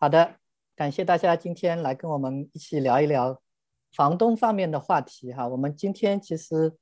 [0.00, 0.36] 好的，
[0.76, 3.42] 感谢大家今天来跟我们一起聊一聊
[3.90, 5.48] 房东方面的话题哈。
[5.48, 6.72] 我们今天其实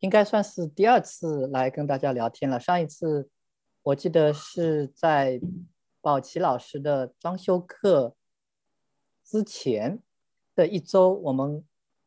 [0.00, 2.58] 应该算是第二次来跟大家聊天了。
[2.58, 3.30] 上一次
[3.84, 5.40] 我记得是在
[6.00, 8.16] 宝琦老师的装修课
[9.22, 10.02] 之前
[10.56, 11.64] 的一周，我们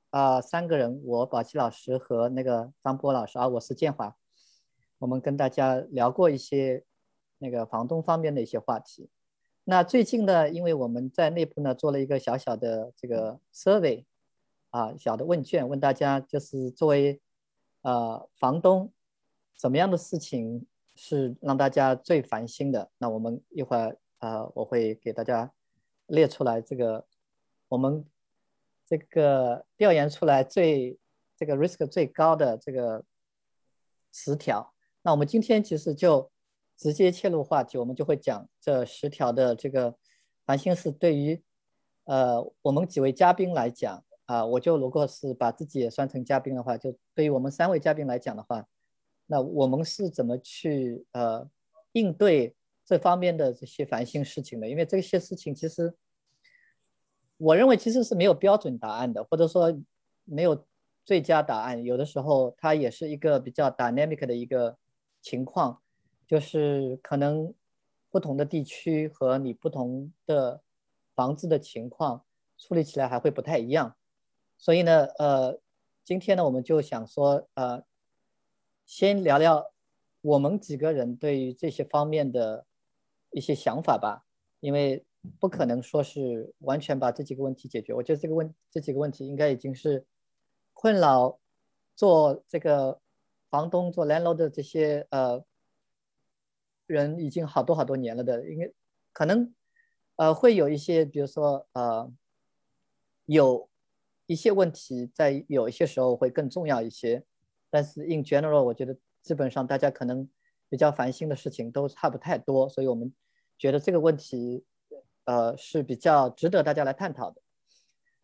[0.09, 4.13] 啊三个人，我宝琦老师和那个张波老师啊，我是建华，
[4.97, 6.83] 我们跟大家聊过一些
[7.37, 9.09] 那个房东方面的一些话题。
[9.69, 14.03] 那最近呢，因为我们在内部呢做了一个小小的这个 survey，
[14.71, 17.21] 啊，小的问卷，问大家就是作为
[17.83, 18.91] 呃房东，
[19.59, 20.65] 什么样的事情
[20.95, 22.89] 是让大家最烦心的？
[22.97, 25.53] 那我们一会儿呃我会给大家
[26.07, 27.05] 列出来这个
[27.67, 28.03] 我们
[28.87, 30.97] 这个调研出来最
[31.37, 33.05] 这个 risk 最高的这个
[34.11, 34.73] 十条。
[35.03, 36.31] 那我们今天其实就。
[36.79, 39.93] 直接切入话题，我们就会讲这十条的这个
[40.45, 40.89] 烦心事。
[40.89, 41.43] 对于
[42.05, 48.65] 呃我们几位嘉宾来讲啊，我就如果是把自己也算成嘉宾的话，就对于我们三位嘉宾来讲的话，
[49.25, 51.49] 那我们是怎么去呃
[51.91, 54.69] 应对这方面的这些烦心事情的？
[54.69, 55.93] 因为这些事情其实
[57.37, 59.77] 我认为其实是没有标准答案的，或者说
[60.23, 60.65] 没有
[61.03, 61.83] 最佳答案。
[61.83, 64.77] 有的时候它也是一个比较 dynamic 的一个
[65.21, 65.81] 情况。
[66.29, 67.51] 就是可能
[68.11, 70.61] 不同的地区和你不同的
[71.15, 72.23] 房子的情况
[72.55, 73.95] 处理起来还会不太一样，
[74.55, 75.59] 所以呢，呃，
[76.03, 77.83] 今天呢，我们就想说，呃，
[78.85, 79.71] 先聊聊
[80.21, 82.67] 我们几个人对于这些方面的
[83.31, 84.27] 一些想法吧，
[84.59, 85.03] 因为
[85.39, 87.91] 不可能说是完全把这几个问题解决。
[87.91, 90.05] 我觉得这个问这几个问题应该已经是
[90.75, 91.39] 困扰
[91.95, 93.01] 做这个
[93.49, 95.43] 房东做蓝楼的这些呃。
[96.93, 98.71] 人已经好多好多年了的，应该
[99.13, 99.53] 可能
[100.15, 102.11] 呃会有一些，比如说呃
[103.25, 103.69] 有
[104.25, 107.23] 一些问题在有一些时候会更重要一些，
[107.69, 110.29] 但是 in general 我觉得基本上大家可能
[110.67, 113.13] 比较烦心的事情都差不太多，所以我们
[113.57, 114.65] 觉得这个问题
[115.25, 117.41] 呃是比较值得大家来探讨的。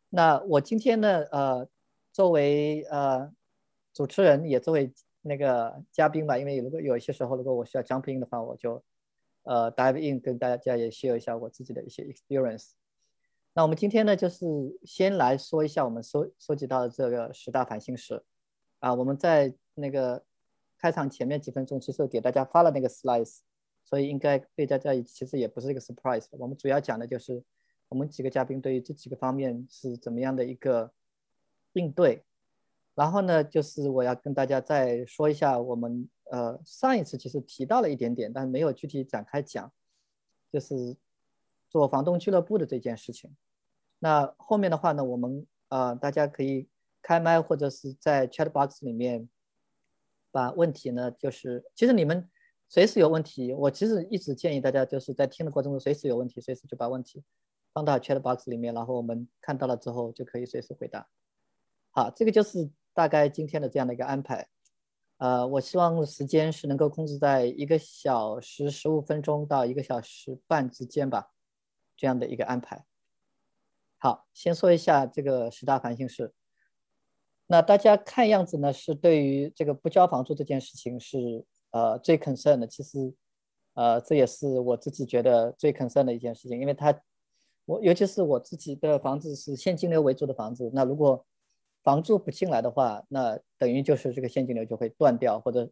[0.09, 1.67] 那我今天呢呃
[2.11, 3.31] 作为呃
[3.93, 4.93] 主持人也作为。
[5.27, 8.83] 那个嘉宾吧，因为如果有一些时候，如果我需要 jump in 的话，我就
[9.41, 12.73] 呃 dive in 跟大家也 share 一下我自己的一些 experience。
[13.53, 14.45] 那我们今天呢，就是
[14.83, 18.23] 先来说一下我们收收集到的这个十大烦心事
[18.77, 18.93] 啊。
[18.93, 20.23] 我们在那个
[20.77, 23.39] 开场前面几分钟，其实给大家发了那个 slide，
[23.83, 26.27] 所以应该对大家其实也不是一个 surprise。
[26.31, 27.43] 我们主要讲的就是
[27.89, 30.91] 我们几个嘉宾对于这几个方面是怎么样的一个
[31.73, 32.23] 应对。
[32.95, 39.69] 然后呢，就是我要跟大家再说一下，我们呃上一次其实提到了一点点，但是没有具体展开讲，
[40.50, 40.95] 就是
[41.69, 43.35] 做房东俱乐部的这件事情。
[44.00, 46.69] 那后面的话呢，我们呃大家可以
[47.01, 49.28] 开麦或者是在 chat box 里面
[50.31, 52.29] 把问题呢，就是其实你们
[52.69, 57.22] 随时有问题，我其实一直建议大家就是在听的过程中随时有问题，随时就把问题
[57.73, 61.05] 放到 chat box 里面，然后我们看到了之后就可以随时回答。
[61.91, 62.72] 好，这个就是。
[62.95, 64.47] 大概今天的这样的一个安排，
[65.17, 71.31] 呃，我希望时间是能够控制在一个小时十五分钟到一个小时半之间吧，
[71.97, 72.85] 这样的一个安排。
[73.97, 76.34] 好，先说一下这个十大烦心事。
[77.47, 82.66] 那大家看样子呢，是对于这个不交房租这件事情是呃最 concern 的。
[82.66, 83.13] 其实，
[83.73, 86.97] 呃，这也是我自己觉得最 concern 的一件事情，因为它，
[87.66, 91.25] 我尤其是我自己的房子是现金流为主的房子，那如果
[91.85, 95.69] 房租不进来的话，那等于就是这个现金流就会断掉，或者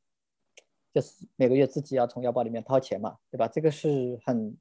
[0.93, 3.47] 就是每个月自己要从腰包里面掏钱嘛，对吧？
[3.47, 4.55] 这个是很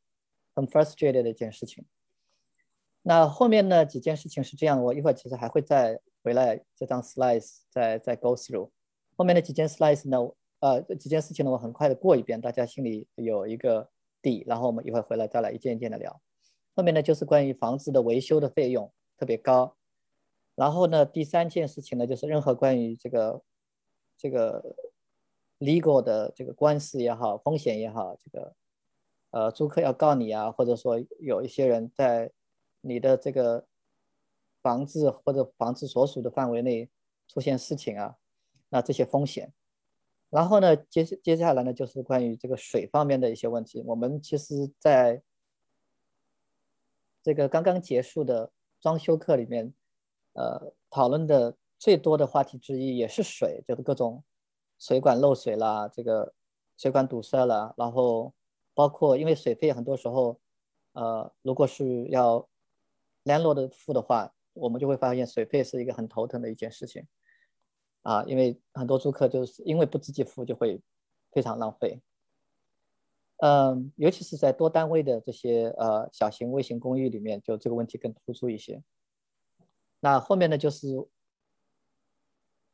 [0.55, 1.85] 很 frustrated 的一件事情。
[3.03, 8.71] 那后面呢几件事情是这样，我一会儿其实还会再回来这张 slides 再再 go through。
[9.15, 10.19] 后面的几件 slides 呢，
[10.61, 13.91] 呃，几件事情呢，我很快的过一遍，大家心里有一个
[14.23, 16.19] 底，然后我们一会儿回来再来一件一件的聊。
[16.75, 19.77] 后面呢就是关于房子的维修的费用特别高。
[20.54, 23.43] 然后呢，第三件事情呢，就是任何关于这个
[24.19, 24.77] 这个
[25.59, 28.54] legal 的这个官司也好，风险也好，这个
[29.31, 32.31] 呃租客要告你啊，或者说有一些人在
[32.83, 33.66] 你的这个
[34.60, 36.91] 房子或者房子所属的范围内
[37.28, 38.16] 出现事情啊，
[38.69, 39.55] 那这些风险。
[40.28, 43.83] 然后呢，接接下来呢，就是关于这个水方面的一些问题。
[43.87, 45.22] 我们其实在
[47.22, 48.53] 这个刚刚结束的
[48.83, 49.72] 装修课里面。
[50.34, 54.25] 呃，讨论的最多的话题之一也是水，就是各种
[54.79, 56.34] 水管漏水啦，这个
[56.77, 58.33] 水管堵塞了，然后
[58.75, 60.41] 包括因为水费很多时候
[60.93, 62.49] 呃，如果是要
[63.25, 67.07] landlord 付的话，我们就会发现水费是一个很头疼的一件事情，
[68.03, 70.81] 啊，因为很多租客就是因为不自己付，就会
[71.31, 72.01] 非常浪费。
[73.39, 78.83] 嗯，尤其是在多单位的这些呃小型微型公寓里面，就这个问题更突出一些。
[80.04, 80.89] 那后面呢，就是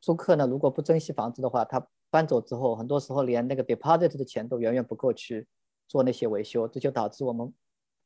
[0.01, 5.47] 租客呢，如果不珍惜房子的话，他搬走之后，很多时候连那个 deposit 的钱都远远不够去
[5.87, 7.53] 做那些维修，这就导致我们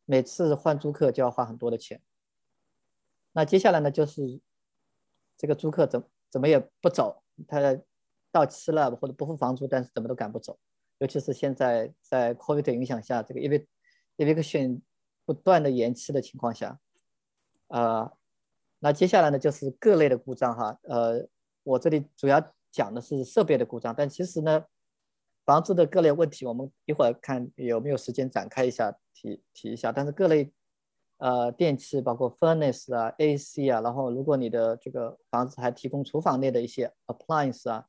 [0.03, 2.01] 每次换租客就要花很多的钱。
[3.31, 4.41] 那接下来呢，就是
[5.37, 7.59] 这个租客怎怎么也不走，他
[8.29, 10.59] 到期了或者不付房租，但是怎么都赶不走。
[10.97, 13.39] 尤其是现在在 COVID 影响下，这个
[14.17, 14.81] eviction
[15.23, 16.79] 不断的延期的情况下，
[17.67, 18.11] 啊，
[18.83, 21.25] 那接下来呢就是各类的故障哈，呃，
[21.63, 24.65] 我这里主要讲的是设备的故障，但其实呢，
[25.45, 29.89] 房子的各类问题，我们一会儿看有没有时间展开一下提提一下。
[29.93, 30.51] 但是各类
[31.19, 37.87] 呃电器，包括 furnace 啊、AC 啊，然后如果你的这个房子还提供厨房内的一些 appliance 啊，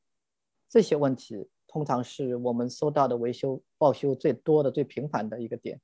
[0.69, 1.51] 这些问题。
[1.67, 5.81] 通常是我们收到的维修报修最多的、最频繁的一个点。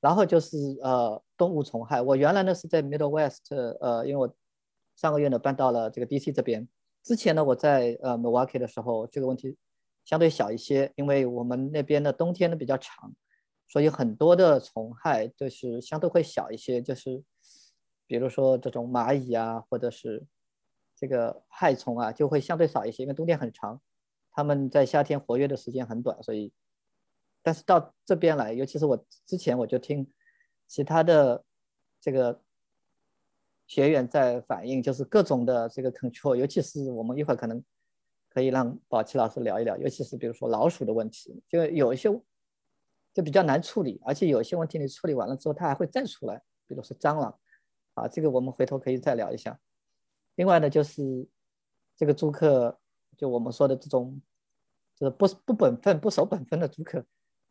[0.00, 2.00] 然后就是呃动物虫害。
[2.00, 4.34] 我原来呢是在 Middle West，呃，因为我
[4.96, 6.68] 上个月呢搬到了这个 DC 这边。
[7.02, 9.56] 之前呢我在呃 Milwaukee 的时候，这个问题
[10.04, 13.12] 相对小一些，因为我们那边的冬天呢比较长，
[13.66, 17.22] 所以很多的虫害就是相对会小一些，就是
[18.06, 20.26] 比如说这种蚂蚁啊，或者是
[20.96, 23.80] 这个害虫啊，就会相对少一些，因为冬天很长。
[24.30, 26.52] 他们在夏天活跃的时间很短，所以，
[27.42, 30.06] 但是到这边来，尤其是我之前我就听
[30.66, 31.44] 其他的
[32.00, 32.42] 这个
[33.66, 37.62] 学员在反映，就是各种的这个 control，尤其是我们一会儿可能
[38.28, 42.10] 可以让宝琦老师聊一聊，尤其是比如说老鼠的问题，就有一些
[43.14, 47.38] 就比较难处理，而且有些问题你处理完了之后，它还会再出来，比如说蟑螂，
[47.94, 49.58] 啊，这个我们回头可以再聊一下。
[50.34, 51.26] 另外呢，就是
[51.96, 52.78] 这个租客，
[53.16, 54.20] 就我们说的这种。
[55.00, 57.06] 就是不不本分、不守本分的租客，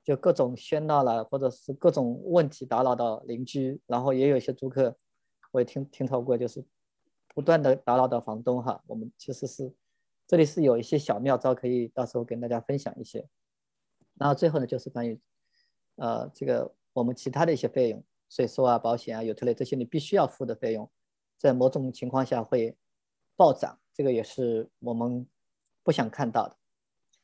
[0.08, 4.96] 就各种喧闹了，或者是各种问题打扰到邻居，然后也有一些租客，
[5.52, 6.64] 我也听听说过，就是
[7.36, 8.82] 不断的打扰到房东哈。
[8.88, 9.70] 我们其实是
[10.26, 13.28] 这里是有一些小妙招，可以到时候跟大家分享一些。
[14.14, 15.20] 然后最后呢，就是关于
[15.98, 20.90] 呃这个我们其他的一些费用，税收啊、保险啊、有特类这些你必须要付的费用，
[21.38, 22.78] 在某种情况下会
[23.36, 25.28] 暴涨，这个也是我们
[25.84, 26.56] 不想看到的。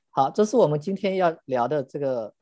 [0.09, 2.35] 好，这是我们今天要聊的这个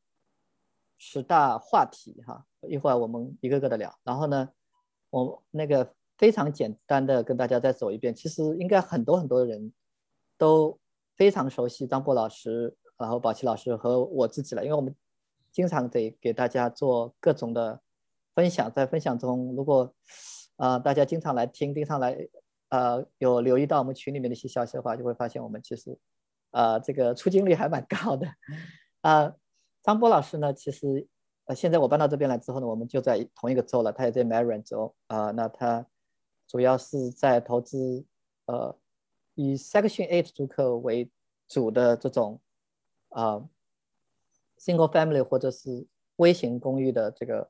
[1.03, 2.45] 十大话题哈。
[2.69, 3.91] 一会儿我们一个个的聊。
[4.03, 4.47] 然后呢，
[5.09, 8.13] 我那个非常简单的跟大家再走一遍。
[8.13, 9.73] 其实应该很多很多人
[10.37, 10.79] 都
[11.17, 14.95] 非常熟悉张波老师，然后宝琦老师和我自己了，因为我们
[15.51, 17.81] 经常得给大家做各种的
[18.35, 18.71] 分享。
[18.71, 19.91] 在分享中，如果
[20.57, 22.15] 啊大家经常来听，经常来
[22.69, 25.97] 呃有留意到我们群里面的一些消息的话，就会发现我们其实。
[26.51, 28.27] 呃，这个出镜率还蛮高的。
[28.99, 29.33] 啊，
[29.83, 31.07] 张波老师呢，其实
[31.45, 35.31] 呃，现在我搬到这边来之后呢，我们就在同一个州了，他也在 Maryland 州啊。
[35.31, 35.85] 那他
[36.47, 38.05] 主要是在投资
[38.45, 38.77] 呃
[39.35, 41.09] 以 Section Eight 租客为
[41.47, 42.39] 主的这种
[43.09, 43.47] 啊
[44.59, 45.87] Single Family 或者是
[46.17, 47.49] 微型公寓的这个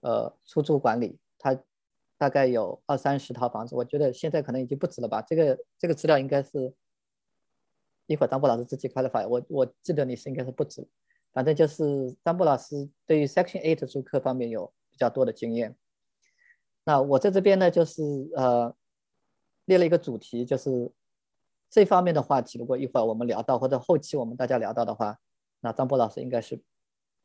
[0.00, 1.18] 呃出租管理。
[1.38, 1.58] 他
[2.18, 5.22] 大概有二三十套房子，我觉得现在可能已经不止了吧。
[5.22, 6.74] 这个这个资料应该是。
[8.06, 10.86] 一会儿张波老师自己快的发，我我记得你是应该是不止，
[11.34, 15.76] 反正就是张波老师对于 Section Eight 租客方面有比较多的经验。
[16.84, 18.02] 那我在这边呢，就是
[18.36, 18.74] 呃
[19.64, 20.92] 列了一个主题，就是
[21.68, 22.56] 这方面的话题。
[22.58, 25.18] 如果一会儿我们聊到，或者后期我们大家聊到的话，
[25.60, 26.62] 那张波老师应该是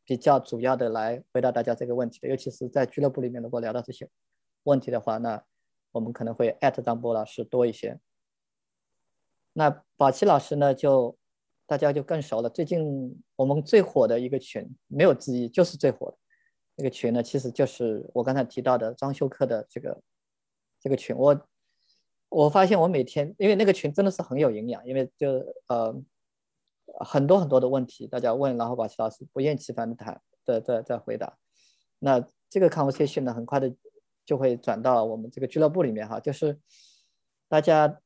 [0.06, 2.28] 比较主要的来回答大家这个问题的。
[2.28, 4.10] 尤其是在俱乐部里面，如果聊到这些
[4.64, 5.44] 问题的话，那
[5.92, 8.00] 我们可能会艾特张波老师多一些。
[9.54, 10.74] 那宝琦老师呢？
[10.74, 11.18] 就
[11.70, 12.50] 大家就更熟了。
[12.50, 16.18] 最近我们最火的一个群，没有之一，就是最火的
[16.76, 20.02] 那个群呢，其实就是我刚才提到的装修课的这个
[20.80, 21.16] 这个群。
[21.16, 21.48] 我
[22.30, 25.30] 我发现我每天，因为那个群真的是很有营养，因为就
[25.68, 25.96] 呃
[27.02, 31.38] 很多很多的问题大家问，然后宝琦老师不厌其烦的谈，对对在回答。
[32.00, 33.72] 那这个 conversation 呢，很快的
[34.26, 36.60] 就会转到我们这个俱乐部里面哈，就是
[37.48, 38.00] 大家。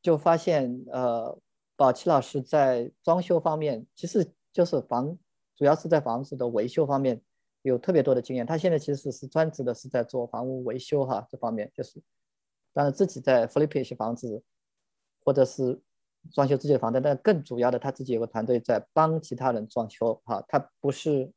[0.00, 1.36] 就发现，呃，
[1.78, 5.16] 宝琦老师在装修方面，其实就是房，
[5.54, 7.22] 主要是在房子的维修方面
[7.62, 8.44] 有特别多的经验。
[8.44, 12.02] 他现在其实是专职的，是在做房屋维修哈，这方面就是，
[12.72, 14.42] 当然自己在 flip 一些房子，
[15.24, 15.80] 或者是
[16.32, 20.44] 装修自己的房子，但更主要的他自己有个团队在帮其他人装修哈。
[20.48, 21.32] 他不是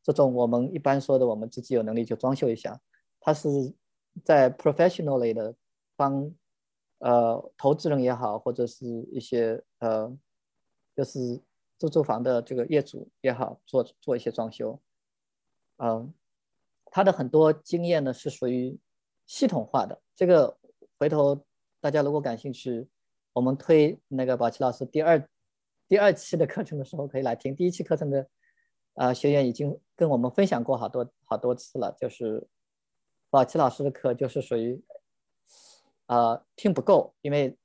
[0.00, 2.80] 这种我们一般说的我们自己有能力就装修一下，
[3.18, 3.48] 他是
[4.24, 5.52] 在 professionally 的
[5.96, 6.32] 帮
[7.02, 10.10] 呃投资人也好，或者是一些呃
[10.96, 11.40] 就是
[11.78, 14.80] 自住房的这个业主也好，做做一些装修，
[15.76, 16.12] 嗯，
[16.86, 18.78] 他的很多经验呢是属于
[19.26, 20.56] 系统化的，这个
[20.98, 21.44] 回头
[21.80, 22.88] 大家如果感兴趣，
[23.32, 25.28] 我们推那个宝奇老师第二
[25.88, 28.28] 第二期的课程的时候可以来听，第一期课程的。
[28.94, 32.46] 啊，学员已经跟我们分享过好多好多次了，就是
[33.30, 34.84] 宝奇老师的课就是属于，
[36.12, 37.56] 呃，听不够，因为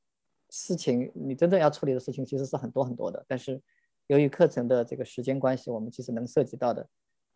[0.49, 3.61] 事情你真正要处理的事情其实是很多很多的，但是
[4.07, 6.87] 由于课程的这个时间关系，我们其实能涉及到的，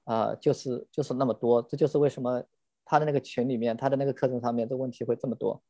[0.06, 2.42] 啊，就是就是那么多，这就是为什么
[2.86, 5.62] 他的那个群里面，他的那个课程上面的问题会这么多，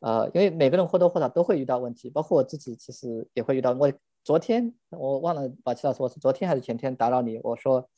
[0.00, 3.92] 呃，因为每个人或多或少都会遇到问题，包括我自己其实也会遇到我。
[4.24, 7.38] 昨天我忘了把齐老师，我是昨天还是前天打扰你？
[7.44, 7.88] 我说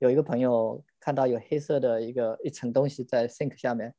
[0.00, 3.94] 有一个朋友看到有黑色的一个一层东西在 sink 下面，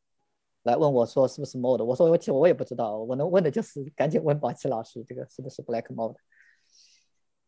[0.64, 6.16] 来问我说是不是 mode，我说我其实我也不知道，我能问的就是赶紧问宝奇老师，这个是不是 black mode？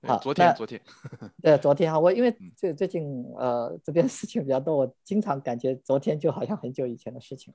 [0.03, 0.81] 好，昨天昨天
[1.41, 7.53] 对昨天哈，我因为最最近呃这边事情比较多，我经常感觉昨天就好像很久以前的事情。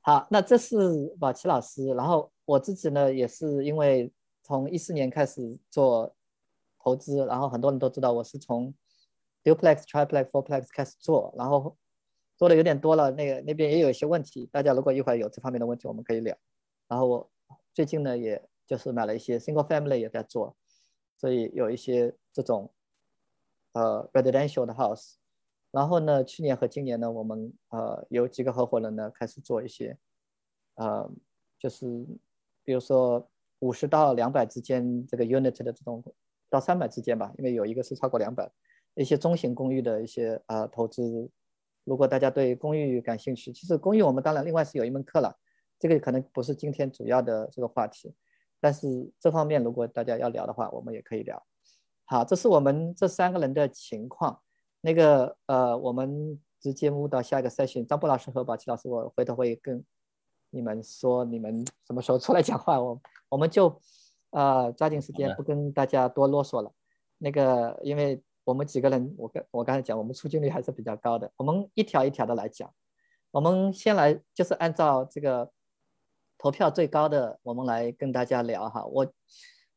[0.00, 4.12] 好，那这是宝奇老师，然后我自己呢也是因为。
[4.42, 6.12] 从一四年开始做
[6.82, 8.74] 投资，然后很多人都知道我是从
[9.44, 11.76] duplex、triplex、fourplex 开始做，然后
[12.40, 14.48] 说的有点多了，那个那边也有一些问题。
[14.50, 16.34] 大家如果一会儿有这方面的问题，我们可以聊。
[16.88, 17.30] 然后我
[17.74, 20.56] 最近呢，也就是买了一些 single family 也在做，
[21.18, 22.72] 所以有一些这种
[23.74, 25.16] 呃 residential 的 house。
[25.70, 29.98] 然后呢，去年和今年呢，我们呃有几个合伙人呢开始做一些
[30.76, 31.10] 呃，
[31.58, 31.86] 就是
[32.64, 33.28] 比如说。
[33.62, 36.02] 五十到两百之间，这个 unit 的这种
[36.48, 38.50] 到三百之间吧，因为有一个是超过两百，
[38.94, 41.28] 一些中型公寓的一些呃投资，
[41.90, 45.36] 如果大家对公寓感兴趣，其实公寓我们当然另外是有一门课了，
[45.76, 48.14] 这个可能不是今天主要的这个话题，
[48.60, 51.44] 但是这方面如果大家要聊的话，我们也可以聊。
[52.04, 54.40] 好，这是我们这三个人的情况，
[54.82, 59.84] 那个呃，我们直接目到下一个 session，张波老师和宝奇老师，我回头会跟
[60.50, 63.00] 你们说你们什么时候出来讲话，我。
[63.28, 63.80] 我们就，
[64.30, 66.72] 呃，抓紧时间，不跟大家多啰嗦了。
[67.18, 71.30] 那个，因为我们几个人，我跟我刚才讲，我们出镜率还是比较高的。
[71.36, 72.72] 我们一条一条的来讲。
[73.30, 75.50] 我们先来，就是按照这个
[76.36, 78.84] 投票最高的，我们来跟大家聊哈。
[78.86, 79.06] 我，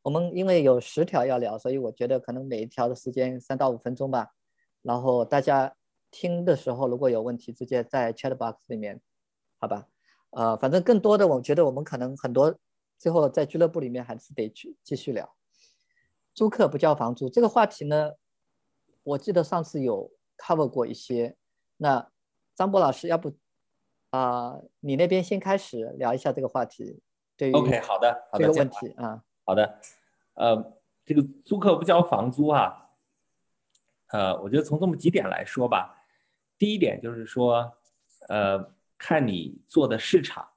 [0.02, 4.28] 我们因为有十条要聊，所以我觉得可能每一条的时间三到五分钟吧。
[4.82, 5.74] 然后大家
[6.10, 9.00] 听的时候，如果有问题，直接在 chat box 里面，
[9.60, 9.86] 好吧？
[10.30, 12.58] 呃，反正更多的，我觉得我们可能很多。
[12.96, 15.34] 最后，在俱乐部里面还是得去继续聊，
[16.32, 18.12] 租客不交房租这个话题呢，
[19.04, 21.36] 我记得上次有 cover 过一些。
[21.76, 22.10] 那
[22.56, 23.32] 张博老师，要不
[24.10, 27.00] 啊，你那边先开始聊一下这个话题。
[27.36, 29.80] 对，OK，好的，这个问题啊，好的，
[30.34, 32.90] 呃，这个租客不交房租啊，
[34.08, 35.96] 呃，我觉得从这么几点来说吧，
[36.58, 37.72] 第一点就是说，
[38.28, 40.48] 呃，看你做的市场。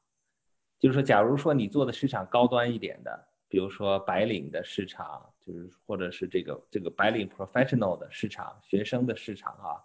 [0.79, 9.79] 就是说，假如说你做的市场高端一点的，比如说白领的市场，就是或者是这个这个白领 professional 的市场、学生的市场啊，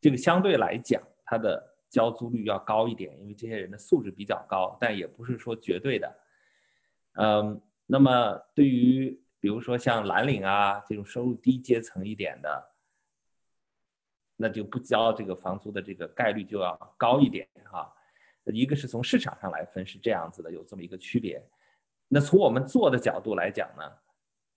[0.00, 6.16] 这个相对来讲，它的交租率要高一点，因为这些人的素质比较高，但也不是说绝对的。
[7.12, 12.70] 嗯，那么对于比如说像蓝领啊这种收入低阶层一点的，
[14.36, 17.92] 那就不交这个房租的这个概率就要高一点哈。
[18.46, 21.44] 一个是从市场上来分是这样子的，有这么一个区别。
[22.06, 23.82] 那从我们做的角度来讲呢，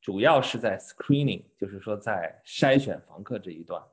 [0.01, 3.83] 主要是在 screening，就是说在筛选房客这一段，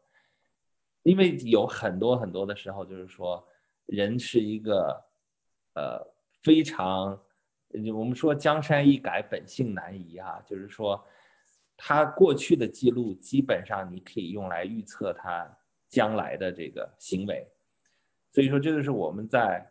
[1.02, 3.46] 因为有很多很多的时候，就是说
[3.86, 5.04] 人是一个
[5.74, 6.06] 呃
[6.42, 7.20] 非常，
[7.94, 11.04] 我们说江山易改，本性难移啊，就是说
[11.76, 15.58] 他过去的记录基本上你可以用来预测他
[15.88, 17.46] 将来的这个行为，
[18.30, 19.70] 所以说这就是我们在。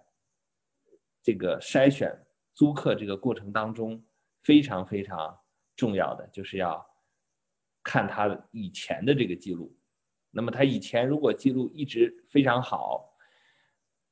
[1.25, 2.15] 这个筛选
[2.54, 4.00] 租客这个过程当中，
[4.44, 5.36] 非常非常
[5.75, 6.86] 重要的就是要
[7.84, 9.75] 看他以前的这个记录。
[10.32, 13.15] 那么他以前如果记录一直非常好，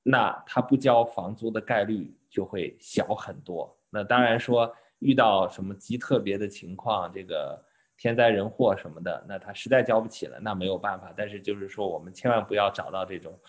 [0.03, 3.77] 那他不交房租的概率就会小很多。
[3.89, 7.63] 那当然说遇到什么极特别的情况，这个
[7.98, 11.13] 天灾人祸什么的，那他实在交不起了，那没有办法。
[11.15, 13.39] 但是就是说，我们千万不要找到这种。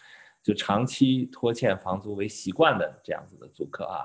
[0.43, 4.05] 就长期拖欠房租为习惯的这样子的租客啊。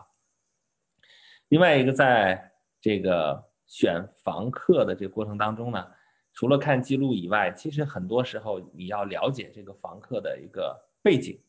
[1.49, 5.87] 另外一个，在这个选房客的这个过程当中呢，
[6.33, 11.39] 除了看记录以外，其实很多时候你要了解这个房客的一个背景。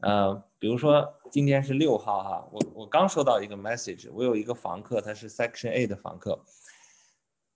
[0.00, 6.40] 呃，比如说今天是六号哈，我我刚收到一个 message，我有一个房客，他是 Section A 的房客，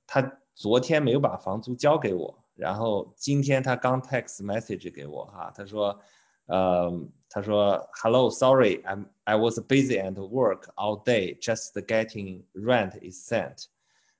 [0.06, 5.98] 他昨天没有把房租交给我，然后今天他刚 text message 给我哈，他说，
[6.46, 6.92] 呃，
[7.31, 13.65] 他说 Hello，Sorry，I'm I was busy at work all day, just getting rent is sent.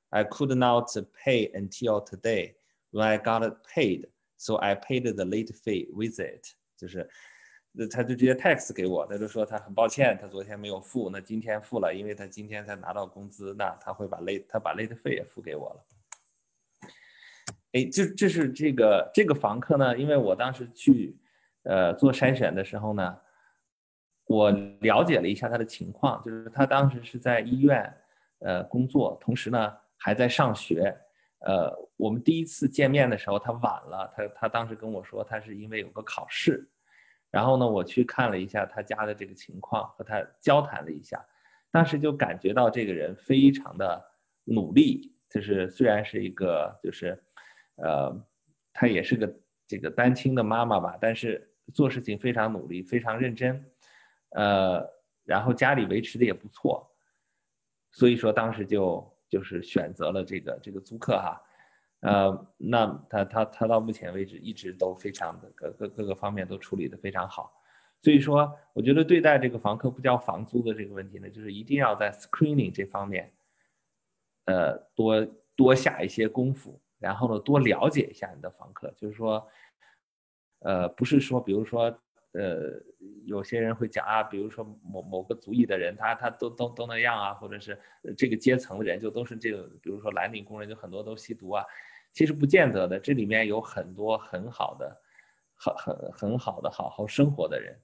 [0.09, 0.89] I could not
[1.23, 2.55] pay until today
[2.91, 4.07] when I got paid,
[4.37, 6.55] so I paid the late fee with it.
[6.77, 7.09] 就是。
[7.79, 15.85] 那他就直接 text 给我，他就说他很抱歉，他昨天没有付，那今天付了，因为他今天才拿到工资，那他会把 late 他把 late 费也付给我了。
[17.73, 21.15] 哎，这这是这个这个房客呢，因为我当时去
[21.64, 23.18] 呃做筛选的时候呢，
[24.26, 24.50] 我
[24.80, 27.94] 了解了一下他的情况，就是他当时是在医院
[28.40, 30.96] 呃工作，同时呢还在上学。
[31.44, 36.68] 呃，我们第一次见面的时候他晚了，他他当时跟我说他是因为有个考试。
[37.32, 41.24] 然后呢，我去看了一下他家的这个情况，和他交谈了一下，
[41.70, 44.04] 当时就感觉到这个人非常的
[44.44, 47.20] 努力，就是虽然是一个就是，
[47.76, 48.14] 呃，
[48.72, 49.34] 他也是个
[49.66, 53.64] 这个单亲的妈妈吧，但是做事情非常努力，非常认真，
[54.30, 54.88] 呃，
[55.24, 56.90] 然后家里维持的也不错，
[57.90, 61.42] 所以说当时就就是选择了这个这个租客哈。
[62.00, 67.52] 呃，那他他他到目前为止一直都非常的各各各个方面都处理的非常好，
[68.00, 73.32] 所以说我觉得对待这个房客不交房租的这个问题呢，就是一定要在 screening 这方面，
[74.46, 75.24] 呃，多
[75.54, 79.48] 多下一些功夫，然后呢多了解一下你的房客，就是说，
[80.64, 81.84] 呃，不是说比如说
[82.32, 82.72] 呃
[83.24, 87.78] 有些人会讲啊，比如说某某个族裔的人，他他都都都那样啊，或者是
[88.16, 91.64] 这个阶层的人就都是这个，比如说蓝领工人就很多都吸毒啊。
[92.12, 95.00] 其实不见得的，这里面有很多很好的、
[95.54, 97.74] 很很很好的好好生活的人。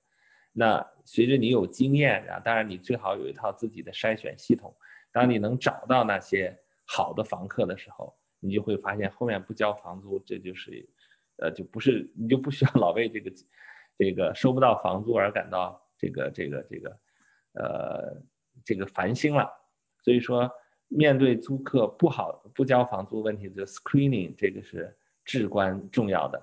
[0.53, 4.75] 那随着你有经验啊，当然你最好有一套自己的筛选系统。
[5.11, 6.55] 当你能找到那些
[6.87, 10.87] 好的房客的时候，你就会发现后面不交房租，这就是，
[11.39, 13.33] 呃，就不是你就不需要 老为这个
[13.99, 17.01] 这个收不到房租而感到这个这个这个，
[17.55, 18.23] 呃，
[18.65, 19.49] 这个烦心了。
[20.01, 20.51] 所以说。
[20.91, 26.43] 面对租客不好不交房租问题的 screening，这个是至关重要的。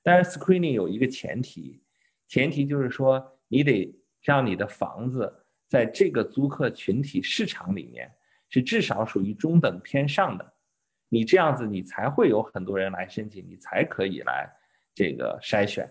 [0.00, 1.82] 但是 screening 有一个前提，
[2.28, 8.08] 前提就是说你得让你的房子在这个租客群体市场里面
[8.48, 10.54] 是至少属于中等偏上的，
[11.10, 14.50] 你这样子你才会有很多人来申请，你才可以来
[14.94, 15.86] 这个筛选。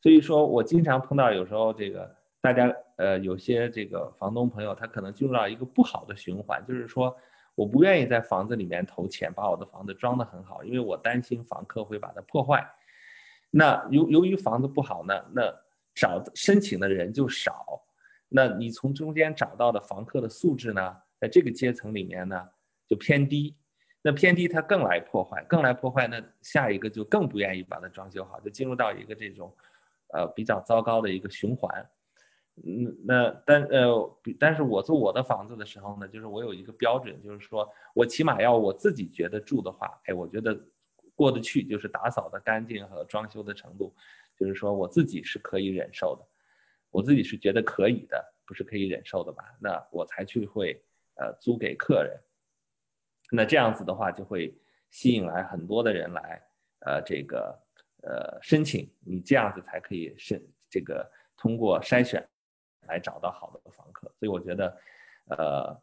[0.00, 2.16] 所以说我经常碰到有时候这个。
[2.44, 7.16] 大家呃，有些这个房东朋友，他可能进入到一个不好的循环，就是说，
[7.54, 12.62] 我不愿意在房子里面投钱，把我的房子装得很好，因为我担心房客会把它破坏。
[13.50, 15.50] 那由由于房子不好呢，那
[15.94, 17.82] 找申请的人就少，
[18.28, 22.46] 那你从中间找到的房客的素质呢，在这个阶层里面呢
[22.86, 23.56] 就偏低，
[24.06, 29.50] 那偏低它更来破坏，更来破坏，那下一个就更不愿意把它装修好，就进入到一个这种，
[30.12, 31.90] 呃比较糟糕的一个循环。
[32.66, 40.54] 嗯，那但呃，但是我做我的房子的时候呢，就是我有一个标准，就是说我起码要我自己觉得住的话，哎，我觉得
[41.14, 43.90] 过得去，就是打扫的干净和装修的程度，
[44.38, 46.28] 就是说我自己是可以忍受的，
[46.90, 49.42] 我自己是觉得可以的，不是可以忍受的吧？
[49.58, 50.78] 那我才去会
[51.14, 52.20] 呃租给客人，
[53.34, 54.56] 那这样子的话就会
[54.90, 56.42] 吸引来很多的人来
[56.80, 57.58] 呃这个
[58.02, 62.26] 呃申请，你这样子才可以申这个通过筛选。
[62.86, 64.76] 来找到好的房客，所以我觉得，
[65.30, 65.74] 呃，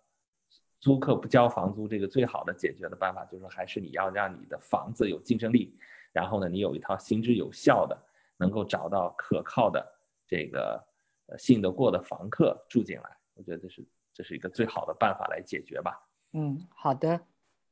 [0.79, 5.75] 租客不交房租这个最好的解决的办法，就是还是你要让你的房子有竞争力，
[6.11, 7.97] 然后呢，你有一套行之有效的，
[8.37, 9.83] 能够找到可靠的
[10.27, 10.79] 这个
[11.25, 13.17] 呃信得过的房客住进来。
[13.33, 13.83] 我觉得这是
[14.13, 16.07] 这是一个最好的办法来解决吧。
[16.33, 17.19] 嗯，好的，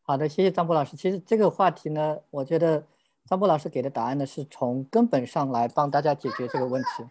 [0.10, 0.98] 好的，谢谢张波老师。
[0.98, 2.84] 其实这个话题呢，我觉得
[3.28, 7.06] 张波老师给的答案呢，是从根本上来帮大家解决这个问题。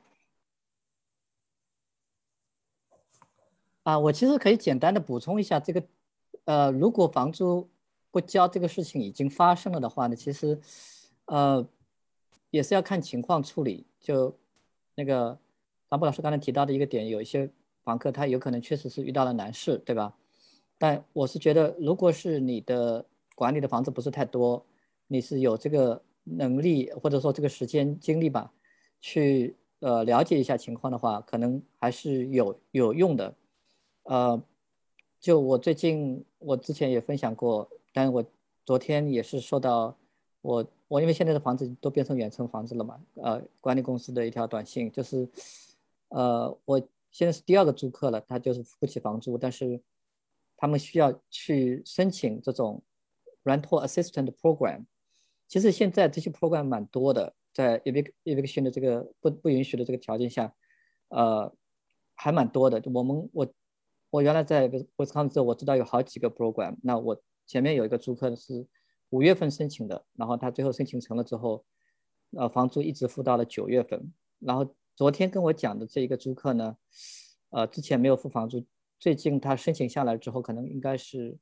[3.84, 5.84] 啊，我其实可以简单的补充一下，这个，
[6.46, 7.68] 呃，如果房租
[8.10, 10.60] 不交这个事情已经发生了的话呢，其实，
[11.26, 11.64] 呃，
[12.50, 13.86] 也是要看情况处理。
[14.00, 14.36] 就
[14.96, 15.38] 那个
[15.88, 17.48] 张波老师刚才提到的一个点，有一些
[17.84, 20.16] 房客他有可能确实是遇到了难事，对吧？
[20.78, 24.64] 但我是觉得，如果是你的管理的房子不是太多，
[25.08, 28.52] 你是有这个能力或者说这个时间精力吧，
[29.00, 33.34] 去呃了解一下情况的话，可能还是有有用的。
[34.04, 34.40] 呃，
[35.20, 38.24] 就我最近，我之前也分享过，但我
[38.64, 39.96] 昨天也是收到
[40.40, 45.28] 我我因为现在的房子都变成远程房子了嘛，呃，管理公司的一条短信就是，
[46.08, 49.80] 呃，我现在是第二个租客了，他就是付不起房租，但是
[50.58, 52.82] 他们需要去申请这种
[53.44, 54.84] rental assistant program。
[55.46, 60.54] 其实现在这些 program 蛮多的，在 evict eviction 的这个不不允许的这个条件下，
[61.08, 61.50] 呃，
[62.14, 62.82] 还蛮多的。
[62.92, 63.48] 我们我
[64.10, 66.76] 我原来在威斯康星州，我知道有好几个 program。
[66.82, 68.66] 那我前面有一个租客是。
[69.10, 71.64] 五月份申请的，然后他最后申请成了之后，
[72.36, 74.12] 呃，房租一直付到了九月份。
[74.38, 76.76] 然后昨天跟我讲的这一个租客呢，
[77.48, 78.62] 呃，之前没有付房租，
[78.98, 81.38] 最近他申请下来之后，可能应该是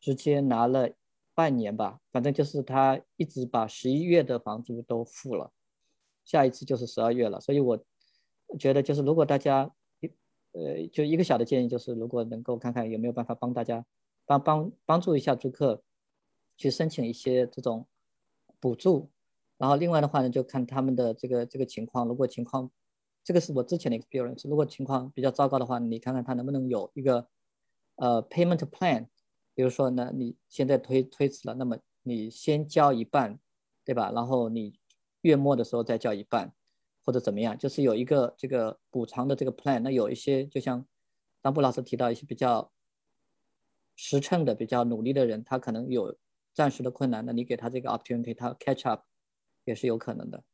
[0.00, 0.90] 直接拿了
[1.34, 5.52] 半年吧，反正就是他一直把十一月的房租都付了，
[6.24, 7.40] 下一次就是十二月了。
[7.40, 7.82] 所以我
[8.58, 10.06] 觉得就是如果大家一
[10.52, 13.84] 呃，就一个小的建议就是，如果能够看看有没有办法帮大家
[14.26, 15.82] 帮帮帮助一下租客。
[16.58, 17.88] 去申请一些这种
[18.60, 19.10] 补助，
[19.56, 22.06] 然后另外的话呢，就看他们的这个这个情况。
[22.06, 22.70] 如果情况，
[23.24, 24.48] 这个是我之前的 experience。
[24.48, 27.28] 如果情况比较糟糕的话，你看看他能不能有一个
[27.96, 29.08] 呃 payment plan。
[29.54, 33.38] 比如说呢，你现在推推迟了，那么你先交一半，
[33.84, 34.10] 对吧？
[34.12, 34.78] 然后你
[35.20, 36.54] 月末的时候再交一半，
[37.04, 39.80] 或者怎么样，就是有一个这个补偿的这个 plan。
[39.80, 40.86] 那有一些就像
[41.42, 42.72] 张布老师提到一些比较
[43.96, 46.16] 实诚的、比较努力的人，他可能有。
[46.54, 49.04] 暂时的困难，那你给他这个 opportunity，他 catch up
[49.64, 50.44] 也是有可能的。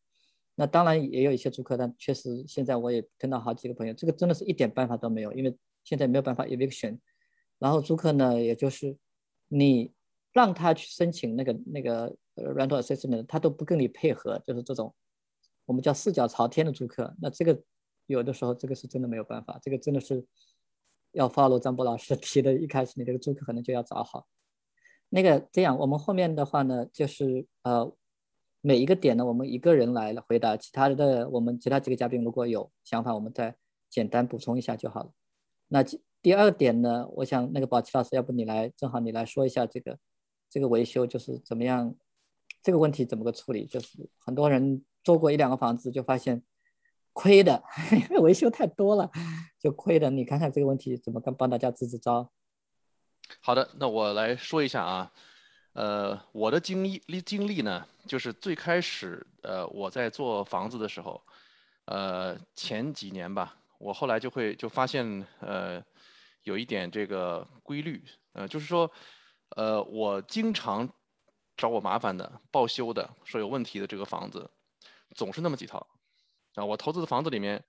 [0.61, 6.99] 那当然也有一些租客，但确实现在我也跟到好几个朋友，这个真的是一点办法都没有，因为现在没有办法 eviction。
[7.61, 8.97] 然后租客呢，也就是
[9.47, 9.93] 你
[10.33, 14.93] 让他去申请那个那个 rental assistance，他都不跟你配合，就是这种
[15.65, 17.15] 我们叫四脚朝天的租客。
[17.23, 17.63] 那这个
[18.07, 20.27] 有的时候这个是真的没有办法，这个真的是
[21.13, 24.27] 要 follow 张博老师 提的，一开始你这个租客可能就要找好。
[25.09, 27.95] 那个这样，我们后面的话呢，就是呃，
[28.69, 33.57] 每一个点呢，我们一个人来回答，其他的我们其他几个嘉宾如果有想法，我们再
[33.89, 35.11] 简单补充一下就好了。
[35.69, 35.83] 那
[36.21, 39.99] 第二点呢，我想那个宝琦老师，要不你来，正好你来说一下这个
[40.51, 41.95] 这个维修就是怎么样，
[42.63, 43.65] 这个问题怎么个处理？
[43.65, 46.43] 就是很多人做过一两个房子就发现
[47.15, 49.11] 亏的，因 为维修太多了
[49.59, 50.11] 就亏的。
[50.11, 52.31] 你看看这个问题怎么跟帮大家支支招？
[53.41, 55.11] 好的，那我来说一下啊，
[55.79, 61.23] 呃，我的经历经历呢，就是最开始呃我在做房子的时候，
[61.85, 65.81] 呃前几年吧，我后来就会就发现呃
[66.43, 68.91] 有一点这个规律，呃就是说
[69.51, 70.93] 呃我经常
[71.57, 74.51] 找我麻烦的报修的说有问题的这个房子，
[75.15, 75.87] 总是那么几套
[76.57, 77.63] 啊，我投资的房子里面，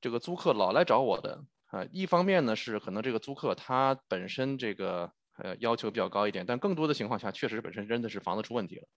[0.00, 1.42] 这个租客老来找我的。
[1.66, 8.88] 啊，一方面呢是可能这个租客他本身这个呃要求比较高一点，但更多的情况下确实本身真的是房子出问题了。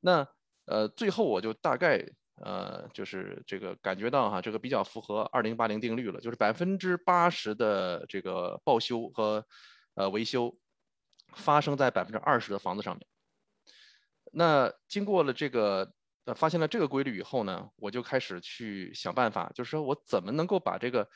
[0.00, 0.26] 那
[0.66, 2.04] 呃最后我就大概
[2.36, 9.46] 呃就是这个感觉到哈，这个比较符合二零八零定律了，就是百分之八十的这个报修和
[9.94, 10.56] 呃维修
[11.34, 13.06] 发生在百分之二十的房子上面。
[14.32, 15.92] 那经过了这个
[16.24, 21.08] 呃发现了这个规律以后呢，我就开始去想办法，就是说我怎么能够把这个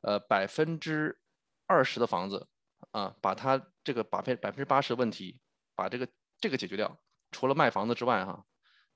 [0.00, 1.18] 呃，百分之
[1.66, 2.46] 二十的房子
[2.90, 5.40] 啊，把它这个百分百分之八十的问题，
[5.74, 7.00] 把这个这个解决掉。
[7.30, 8.44] 除了卖房子之外，哈，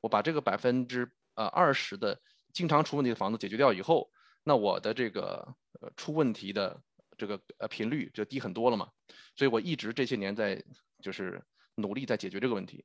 [0.00, 2.20] 我把这个百分之呃二十的
[2.52, 4.10] 经常出问题的房子解决掉以后，
[4.42, 6.82] 那我的这个呃出问题的
[7.16, 8.90] 这个呃频率就低很多了嘛。
[9.36, 10.64] 所以我一直这些年在
[11.02, 12.84] 就是努力在解决这个问题。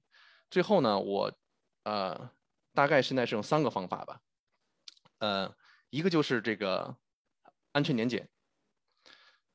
[0.49, 1.31] 最后呢，我
[1.83, 2.31] 呃
[2.73, 4.21] 大概现在是用三个方法吧，
[5.19, 5.55] 呃，
[5.89, 6.97] 一个就是这个。
[7.73, 8.27] 安全年检，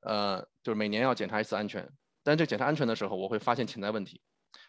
[0.02, 1.90] 呃，就是每年要检查一次安全。
[2.22, 4.20] 但这检查安全的时候，我会发现潜在问题。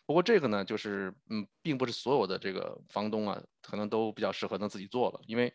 [0.05, 5.19] 不过这个呢，就是嗯，并不是所有的这个房东啊，可能都比较适合能自己做了。
[5.27, 5.53] 因为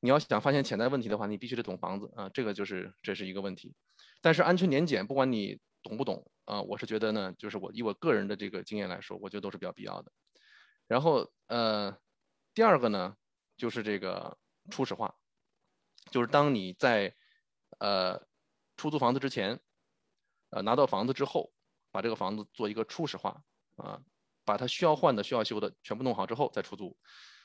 [0.00, 3.74] 你要想发现潜在问题的话，你必须得懂房子啊，这个就是这是一个问题。
[4.20, 10.10] 但是安全年检，不管你懂不懂啊，我是觉得呢，就是我以我个人的这个经验来说，我觉得都是比较必要的。
[10.88, 11.96] 然后呃，
[12.54, 13.16] 第二个呢，
[13.56, 14.38] 就是这个
[14.70, 15.14] 初始化，
[16.10, 17.14] 就是当你在
[17.78, 18.25] 呃，
[18.76, 19.58] 出租房子之前，
[20.50, 21.52] 呃，拿到房子之后，
[21.90, 23.42] 把这个房子做一个初始化
[23.76, 24.00] 啊，
[24.44, 26.96] 把它需要换的、需要修的全部弄好之后再出租。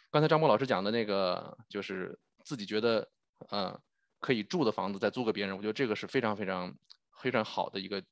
[0.09, 3.09] 刚才张波老师讲的那个，就是自己觉得
[3.49, 3.79] 呃
[4.19, 6.75] 可以住的房子再租给别人，我觉得这个是非常非常
[7.17, 8.03] 非常好的一个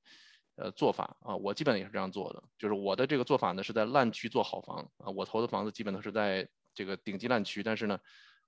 [0.56, 1.36] 呃做法啊。
[1.36, 5.10] 我基本也是这样做的，就是我的这个做法呢是在烂区做好房啊。
[5.10, 8.00] 我投的房子基本都是在这个顶级烂区，但是呢，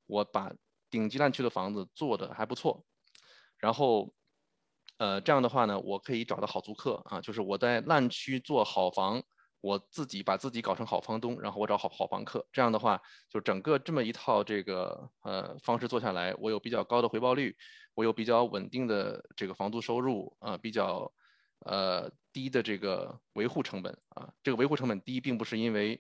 [0.06, 0.54] 我把
[0.90, 2.86] 顶级烂区的房子做的还不错。
[3.58, 4.12] 然后，
[5.02, 9.20] 呃，这样的话呢，我可以找到好租客啊，就是我在烂区做好房，
[9.60, 17.58] 我自己把自己搞成好房东，然后我找好好房客，这样的话，就整个这么一套这个呃方式做下来，我有比较高的回报率，
[17.96, 21.12] 我有比较稳定的这个房租收入啊，比较
[21.66, 26.00] 呃低的这个维护成本啊，这个维护成本低，并不是因为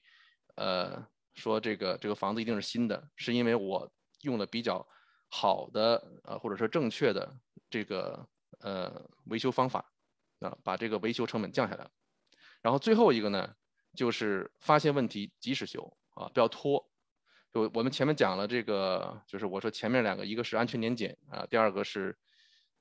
[0.58, 4.88] 呃说这个这个房子一定是新的，是因为我用了比较
[5.28, 7.36] 好的呃或者说正确的
[7.68, 8.28] 这个
[8.62, 9.92] 呃维修方法
[10.40, 11.90] 啊，把这个维修成本降下来。
[12.62, 13.56] 然后最后一个呢，
[13.96, 16.90] 就是发现问题及时修啊，不要拖。
[17.54, 22.18] 就我们前面讲了这个，就是我说前面两个，一个是安全年检啊，第二个是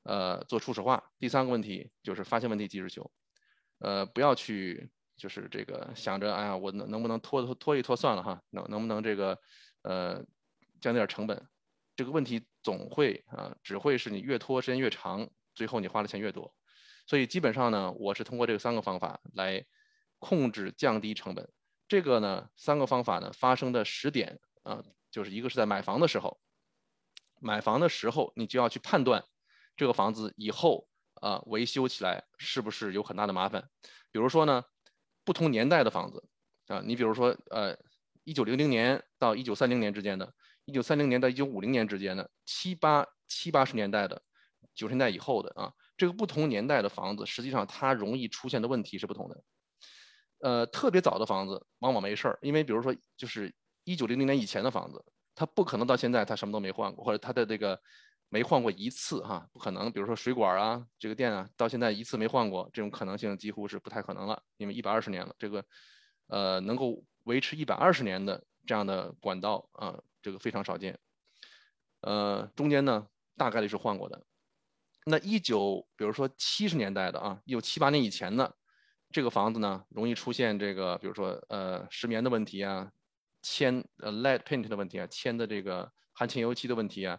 [0.04, 3.10] 呃做初始化，第三个问题就是发现问题及时修。
[3.78, 9.36] 呃，不要去就是这个想着，哎呀，我能能不能拖拖拖一拖算了哈，能能不能这个
[9.82, 10.24] 呃
[10.80, 11.48] 降低点成本？
[11.96, 15.28] 这个问题总会啊，只会是你越拖时间越长，
[15.60, 16.54] 最后你花的钱越多。
[17.06, 19.66] 所以基本上呢，我是通过这三个方法来
[20.18, 21.52] 控制降低成本。
[21.86, 26.40] 这个呢，三个方法呢发生的时点啊，就是一个是在买房的时候，
[27.42, 29.22] 买房的时候你就要去判断
[29.76, 30.88] 这个房子以后
[31.20, 33.68] 啊维修起来是不是有很大的麻烦。
[34.10, 34.64] 比如说呢，
[35.22, 36.26] 不同年代的房子
[36.68, 37.76] 啊，你比如说呃，
[38.24, 40.32] 一九零零年到一九三零年之间的，
[40.64, 44.22] 一九三零年到一九五零年之间的，七八七八十年代的，
[44.80, 45.72] 九十年代以后的啊。
[45.96, 49.44] 这个不同年代的房子，实际上它容易出现的问题是不同的。
[50.38, 57.78] 呃，特别早的房子往往没事儿，因为比如说就是一九零零年以前的房子，它不可能到现在它什么都没换过，或者它的这个
[58.30, 59.92] 没换过一次哈，不可能。
[59.92, 65.62] 比如说水管啊，这个电啊，到现在一次没换过，这种可能性几乎是不太可能了，因为一百二十年了，这个
[66.28, 70.98] 呃能够维持一百二十年的这样的管道啊，这个非常少见。
[72.00, 74.24] 呃，中间呢大概率是换过的。
[75.10, 78.56] 那一九，比如说七十年代的啊，一九七八年以前的
[79.10, 82.88] 这个房子呢，容易出现这个，比如说呃石棉的问题啊，
[83.42, 87.18] 铅呃 lead paint 的问题啊，铅的这个含铅油漆的问题啊，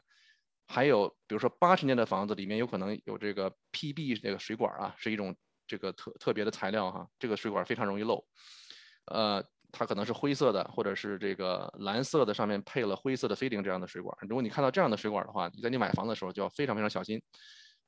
[0.67, 5.35] 还有比如说八十年的房子里面有可能有这个 PB 这个水管啊，是一种
[5.67, 8.25] 这个特特别的材料哈，这个水管非常容易漏，
[9.05, 17.21] 呃，它可能是灰色的或者是这个蓝色的，上面配了灰色的飞顶这样的水管，如果你看到这样的水管的话，你在你买房的时候就要非常非常小心。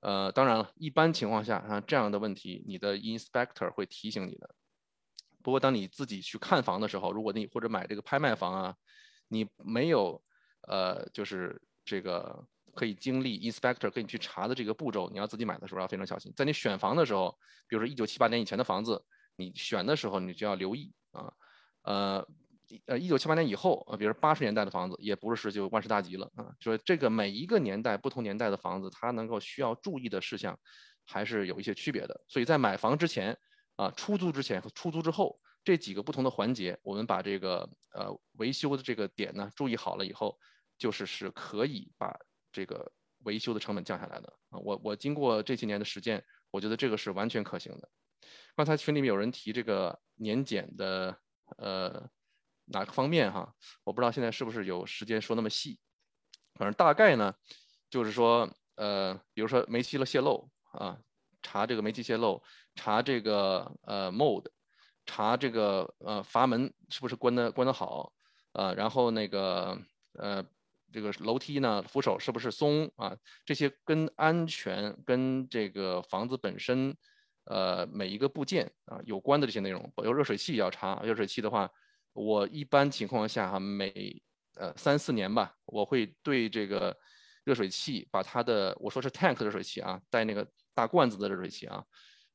[0.04, 4.54] 呃，当然了，一般情况下啊，这样的问题你的 inspector 会提醒你的。
[5.42, 8.76] 不过当你自己去看房的时候，如果你或者买这个拍卖房啊，
[9.30, 10.22] 你没有
[10.68, 16.34] 呃，就是这个可以经历 inspector 跟你去查的这个步骤，你要自己买的时候要非常小心。
[16.36, 17.38] 在你选房的时候，
[17.70, 19.02] 比如说一九七八年以前的房子，
[19.38, 21.34] 你选的时候你就要留意啊，
[21.84, 22.28] 呃。
[22.86, 26.54] 呃，一九七八年以后，呃，比如八十年代的房子，也不是就万事大吉了啊。
[26.60, 30.58] 说这个每一个年代、不同年代的房子，它能够需要注意的事项，
[31.06, 32.24] 还是有一些区别的。
[32.28, 33.38] 所以在买房之前
[33.76, 40.38] 啊，出租之前和出租之后这几个不同的环节，我们把这个呃维修的这个点呢注意好了以后，
[40.78, 42.16] 就是是可以把
[42.52, 42.92] 这个
[43.24, 44.60] 维修的成本降下来的啊。
[44.60, 47.90] 我我经过这些年的实践，我觉得这个是完全可行的。
[48.56, 51.16] 刚才群里面有人提这个年检的
[51.58, 52.10] 呃。
[52.65, 53.54] 哪个方面哈？
[53.84, 55.80] 我不知道现在是不是有时间说那么细。
[56.56, 57.34] 反正大概呢，
[57.89, 60.97] 就是说，呃，比如说煤气的泄漏啊，
[61.41, 62.41] 查这个煤气泄漏，
[62.76, 64.45] 查这个呃 mode，
[65.06, 68.13] 查这个呃阀门是不是关的关的好
[68.52, 69.78] 啊，然后那个
[70.13, 70.45] 呃
[70.91, 73.17] 这个楼梯呢扶手是不是松啊？
[73.45, 76.95] 这些跟安全跟这个房子本身
[77.45, 81.69] 呃每一个部件啊有关的这些内容，有热水器要查，热水器的话。
[82.13, 84.21] 我一般情况下哈，每
[84.56, 86.95] 呃三四年吧，我会对这个
[87.43, 91.84] 热水器把它的我说是 tank 热水器啊，带那个大罐子的热水器啊，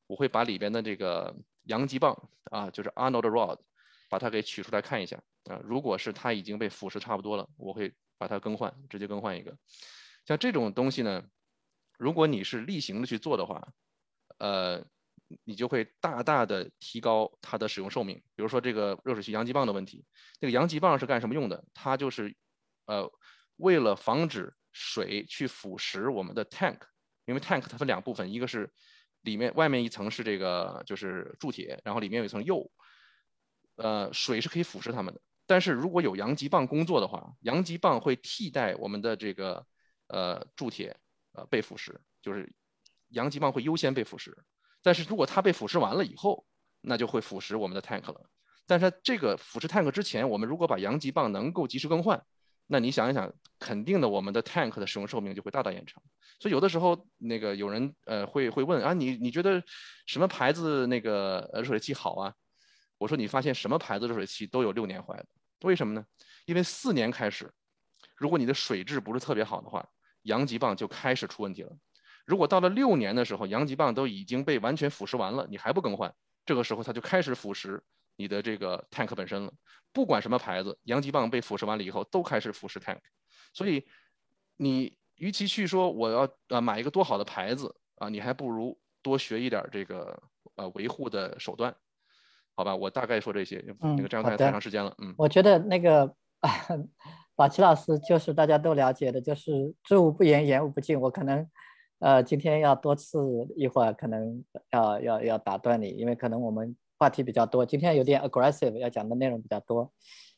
[0.05, 2.13] 我会把里边的这个阳极棒
[2.51, 3.57] 啊，就是 Arnold rod，
[4.09, 5.59] 把它给取出来看一下啊。
[5.63, 9.57] 如果是它已经被腐蚀差不多了，我会把它更换，直接更换一个。
[10.25, 11.23] 像这种东西呢，
[11.97, 13.65] 如果你是例行的去做的话，
[14.39, 14.85] 呃。
[15.43, 18.15] 你就会大大的提高它的使用寿命。
[18.35, 20.05] 比如说这个热水器阳极棒的问题，
[20.39, 21.63] 那个阳极棒是干什么用的？
[21.73, 22.35] 它就是，
[22.85, 23.11] 呃，
[23.57, 26.79] 为了防止水去腐蚀我们的 tank，
[27.25, 28.71] 因为 tank 它分两部分，一个是
[29.21, 32.71] 里面外面一层是这个就是铸铁，然后里面有一层釉，
[33.75, 35.21] 呃，水是可以腐蚀它们的。
[35.45, 39.65] 但是如果有阳极棒工作的话，阳极棒会替代我们的这个
[40.07, 40.95] 呃铸铁
[41.33, 42.51] 呃被腐蚀，就是
[43.09, 44.33] 阳极棒会优先被腐蚀。
[44.81, 46.45] 但是如果它被腐蚀完了以后，
[46.81, 48.29] 那就会腐蚀我们的 tank 了。
[48.65, 52.23] 但是这个腐蚀 tank 之前，我们如果把阳极棒能够及时更换，
[52.67, 56.01] 那你想一想，肯定的，我们的 tank 的使用寿命就会大大延长。
[56.39, 59.61] 所以有的时候那个有人呃会会问啊，你你觉得
[60.05, 62.33] 什么牌子那个热水器好啊？
[62.97, 65.25] 我说你发现什么牌子热水器都有六年坏的，
[65.61, 66.05] 为什么呢？
[66.45, 67.51] 因为四年开始，
[68.15, 69.85] 如果你的水质不是特别好的话，
[70.23, 71.75] 阳极棒就开始出问题了。
[72.29, 76.13] 如果到了六年的时候，阳极棒都已经被完全腐蚀完了，你还不更换，
[76.45, 77.81] 这个时候它就开始腐蚀
[78.17, 79.51] 你的这个 tank 本身了。
[79.91, 82.99] 不管什么牌子，阳极棒被腐蚀完了以后，都开始腐蚀 tank。
[83.51, 83.83] 所以
[84.57, 90.21] 你与其去说我要呃买一个多好的牌子啊，你还不如多学一点这个
[90.53, 91.75] 呃维护的手段。
[92.53, 95.15] 好吧，我大概说这些，那个这样太太长时间了，嗯。
[95.17, 96.13] 我觉得那个
[97.35, 100.99] 宝奇老师就是大家都了解的，就是知无不言，言无不尽。
[101.01, 101.49] 我可能
[101.99, 103.19] 呃今天要多次
[103.55, 109.91] 一会儿可能要要要打断你，因为可能我们话题比较多，今天有点 aggressive，要讲的内容比较多。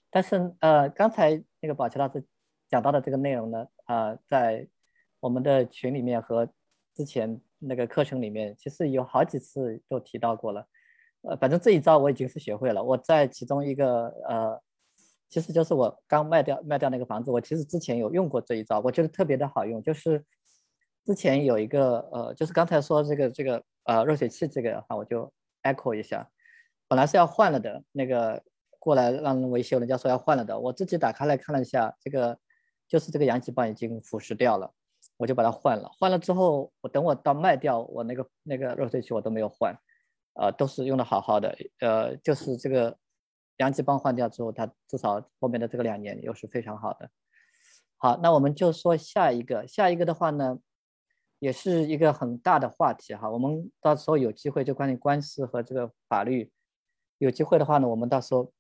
[0.10, 2.24] 但是呃刚才那个宝齐老师
[2.68, 4.68] 讲到的这个内容呢，呃在
[5.20, 6.48] 我们的群里面和
[6.94, 10.68] 之前那个课程里面，其实有好几次都提到过了。
[11.22, 12.84] 呃，反正这一招我已经是学会了。
[12.84, 14.60] 我在其中一个呃，
[15.30, 19.82] 其实就是我刚卖掉卖掉那个房子，我其实之前有用过这一招，我觉得特别的好用。
[19.84, 20.26] 就是
[21.06, 25.32] 之前有一个呃，就是刚才说这个这个呃热水器这个的话，我就
[25.64, 26.30] echo 一下。
[26.88, 28.42] 本来是要换了的，那个
[28.80, 32.38] 过来让人维修，人家说要换了的，我自己打开来看了一下，这个
[32.88, 34.74] 就是这个阳极棒已经腐蚀掉了，
[35.18, 35.90] 我就把它换了。
[35.98, 39.76] 换了之后，我等我到卖掉我那个那个热水器，我都没有换。
[40.34, 42.98] 呃，都是用的好好的，呃，就是这个
[43.58, 47.10] 阳极棒换掉之后，它至少后面的这个两年又是非常好的。
[47.98, 50.58] 好，那我们就说下一个，下一个的话呢，
[51.42, 53.30] 也是一个很大的话题哈。
[53.30, 56.50] 我们到时候有机会就关于官司和这个法律，
[57.18, 58.54] 有机会的话呢，我们到时候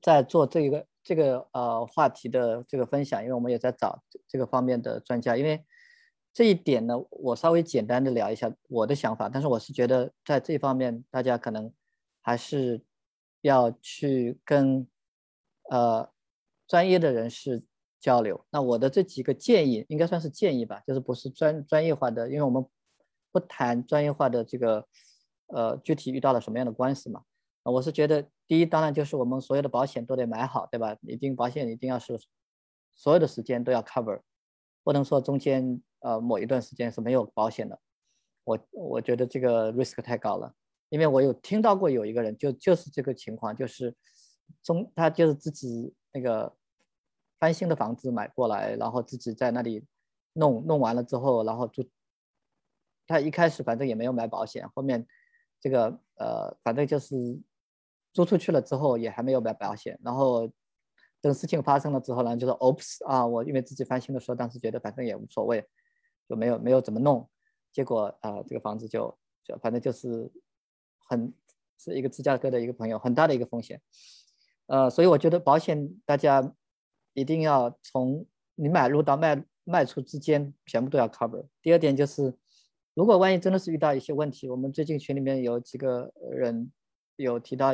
[0.00, 5.62] 再做这个这个呃话题的这个分享，因为我们也在找这个方面的专家，因为。
[6.36, 11.72] 这一点呢，我稍微简单的聊一下我的想法，但是我是觉得在这方面大家可能
[12.20, 12.84] 还是
[13.40, 14.86] 要去跟
[15.70, 16.10] 呃
[16.68, 17.64] 专业的人士
[18.06, 18.40] 交流。
[18.50, 22.64] 那我的这几个建议应该算是建议吧，就是不是专专业化的，因为我们
[23.32, 24.86] 不谈专业化的这个
[25.48, 27.24] 呃具体遇到了什么样的官司嘛。
[27.64, 30.96] 我是觉得第一，当然就是我们所有的保险都得买好，对吧？
[31.02, 32.16] 一定保险一定要是
[32.94, 34.20] 所有的时间都要 cover，
[34.84, 35.82] 不能说中间。
[36.00, 37.80] 呃，某一段时间是没有保险的，
[38.44, 40.54] 我我觉得这个 risk 太高了，
[40.88, 43.92] 因为我有听到过有一个人就就是这个情况，就是
[44.62, 46.54] 中他就是自己那个
[47.38, 49.84] 翻新的房子买过来，然后自己在那里
[50.34, 51.84] 弄弄完了之后，然后就
[53.06, 55.06] 他一开始反正也没有买保险，后面
[55.60, 57.14] 这个呃反正就是
[58.12, 60.50] 租出去了之后也还没有买保险，然后
[61.20, 65.66] 等事情发生了之后呢，就说 oops 啊，我因为自己翻新的时候当时觉得反正也无所谓。
[66.28, 67.30] 就没有没有怎么弄，
[67.70, 70.28] 结果啊，这个房子就就反正就是
[71.08, 71.32] 很
[71.78, 73.80] 是一个芝加哥的一个朋友，很大的一个风险，
[74.66, 76.52] 呃，所以我觉得保险大家
[77.16, 78.24] 一定要从
[78.54, 81.44] 你买入到卖卖出之间全部都要 cover。
[81.60, 82.32] 第二点就是，
[82.94, 86.70] 如果万一真的是遇到一些问题，我们最近群里面有几个人
[87.16, 87.72] 有提到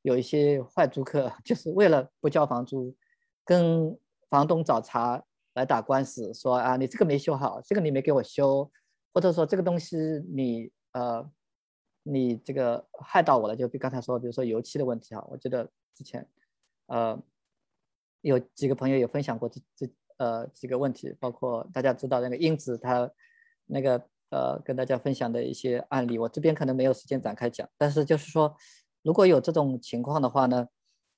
[0.00, 2.96] 有一些坏租客， 就是为了不交房租，
[3.44, 3.98] 跟
[4.30, 5.22] 房东找茬。
[5.54, 8.70] 来打官司，说啊，你这个没修好，这个你没给我修，
[9.12, 9.96] 或者说这个东西
[10.32, 11.28] 你呃，
[12.04, 16.24] 你这个害到我了，就比刚才说，比如说油漆的问题啊，我记得之前
[16.86, 17.20] 呃
[18.20, 23.10] 有几个朋友有分享过这这呃几个问题，包括大家知道那个英子他
[23.66, 23.98] 那个
[24.30, 28.56] 呃跟大家分享的一些案例，我这边可能没有时间展开讲，但是就是说
[29.02, 30.68] 如果有这种情况的话呢，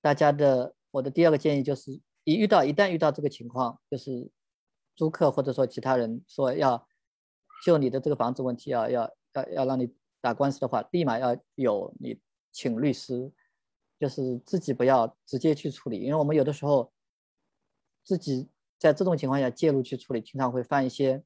[0.01, 2.01] 大家的我的第二个建议就是。
[2.25, 4.31] 一遇到一旦遇到这个情况，就是
[4.95, 6.87] 租客或者说其他人说要
[7.65, 12.21] 就你的这个房子问题要要要要让你打官司的话，立马要有你
[12.53, 13.33] 请律师，
[14.03, 16.93] 就是自己不要直接去处理，因为我们有的时候
[18.03, 21.23] 自己在这种情况下介入去处理，经常会犯一些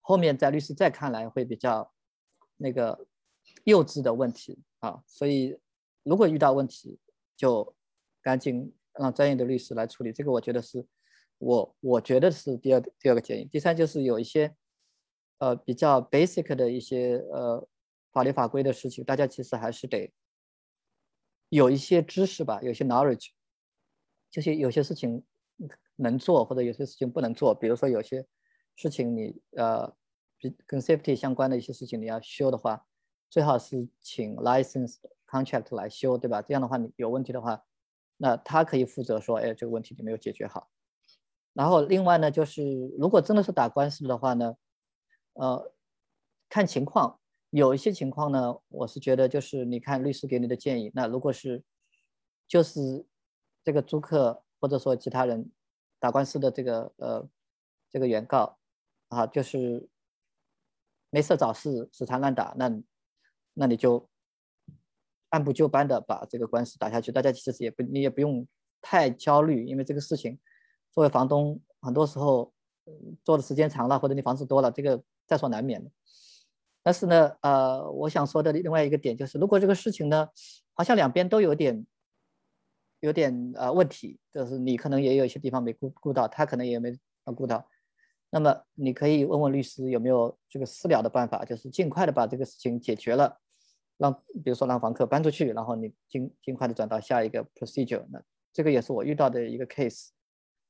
[0.00, 1.92] 后面在律师再看来会比较
[2.56, 3.06] 那个
[3.62, 5.56] 幼稚的问题啊，所以
[6.02, 6.98] 如果遇到问题
[7.36, 7.74] 就
[8.20, 8.74] 赶紧。
[8.98, 10.82] 让专业的律师来处理这个，我觉得是，
[11.36, 13.44] 我我觉得是第二第二个建议。
[13.44, 14.56] 第三就是有一些，
[15.36, 17.68] 呃，比较 basic 的一些呃
[18.10, 20.10] 法律法规的事情，大家其实还是得
[21.48, 23.28] 有一些知识吧，有些 knowledge，
[24.30, 25.24] 就是有些事情
[25.96, 27.54] 能做或者有些事情不能做。
[27.54, 28.26] 比如说有些
[28.74, 29.94] 事情你呃，
[30.66, 32.86] 跟 safety 相关的一些事情你要修的话，
[33.30, 36.42] 最好是请 licensed contract 来修，对吧？
[36.42, 37.64] 这样的话你有问题的话。
[38.18, 40.70] 那他可以负责说，哎，这个问题你没有解决好。
[41.52, 42.62] 然后另外呢，就是
[42.98, 44.56] 如果真的是打官司的话呢，
[45.34, 45.74] 呃，
[46.48, 47.20] 看情况，
[47.56, 51.64] 有一些情况呢，我是觉得就是你看律师给你的建议，那如果是
[52.46, 53.06] 就是
[53.64, 55.50] 这个租客或者说其他人
[55.98, 57.26] 打官司的这个呃
[57.88, 58.58] 这个原告
[59.08, 59.88] 啊，就是
[61.08, 62.70] 没事找事死缠烂打，那
[63.54, 64.06] 那你就
[65.30, 67.10] 按部就班的把这个官司打下去。
[67.10, 68.46] 大家其实也不你也不用
[68.82, 70.38] 太焦虑，因为这个事情
[70.92, 72.52] 作为房东，很多时候
[73.24, 75.90] 做的时间长了或者你房子多了，这个在所难免的。
[76.86, 80.28] 但是呢，呃，我想说的另外一个点就是，如果这个事情呢，
[80.72, 81.84] 好像两边都有点，
[83.00, 86.96] 有点呃问题，就是你可能也有一些地方没顾顾到，他可能也没
[87.34, 87.68] 顾到，
[88.30, 93.36] 那么你可以问问律师有没有这个私了的办法，就是尽快的把这个事情解决了，
[93.96, 94.12] 让
[94.44, 98.06] 比如说让房客搬出去，然后你尽尽快的转到下一个 procedure。
[98.12, 98.22] 那
[98.52, 100.10] 这个也是我遇到的一个 case，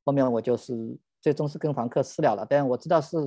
[0.03, 3.19] 后面我就是最终是跟房客私了了，但我知道是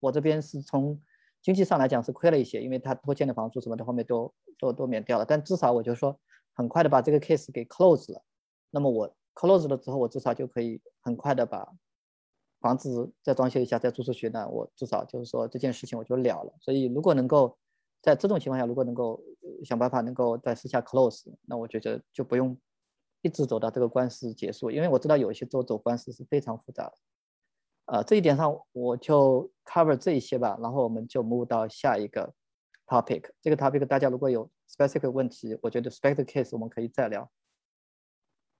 [0.00, 1.00] 我这边是从。
[1.46, 5.24] 经济上来讲是亏了一些，因为他拖欠的房租什么的后面都都都免掉了。
[5.24, 6.18] 但至少我就说
[6.54, 8.20] 很快的把这个 case 给 close 了。
[8.72, 11.72] 那么我 close 了之后，我至少就可以很快的把
[12.58, 14.28] 房子再装修一下，再租出去。
[14.28, 16.52] 那我至少就是说这件事情我就了了。
[16.58, 17.56] 所以如果能够
[18.02, 19.22] 在这种情况下，如果能够
[19.64, 22.58] 想办法能够在私下 close，那我觉得就不用
[23.22, 26.94] 一直走到这个官司结束，因为我知道有一些州走官司是非常复杂的。
[27.86, 32.34] 呃，这一点上我就 cover 这一些吧，然后我们就 move 到下一个
[32.86, 33.30] topic。
[33.40, 37.30] 这个 topic 大家如果有 specific 问题，我觉得 specific case 我们可以再聊。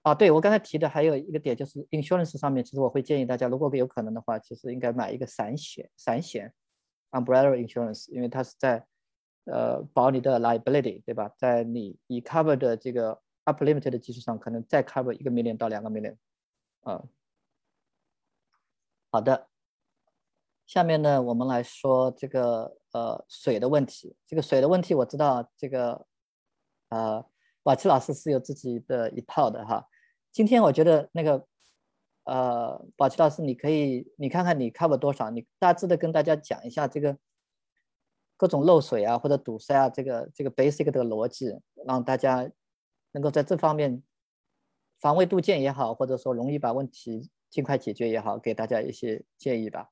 [0.03, 6.53] 啊，对我刚才提的还有一个点就是 insurance 上面，其实我会建议大家，如果有可能的话，其实应该买一个散险，散险
[7.11, 8.85] umbrella insurance，因为它是在
[9.43, 11.29] 呃保你的 liability，对吧？
[11.37, 16.15] 在你已 cover 的这个 up limit 的基础上，可能再 cover 一个 million 到两个 million，
[16.81, 17.03] 啊。
[19.17, 19.47] 好的，
[20.67, 24.15] 下面呢，我们来说这个呃水的问题。
[24.27, 26.05] 这个水的问题，我知道这个
[26.89, 27.25] 呃
[27.63, 29.87] 宝奇老师是有自己的一套的哈。
[30.31, 31.47] 今天我觉得那个
[32.25, 37.17] 呃宝奇老师，你可以你看看你 cover 多少，你大致的跟大家讲一下这个
[38.37, 42.47] 各种漏水啊或者堵塞啊这个这个 basic 的逻辑，让大家
[43.13, 44.03] 能够在这方面
[44.99, 47.31] 防微杜渐也好，或者说容易把问题。
[47.49, 49.89] 尽快解决也好，给大家一些建议吧。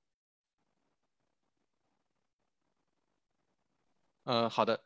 [4.24, 4.84] 呃，好的，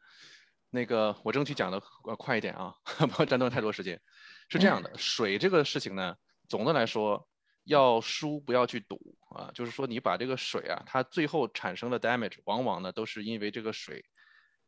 [0.70, 2.76] 那个我争取讲的呃快一点啊，
[3.16, 4.02] 不要占用太多时间。
[4.50, 6.18] 是这样的，水这个事情呢，
[6.50, 7.30] 总的来说
[7.64, 14.04] 要疏不要去堵啊，就是说你把这个水啊，它最后产生的 damage，往往呢都是因为这个水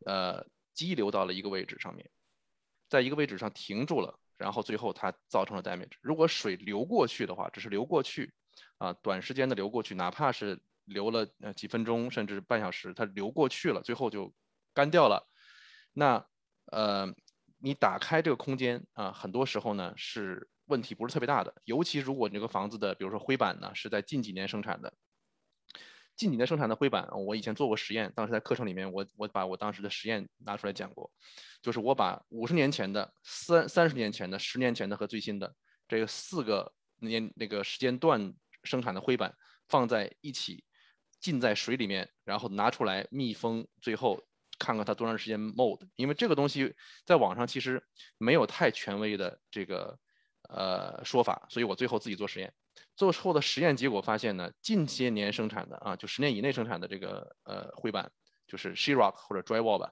[0.06, 2.10] 呃激流到了一个位置上面，
[2.88, 4.20] 在一个位置上停住了。
[4.42, 5.94] 然后最后它造成了 damage。
[6.02, 8.34] 如果水流过去的话，只是流过去，
[8.80, 14.34] 啊，短时间的流过去，哪怕是流了呃几分钟甚至半小时，它流过去了，最后就
[14.74, 15.30] 干掉了。
[15.94, 16.26] 那
[16.72, 17.08] 呃，
[17.60, 21.54] 你打开这个空间啊，很多时候呢是问题不是特别大的。
[21.66, 24.92] 尤其如果你这个房子的，比如说灰板呢是在近几年生产的。
[26.22, 31.11] 近几年生产的灰板，我以前做过实验，当时在课程里面，我我把我当时的实验拿出来讲过，
[31.63, 35.55] 就是我把五十年前的、三三十年前的、十年前的和最新的
[35.88, 39.34] 这个四个年那个时间段生产的灰板
[39.67, 40.63] 放在一起，
[41.19, 44.24] 浸在水里面，然后拿出来密封，最后
[44.59, 47.84] 看看它多长时间 mold，因为这个东西在网上其实
[48.19, 49.97] 没有太权威的这个
[50.52, 52.54] 呃说法，所以我最后自己做实验。
[52.95, 58.12] 做后的实验结果发现呢，近些年生产的啊，就十年以内生产的这个呃灰板，
[58.47, 59.91] 就是 s h e r o c k 或者 Drywall 吧，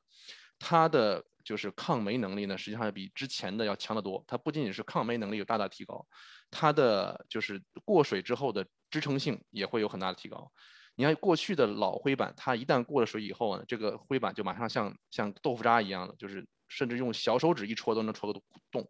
[0.59, 4.23] 它的就是抗霉能力呢，实际上比之前的要强得多。
[4.27, 6.05] 它不仅仅是抗霉能力有大大提高，
[6.51, 10.51] 它的就是过水之后的支撑性也会有很大的提高。
[10.95, 18.39] 你看过去的老灰板，它一旦过了水以后呢，这个灰板就马上像像豆腐渣一样的，就是甚至用小手指一戳都能戳个
[18.69, 18.87] 洞。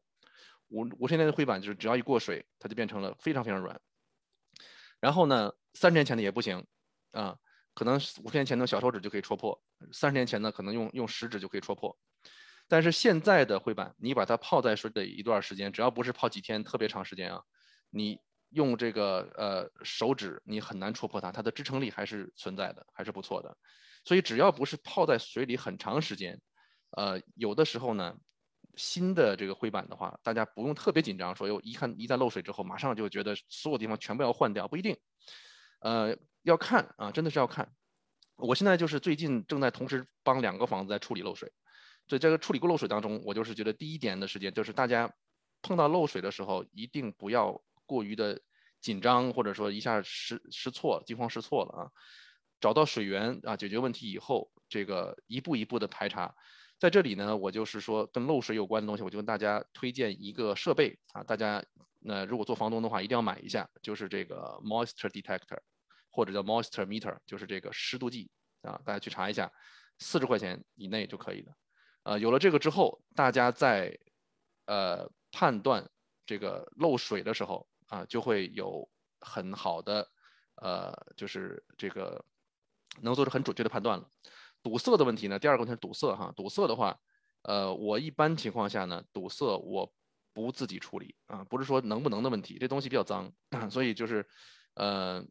[0.70, 3.80] 五五十年的灰板就是只要一过水，它就变成了非常非常软。
[5.00, 6.66] 然后呢，三十年前的也不行，
[7.12, 7.38] 啊，
[7.74, 9.60] 可能五十年前的小手指就可以戳破，
[9.92, 11.98] 三十年前呢可能用用食指就可以戳破。
[12.68, 17.42] 但是现在的灰板，你把它泡在水里一段时间，只要不是泡几天特别长时间啊，
[17.90, 23.58] 你用这个呃手指，你很难戳破它，它的支撑力还是存在的，还是不错的。
[24.06, 26.40] 所以只要不是泡在水里很长时间，
[26.92, 28.16] 呃，有的时候呢。
[28.76, 34.98] 新的这个灰板的话，大家不用特别紧张，说哟，一看一旦漏水之后，马上就觉得所有地方全部要换掉，不一定。
[35.80, 37.72] 呃，要看啊，真的是要看。
[38.36, 41.52] 我现在就是最近正在同时帮两个房子在处理漏水，
[42.08, 45.14] 所以这个处理过漏水当中，我就是觉得第一点的时间就是大家
[45.62, 48.40] 碰到漏水的时候，一定不要过于的
[48.80, 51.92] 紧张，或者说一下失失错，惊慌失措了啊。
[52.62, 56.34] 找到水源啊，解决问题以后，这个一步一步的排查。
[56.80, 61.62] 在这里呢，我就是说跟漏水有关的东西，我就跟大家推荐一个设备啊，大家
[62.00, 65.60] 那如果做房东的话，一定要买一下，就是这个 moisture detector，
[66.10, 69.52] 或者叫 moisture meter，就是这个湿度计啊，大家去查一下，
[69.98, 71.54] 四十块钱以内就可以了。
[72.04, 74.00] 呃，有了这个之后，大家在
[74.66, 75.86] 呃判断
[76.26, 80.10] 这个漏水的时候啊，就会有很好的
[80.56, 82.24] 呃，就是这个
[83.02, 84.10] 能做出很准确的判断了。
[84.62, 85.40] 堵塞的问题呢？
[85.40, 86.98] 第二个问题是堵塞哈，堵塞的话，
[87.44, 89.92] 呃，我一般情况下呢，堵塞我
[90.34, 93.32] 不自己处理啊，不是说能不能的问题，这东西比较脏，
[93.72, 94.26] 所以就是，
[94.76, 95.24] 呃，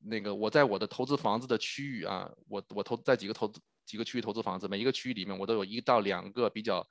[0.00, 6.86] 那个我在我的投资房子的区域啊，我我投在几个投资几个区域投资房子，每一个区域里面我都有一到两个比较，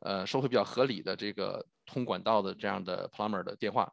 [0.00, 3.92] 呃，收费比较合理的这个通管道的这样的 plumber 的电话。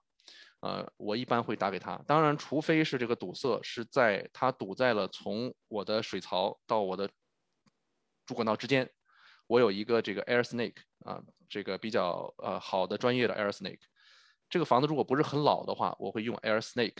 [0.62, 2.00] 呃，我一般会打给他。
[2.06, 7.10] 当然，除非是这个堵塞是在他堵在了从我的水槽到我的
[8.32, 8.89] 主管道之间，
[9.45, 13.82] 我有一个这个 air snake 啊，这个比较呃好的专业的 air snake。
[14.49, 16.99] 这个房子如果不是很老的话，我会用 air snake，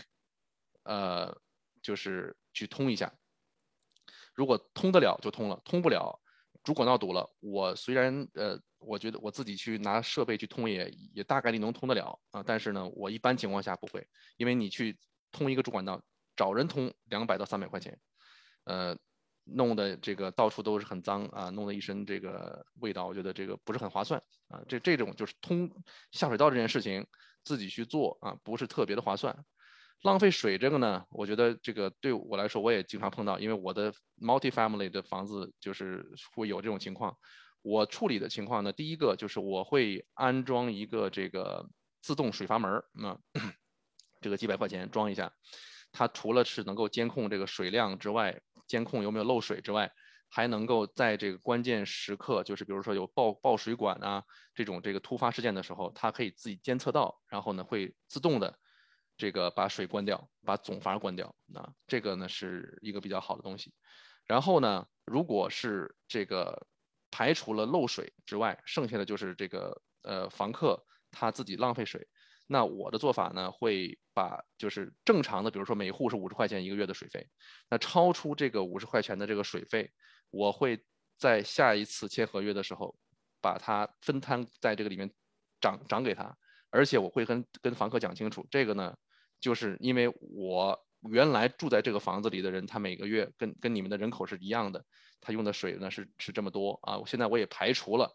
[0.82, 1.34] 呃，
[1.80, 3.10] 就是去通一下。
[4.34, 6.20] 如果通得了就通了，通不了，
[6.62, 8.60] 主管道堵了，我虽然呃。
[8.84, 14.04] 我觉得我自己去拿设备去通也也大概率能通得了啊，但是呢，我一般情况下不会，
[14.36, 14.98] 因为你去
[15.30, 16.02] 通一个主管道，
[16.34, 17.96] 找人通两百到三百块钱，
[18.64, 18.98] 呃，
[19.44, 24.60] 弄的这个到处都是很脏啊，弄得一身这个味道，我觉得这个不是很划算啊。
[24.68, 25.70] 这这种就是通
[26.12, 27.06] 下水道这件事情
[27.44, 29.44] 自己去做啊，不是特别的划算，
[30.02, 37.16] 浪费水这个呢，我觉得这个对我来说我也经常碰到，因为我的 multi family 的房子就是会有这种情况。
[37.62, 41.68] 我处理的情况呢，第一个就是我会安装一个这个
[42.00, 43.16] 自动水阀门，那
[44.20, 45.32] 这个几百块钱装一下，
[45.92, 48.40] 它除了是能够监控这个水量之外，
[48.72, 49.92] 监控有没有漏水之外，
[50.30, 58.58] 还能够在这个关键时刻，就是比如说有爆爆水管啊这种这个突发事件的时候，它可以自己监测到，然后呢会自动的
[59.18, 63.74] 这个把水关掉，把总阀关掉，啊，这个呢是一个比较好的东西。
[64.26, 66.66] 然后呢，如果是这个。
[67.14, 72.08] 排除了漏水之外，剩下的就是这个呃房客他自己浪费水。
[72.46, 77.26] 那我的做法呢，会把就是正常的，比如说每户是五十块钱一个月的水费，
[77.70, 79.90] 那超出这个五十块钱的这个水费，
[80.30, 80.84] 我会
[81.18, 82.96] 在下一次签合约的时候，
[83.40, 85.10] 把它分摊在这个里面
[85.60, 86.36] 涨涨给他，
[86.70, 88.96] 而且我会跟跟房客讲清楚，这个呢，
[89.40, 90.78] 就是因为我。
[91.10, 94.84] 原来住在这个房子里的人，他每个月跟跟你们的人口是一样的，
[95.20, 97.02] 他用的水呢是是这么多啊。
[97.04, 98.08] 现在我也排除了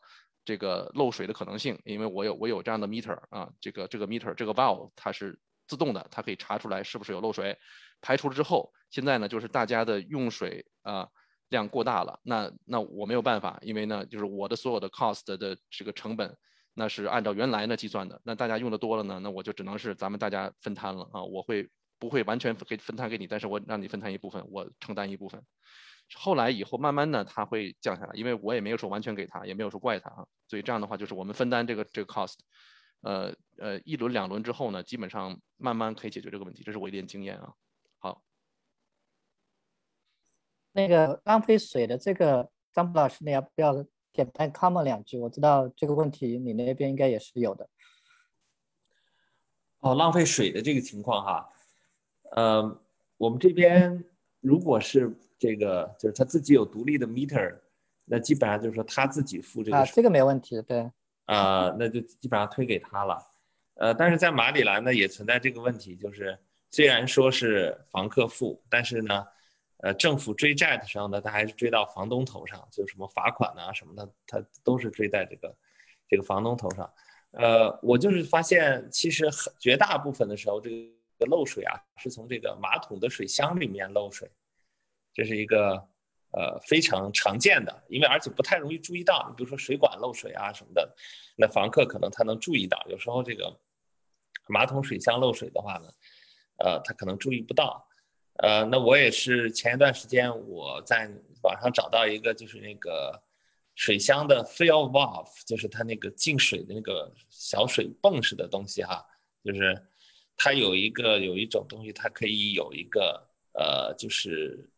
[0.47, 5.37] 这个漏水的可能性，因为我有我有这样的 meter 啊，这个这个 meter 这个 valve 它是
[5.67, 7.57] 自动的，它可以查出来是不是有漏水。
[7.99, 11.09] 排除了之后，现在呢就是大家的用水啊
[11.49, 16.33] 量过大了，那那我没有办法，因为呢就是我的所有的 cost 的这个成本
[16.73, 21.69] 那是按照原来呢计算的，那大家用的多了呢，那我就只能是咱们大家分摊了啊，我会。
[21.99, 25.43] 不会完全给分摊给你，但是我让你分摊一部分，我承担一部分。
[26.15, 30.25] 后来以后慢慢的他会降下来，因为我也没有说完全给他，也没有说怪他啊。
[30.47, 32.35] 所以这样的话就是我们分担这个这个 cost，
[33.01, 37.53] 呃呃一轮两轮之后呢，基本上慢慢可以解决这个问题，这是我一点经验啊。
[37.99, 38.23] 好，
[40.71, 45.19] 那个浪费水的这个张博老师，你要不要简单 comment 两句？
[45.19, 47.69] 我知道这个问题你那边应该也是有的。
[49.79, 51.49] 哦，浪费水的这个情况哈。
[52.31, 52.81] 呃，
[53.17, 54.03] 我们这边
[54.39, 57.55] 如果是这个，就是他自己有独立的 meter，
[58.05, 59.77] 那基本上就是说他自己付这个。
[59.77, 60.89] 啊，这个没问题，对。
[61.25, 63.21] 啊，那就基本上推给他了。
[63.75, 66.37] 呃，但是在马里兰呢，也存在这个问题，就是
[66.71, 69.25] 虽然说是房客付，但是呢，
[69.77, 75.55] 呃，政府追债的时候呢，他还是追到房东头上，就什么罚款啊什么的，他都是追在这个
[76.07, 76.91] 这个房东头上。
[77.31, 80.75] 呃，我就是发现，其实很绝大部分的时候，这个。
[81.31, 84.29] 漏水啊，是从这个马桶的水箱里面漏水，
[85.17, 85.73] 这是一个
[86.31, 89.33] 呃非常常见的，因为而且不太容易注意到。
[89.35, 90.95] 比如说水管漏水啊什么的，
[91.35, 92.77] 那房客可能他能注意到。
[92.87, 93.59] 有时候这个
[94.47, 95.89] 马桶水箱漏水的话呢，
[96.57, 97.85] 呃，他可能注意不到。
[98.35, 101.09] 呃，那我也是前一段时间我在
[101.41, 103.19] 网上找到一个，就是那个
[103.73, 109.03] 水箱的 fill valve，就是它那个进水的那个小水泵似的东西哈，
[109.43, 109.75] 就是。
[110.39, 114.69] 它有一个有一种东西，它可以有一个呃，就是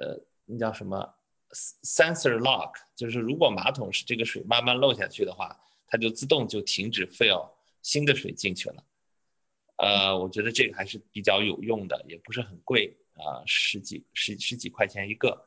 [0.00, 1.14] 呃，那叫什么
[1.52, 7.48] sensor lock，就是如果马桶是这个水慢慢漏下去的话，它就自动就停止 fill
[7.82, 8.84] 新的水进去了。
[9.76, 15.46] 呃，我觉得这个还是比较有用的，也不是很贵啊，十几十十几块钱一个。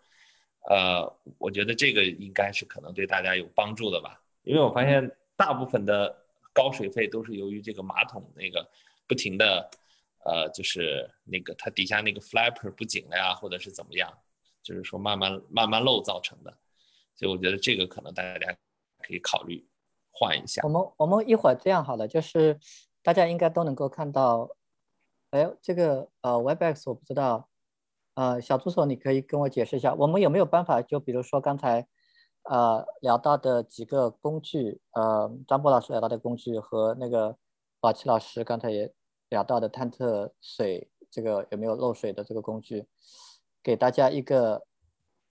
[0.70, 6.14] 呃，我觉得这个应该是可能对大家有帮助的吧，因为我发现大部分的
[6.52, 8.70] 高水费都是由于这个马桶那个
[9.08, 9.70] 不停的，
[10.26, 14.14] 呃，就是那个它底下那个 flapper 不紧了呀，或者是怎么样，
[14.68, 16.52] 就是说慢慢慢慢漏造成的，
[17.16, 18.58] 所以我觉得这个可能大家
[19.00, 19.66] 可以考虑
[20.12, 20.62] 换一下。
[20.64, 22.60] 我们我们一会儿这样好了，就是
[23.02, 24.50] 大家应该都能够看到，
[25.32, 27.48] 哎，这个呃 Webex 我不知道。
[28.16, 30.82] 呃，小助手，你可以跟我解释一下，我们有没有办法？
[30.82, 31.88] 就比如说刚才，
[32.50, 37.38] 呃，聊到的几个工具，呃，张波老师聊到的工具和那个
[37.80, 38.92] 宝奇老师刚才也
[39.30, 42.88] 聊到的探测水这个有没有漏水的这个工具，
[43.68, 44.64] 给大家一个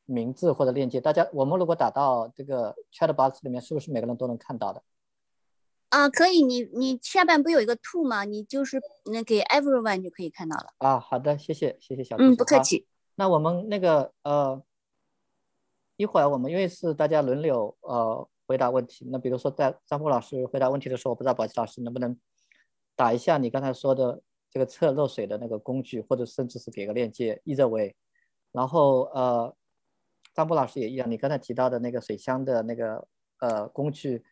[0.05, 1.01] 名字或者链接。
[1.01, 4.83] 大家，我们如果打到这个 chat box 里面，是不是每个人都能看到的？
[5.89, 8.25] 啊，可以，你你下半不有一个 to 吗？
[8.25, 10.67] 你就是那给 everyone 就可以看到了。
[10.77, 12.87] 啊，好的，谢谢，谢谢小嗯，不客气。
[13.15, 14.63] 那我们那个呃，
[15.97, 22.15] 一会儿我们因为是大家轮流呃回答问题，那比如说在张波老师回答问题的时候，我不知道宝琪老师能不能
[22.95, 24.21] 打一下你刚才说的
[24.51, 27.97] 这个测漏水的那个工具，或者甚至是给个链接一则为。
[28.57, 29.55] 然后呃，
[30.35, 33.07] 张波老师也一样，你刚才提到的那个水箱的那个
[33.41, 34.25] 呃工具。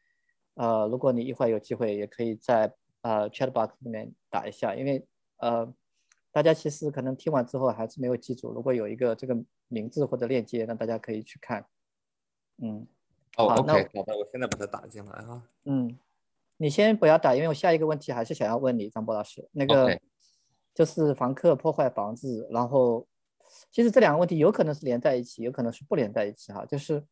[0.54, 2.72] 呃，如果你一会儿有机会，也可以在
[3.02, 5.04] 呃 chat box 里面打一下，因为
[5.38, 5.70] 呃，
[6.32, 8.50] 大家其实可能听完之后还是没有记住。
[8.52, 9.36] 如果有一个这个
[9.68, 11.66] 名字或者链接，那大家可以去看。
[12.62, 12.86] 嗯，
[13.36, 15.42] 哦，OK，好的，我现在把它打进来哈。
[15.64, 15.98] 嗯，
[16.56, 20.00] 你先不要打，因为我下一个问题还是想要问你，张波老师，那个
[20.72, 23.06] 就是房客破坏房子，然后
[23.70, 27.04] 其实这两个问题有可能是连在一起，有可能是不连在一起哈，就是。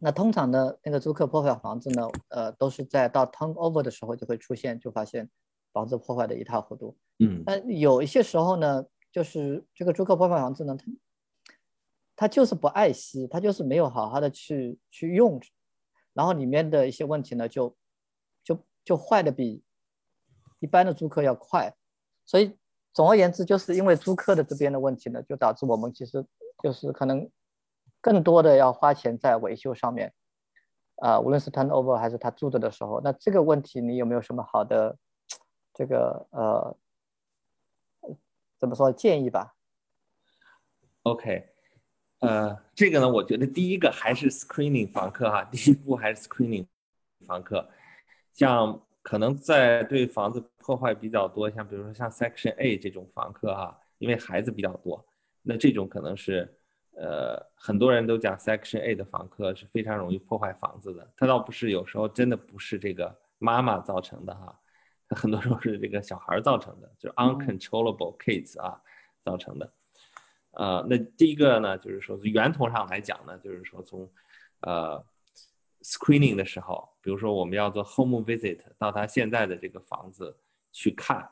[0.00, 5.28] 那通常呢，那个租客破坏房子呢，呃，都是在到 turnover 的时候就会出现，就发现
[5.72, 6.94] 房子破坏的一塌糊涂。
[7.18, 10.84] 嗯，但有一些时候呢，就是这个租客破坏房子呢，他
[12.14, 15.40] 他就是不爱惜，他就是没有好好的去去用，
[16.12, 17.74] 然后里面的一些问题呢，就
[18.44, 19.64] 就就坏的比
[20.60, 21.74] 一般的租客要快。
[22.26, 22.57] 所以
[22.98, 26.26] 总而言之，就是因为租客的这边的问题呢，就导致我们其实
[26.60, 27.30] 就是可能。
[28.00, 30.14] 更多的要花钱在维修上面，
[31.02, 34.96] 啊，无论是 turnover 还是他住着的时候，那这个问题你有没有什么好的
[35.74, 36.76] 这个呃
[38.56, 39.52] 怎么说建议吧
[41.02, 41.48] ？OK，
[42.20, 46.68] 呃，这个呢，我觉得第一个还是 screening 房客哈，第一步还是 screening
[47.26, 47.68] 房客，
[48.32, 55.04] 像可能在对房子破坏比较多，像比如说像 Section A 这种房客哈，因为孩子比较多，
[55.42, 56.54] 那这种可能是。
[57.00, 61.08] 呃，很多人都讲 Section A 的房客是非常容易破坏房子的。
[61.16, 64.58] 他倒不是，有时候真的不是这个妈妈造成的哈，
[65.08, 68.82] 他很多时候是这个小孩造成的，就是 uncontrollable kids 啊
[69.20, 69.72] 造成的。
[70.54, 74.10] 呃，那第一个呢，就是说源头上来讲呢，就是说从
[74.62, 75.00] 呃
[75.92, 80.36] screening 的时候，比如说我们要做 home visit 到他现在的这个房子
[80.70, 81.26] 去看。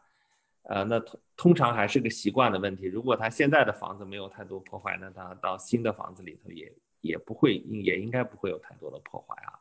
[0.68, 2.86] 呃，那通通常还是个习惯的问题。
[2.86, 9.52] 如果他现在的房子没有太多破坏，那他到新的房子里头也也不会，也应该不会有太多的破坏啊。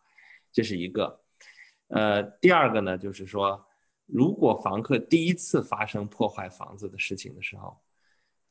[0.52, 1.22] 这是一个。
[1.90, 3.64] 呃，第二个呢，就是说，
[4.08, 7.80] 如果房客第一次发生破坏房子的事情的时候，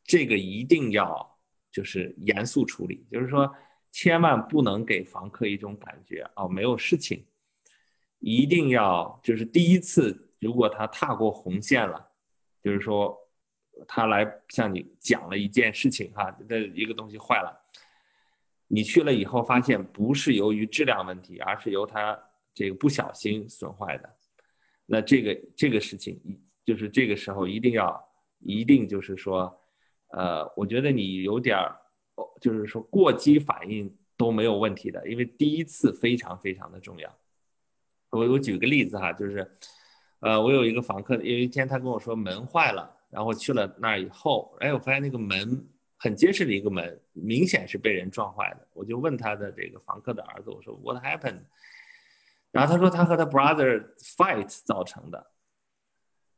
[0.05, 1.39] 这个一定要
[1.73, 3.53] 就是严肃处理，就是说，
[3.95, 7.25] 千万不能给房客一种感觉哦，没有事情，
[8.19, 12.11] 一定要就是第一次，如果他踏过红线了。
[12.61, 13.17] 就是说，
[13.87, 17.55] 他来向你讲了一件事情哈，这一个东西坏了，
[18.67, 22.19] 你去了以后发现不是由于质量问题，而是由他
[22.53, 24.17] 这个不小心损坏的，
[24.87, 26.19] 那这个这个事情，
[26.65, 28.03] 就是这个时候一定要
[28.41, 29.55] 一定就是说，
[30.09, 31.77] 呃，我觉得你有点儿，
[32.41, 37.15] 就是说过激反应都没有问题的，因为第一次非常非常的重要。
[38.11, 39.51] 我我举个例子哈，就是。
[40.21, 45.63] 呃，我有一个房客，有一天他跟我说门坏了，然后去了那儿以后，哎，我发现那个门
[45.99, 48.67] 很结实的一个门，明显是被人撞坏的。
[48.73, 51.43] 我就问他的这个房客的儿子，我说 What happened？
[52.53, 55.27] 然后他说他和他 brother fight 造成的。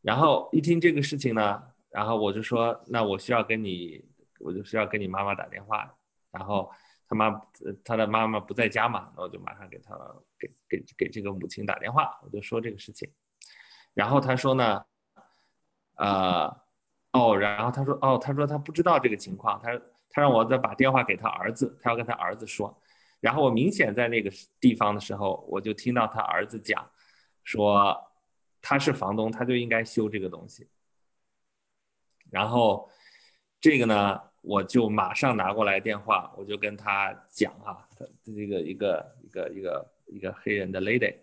[0.03, 4.05] 然后一听这个事情呢，然后我就说那我需要跟你，
[4.41, 5.93] 我就是要跟你妈妈打电话。
[6.30, 6.70] 然后
[7.09, 7.41] 他妈
[7.84, 9.97] 他的妈妈不在家嘛，那我就马上给他
[10.39, 13.11] 给给给这个母亲打电话，我就说这个事情。
[13.95, 14.84] 然后他说呢，
[15.95, 16.47] 呃，
[17.12, 19.70] 哦，然后他说，哦，他说他不知道这个情况，他
[20.11, 22.78] 他让我再把电话给他儿子，他要跟他儿子说。
[23.20, 24.30] 然后我明显在那个
[24.61, 26.87] 地方的时候，我就听到他儿子讲，
[27.45, 27.97] 说
[28.61, 30.68] 他是房东，他就应该修这个东西。
[32.30, 32.91] 然后
[33.61, 41.14] 这个呢，我就马上拿过来电话，我就跟他讲啊，他这个一个一个一个一个黑人的 lady，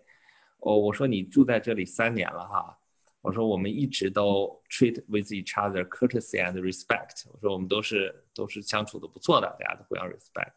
[0.58, 2.78] 哦，我说你住在这里三年了哈，
[3.22, 10.52] 我说我们一直都 treat with each other courtesy and respect，我说我们都是都是相处的不错的，大家都互相 respect。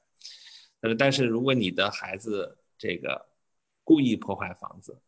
[0.82, 3.26] 呃，但是如果你的孩子这个
[3.84, 5.00] 故意破坏房子，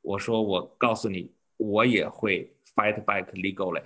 [0.00, 3.82] 我说我告诉你，我也会 fight back legally。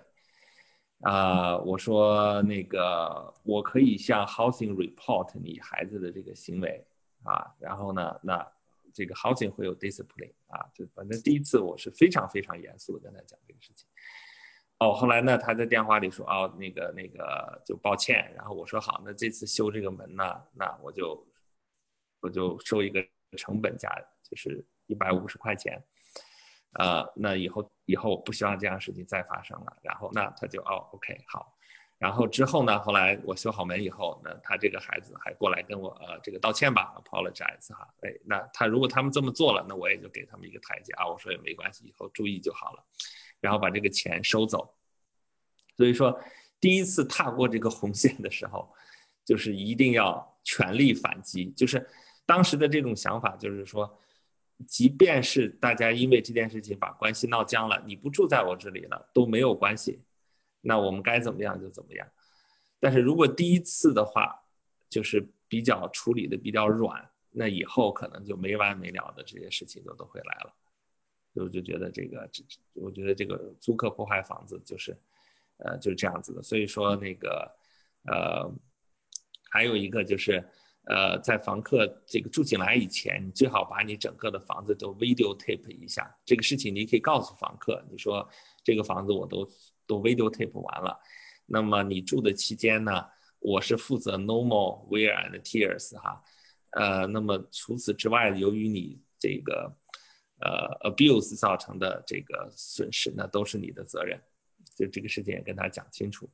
[1.02, 6.84] 啊，我说那个我可以向 housing report 你孩子的这个行为
[7.24, 8.46] 啊，然后呢，那
[8.94, 13.88] 这个 housing 会有 discipline 啊，就反正第一次我是非常非常严肃的跟他讲这个事情。
[14.78, 21.26] 哦，后来呢，他在电话里说，哦，那个那个就抱歉，然后我说好，那这次修这个门呢，那我就
[22.20, 23.04] 我就收一个
[23.36, 23.88] 成本价，
[24.22, 25.82] 就是一百五十块钱。
[26.72, 29.76] 呃，那以后以后不希望这样事情再发生了。
[29.82, 31.54] 然后那他就哦，OK 好。
[31.98, 37.86] 然后之后呢，后来我修好门以后，那他这个孩子还过来跟我呃这个道歉吧，apologize 哈。
[38.00, 41.06] 哎，那他如果他们这么做了，那我也就给他们一个台阶啊。
[41.06, 42.84] 我说也没关系，以后注意就好了。
[43.38, 44.74] 然后把这个钱收走。
[45.76, 46.18] 所以说，
[46.58, 48.74] 第一次踏过这个红线的时候，
[49.24, 51.50] 就是一定要全力反击。
[51.50, 51.88] 就是
[52.26, 53.98] 当时的这种想法，就是说。
[54.62, 60.00] 即便是大家因为这件事情把关系闹僵了，你不住在我这里了都没有关系，
[60.60, 62.06] 那我们该怎么样就怎么样。
[62.80, 64.34] 但是如果第一次的话，
[64.88, 70.54] 就是比较处理的比较软，那以后可能就没完没了的这些事情就都会来了。
[71.34, 72.28] 我就觉得这个，
[72.74, 74.96] 我觉得这个租客破坏房子就是，
[75.58, 76.42] 呃，就是这样子的。
[76.42, 77.50] 所以说那个，
[78.04, 78.52] 呃，
[79.50, 80.42] 还有一个就是。
[80.84, 86.12] 呃，在房客这个住进来以前，你最好把你整个的房子都 video tape 一下。
[86.24, 88.28] 这个事情你可以告诉房客，你说
[88.64, 89.48] 这个房子我都
[89.86, 90.98] 都 video tape 完了。
[91.46, 93.06] 那么你住的期间呢，
[93.38, 96.20] 我是负责 normal wear and tears 哈。
[96.70, 99.72] 呃，那么除此之外，由于你这个
[100.40, 104.20] 呃 abuse 造成的这个损失，那都是你的责任。
[104.74, 106.28] 就这个事情也跟他讲清楚，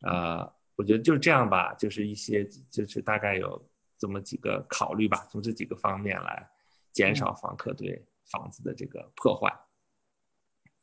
[0.00, 0.50] 啊。
[0.80, 3.62] 我觉得就是这样吧，就是一些，就是大概有
[3.98, 6.50] 这么几个考虑吧，从这几个方面来
[6.90, 9.54] 减少房客对房子的这个破坏。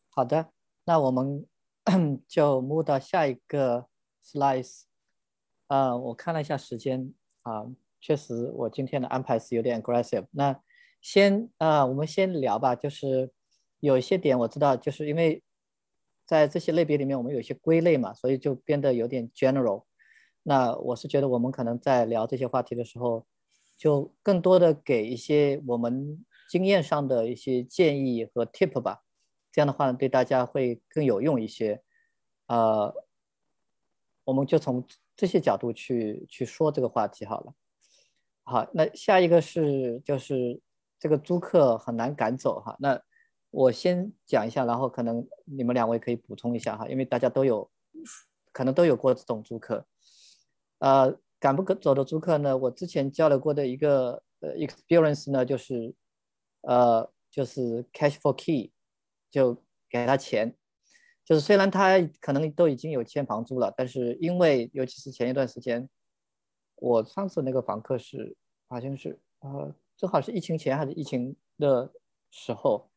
[0.10, 0.52] 好的，
[0.86, 1.48] 那我们
[2.30, 3.88] 就 move 到下一个
[4.24, 4.84] slice。
[5.66, 7.66] 呃，我看了一下时间啊，
[8.00, 10.28] 确实我今天的安排是有点 aggressive。
[10.30, 10.62] 那
[11.02, 13.32] 先啊，我们先聊吧，就是
[13.80, 15.42] 有一些点我知道，就是因为。
[16.28, 19.86] 在这些类别里面，我们有一些归类嘛，所以就变得有点 general。
[20.44, 23.26] 那我是觉得，我们可能在聊这些话题的时候，
[23.78, 29.04] 就更多的给一些我们经验上的一些建议和 tip 吧。
[29.52, 31.82] 这样的话，对大家会更有用一些。
[32.48, 32.94] 呃，
[34.26, 37.54] 我们就从这些角度去去说这个话题好了。
[38.44, 40.62] 好，那下一个是就是
[41.00, 42.76] 这个租客很难赶走哈。
[42.80, 43.02] 那
[43.50, 47.70] 我先讲一下，然后可能你们两位可以补充一下哈，因为大家都有
[48.52, 49.88] 可能都有过这种租客。
[50.80, 55.96] 呃，赶不走的租客呢，我之前交流过的一个呃 experience 呢，就是
[56.62, 58.72] 呃就是 cash for key，
[59.32, 60.56] 就给他钱，
[61.24, 65.90] 就是虽然他可能都已经有欠房租了，但是因为尤其是前一段时间，
[66.76, 68.36] 我上次那个房客是
[68.68, 71.92] 好像是呃正好是疫情前还是疫情的
[72.30, 72.92] 时候。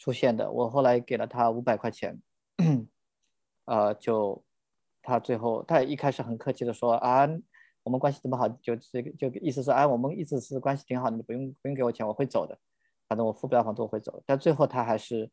[0.00, 2.18] 出现的，我后来给了他五百块钱，
[3.66, 4.42] 呃，就
[5.02, 7.28] 他最后他一开始很客气的说啊，
[7.82, 12.58] 我们关系这么好，就这个就意思是啊，我们一直是关系挺好的，你不用不用给我钱，我会走的，
[13.08, 14.22] 反正我付不了房租我会走。
[14.24, 15.30] 但最后他还是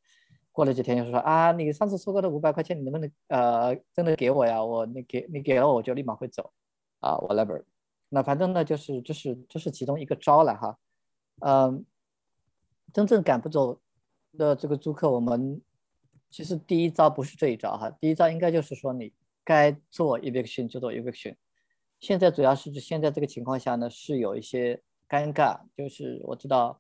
[0.51, 4.61] 过了几天就说啊，你上次说过的五百块钱你能不能呃真的给我呀？
[4.61, 6.51] 我你给你给了我我就立马会走
[6.99, 7.63] 啊，whatever。
[8.09, 10.78] 那反正呢就是这是这是其中一个招了哈，
[11.39, 11.86] 嗯，
[12.91, 13.80] 真正赶不走。
[14.38, 15.59] 的这个租客，我们
[16.29, 19.11] 其实第一招不是这一招哈，第一招应该就是说你
[19.43, 21.35] 该做 eviction 就做 eviction。
[21.99, 26.79] 现在主要是指现在这个情况下呢，是有一些尴尬，就是我知道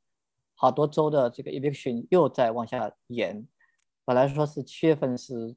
[0.53, 3.47] 好多州的这个 eviction 又在往下延，
[4.05, 5.55] 本来说是七月份是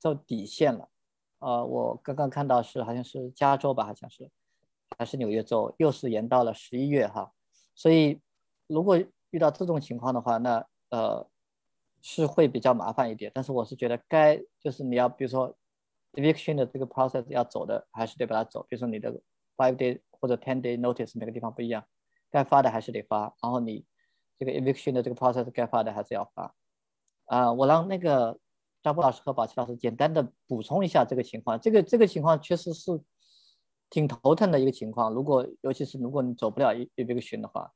[0.00, 0.88] 到底线了，
[1.38, 4.30] 呃，我刚刚看到是好像是加州吧，好像是
[4.98, 7.32] 还是纽约州，又是延到了十一月哈，
[7.74, 8.20] 所以
[8.66, 11.26] 如果遇到这种情况的话，那呃。
[12.00, 15.56] 是会比较麻烦一点，但是我是觉得该就是你要比如说
[16.12, 18.62] eviction 的这个 process 要走的，还是得把它走。
[18.68, 19.12] 比如说你的
[19.56, 21.84] five day 或者 ten day notice 每个地方不一样，
[22.30, 23.34] 该发的还是得发。
[23.42, 23.84] 然后你
[24.38, 26.54] 这个 eviction 的这个 process 该发的还是要发。
[27.26, 28.38] 啊，我让那个
[28.82, 31.60] 张波老师和宝琦老师简单的补充一下这个情况。
[31.60, 33.00] 这个这个情况确实是
[33.90, 35.12] 挺头疼的一个情况。
[35.12, 37.72] 如果尤其是如果你走不了 eviction 的话，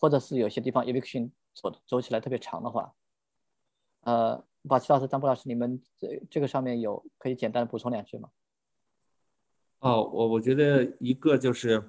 [0.00, 2.92] 或者是有些地方 eviction 走走起来特别长的话，
[4.02, 8.30] 呃，宝齐老师、张波老师，你们这这个上面有可以简单的补充两句吗？
[9.80, 11.82] 哦，我我觉得一个就是，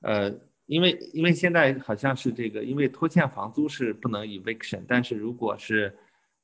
[0.00, 0.28] 呃，
[0.66, 5.96] 因为因为现在好像是这个，因为拖欠房租是不能 eviction，但是如果是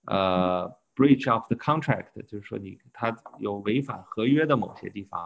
[0.06, 5.20] 呃 breach of the contract，就是说你他有违反合约的某些地方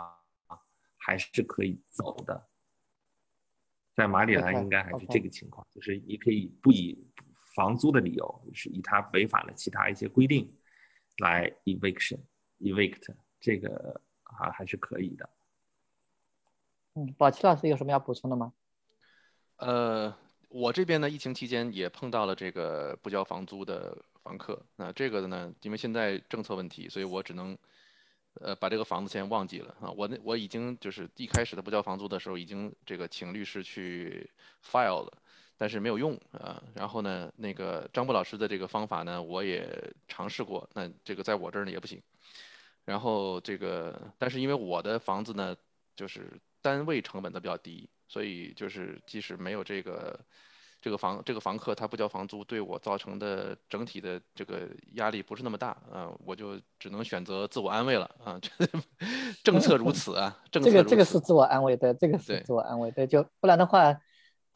[0.47, 0.59] 啊，
[0.97, 2.47] 还是可以走的。
[3.95, 7.03] 在马里兰应该还是这个情况，就是你可以不以
[7.57, 10.55] 房租的理由，是以他违反了其他一些规定
[11.17, 12.21] 来 eviction
[12.61, 15.29] evict，这个啊还是可以的。
[16.93, 18.53] 嗯，宝齐老师有什么要补充的吗？
[19.57, 20.15] 呃，
[20.51, 24.65] 我这边呢，疫情期间也碰到了这个不交房租的房客。
[24.77, 27.57] 那这个呢，因为现在政策问题，所以我只能。
[28.39, 29.91] 呃，把这个房子先忘记了啊！
[29.97, 34.31] 我那我已经就是一开始的不交房租的时候，已经这个请律师去
[34.63, 35.23] file 了，
[35.57, 36.63] 但是没有用啊。
[36.75, 39.69] 然后呢，那个张波老师的这个方法呢，我也
[40.09, 42.03] 尝试过，那这个在我这儿呢也不行。
[42.85, 45.57] 然后这个，但是因为我的房子呢，
[45.95, 46.33] 就是
[46.63, 50.19] 单位成本的比较低，所以就是即使没有这个。
[50.79, 58.39] 这个房这个房客他不交房租，对我造成的整体的这个压力不是那么大啊，我就只能选择自我安慰了啊。
[59.43, 63.93] 政策如此啊，政策这个这个是自我安慰的，这个是自我安慰的，就不然的话，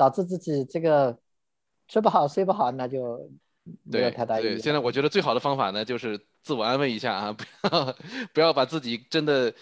[0.01, 1.19] 导致自己这个
[1.87, 3.31] 吃不好睡不好，那就
[3.85, 4.47] 没有太大意义。
[4.55, 7.97] 对，现在我觉得最好的方法呢，就是自我安慰一下啊，不要
[8.33, 9.53] 不要把自己真的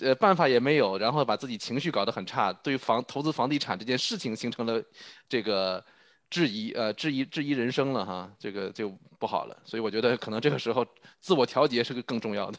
[0.00, 4.82] 呃办法也没有，然后把自己情绪搞得很差，对房投资房地产这件事情形成了
[5.28, 5.82] 这个。
[6.28, 9.56] 质疑呃，质疑质疑人生了哈，这个就不好了。
[9.64, 10.84] 所以我觉得可能这个时候
[11.20, 12.58] 自我调节是个更重要的。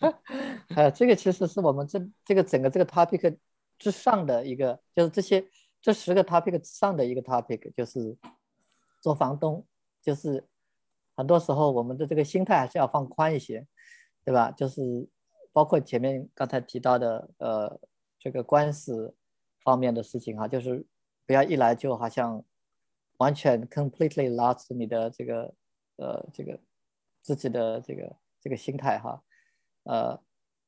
[0.76, 3.38] 呃，这个其实是我们这这个整个这个 topic
[3.78, 5.42] 之上的一个，就是这些
[5.80, 8.16] 这十个 topic 之上的一个 topic，就是
[9.00, 9.66] 做房东，
[10.02, 10.46] 就是
[11.14, 13.66] 很多时候我们的这个心态还是要放宽一些，
[14.24, 14.50] 对吧？
[14.50, 15.08] 就是
[15.52, 17.80] 包括前面刚才提到的呃
[18.18, 19.14] 这个官司
[19.62, 20.86] 方面的事情哈，就是
[21.26, 22.44] 不要一来就好像。
[23.18, 25.52] 完全 completely lost 你的这个
[25.96, 26.56] 呃这个
[27.20, 29.20] 自己的这个这个心态哈，
[29.82, 30.22] 呃，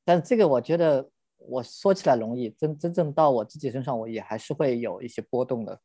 [0.05, 1.09] 但这个我觉得
[1.41, 5.81] 我说起来容易，真真正到我自己身上，我也还是会有一些波动的。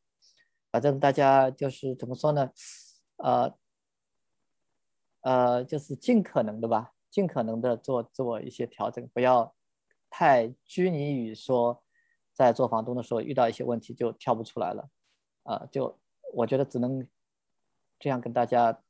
[0.70, 2.50] 反正大家就是怎么说呢？
[3.16, 3.54] 呃
[5.22, 9.54] 呃，就是尽可能的吧，尽可能的做做一些调整，不要
[10.10, 11.82] 太拘泥于说
[12.32, 14.88] 在做房东的时候遇到一些问题就跳不出来了，
[15.42, 15.98] 啊就。
[16.32, 17.06] 我觉得只能
[18.00, 18.82] 这样跟大家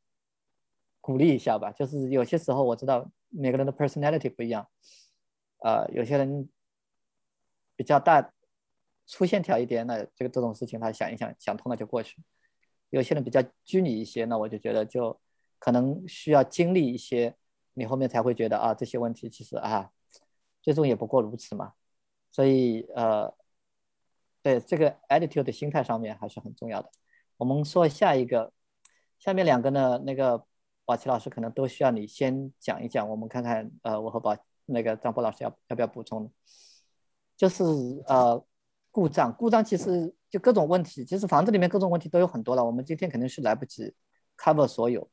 [1.03, 1.71] 鼓励一下吧。
[1.71, 4.67] 就是有些时候我知道每个人的 personality 不一样，
[5.62, 6.49] 呃，有些人
[7.77, 8.33] 比较大
[9.07, 12.20] 粗线条一点，那这个这种事情他想一想想通了就过去；
[12.91, 15.20] 有些人比较拘泥一些，那我就觉得就
[15.59, 17.37] 可能需要经历一些，
[17.74, 19.91] 你后面才会觉得啊这些问题其实啊
[20.61, 21.74] 最终也不过如此嘛。
[22.33, 23.33] 所以呃，
[24.43, 26.91] 对这个 attitude 的心态上面还是很重要的。
[27.37, 28.53] 我们说下一个，
[29.18, 30.45] 下面两个呢，那个
[30.85, 36.31] 宝奇老师可能都需要你先讲一讲，我们看看，呃，我和宝那个张波老师要要不要补充？
[37.37, 37.64] 就是
[38.07, 38.43] 呃，
[38.91, 43.95] 故障，故障其实就各种问题，其实房子里面各种问题都有很多了，我们今天肯定是来不及
[44.37, 45.09] cover 所有，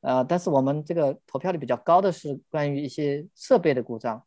[0.00, 4.22] 呃，但是我们这个投票率比较高的是关于一些设备的故障。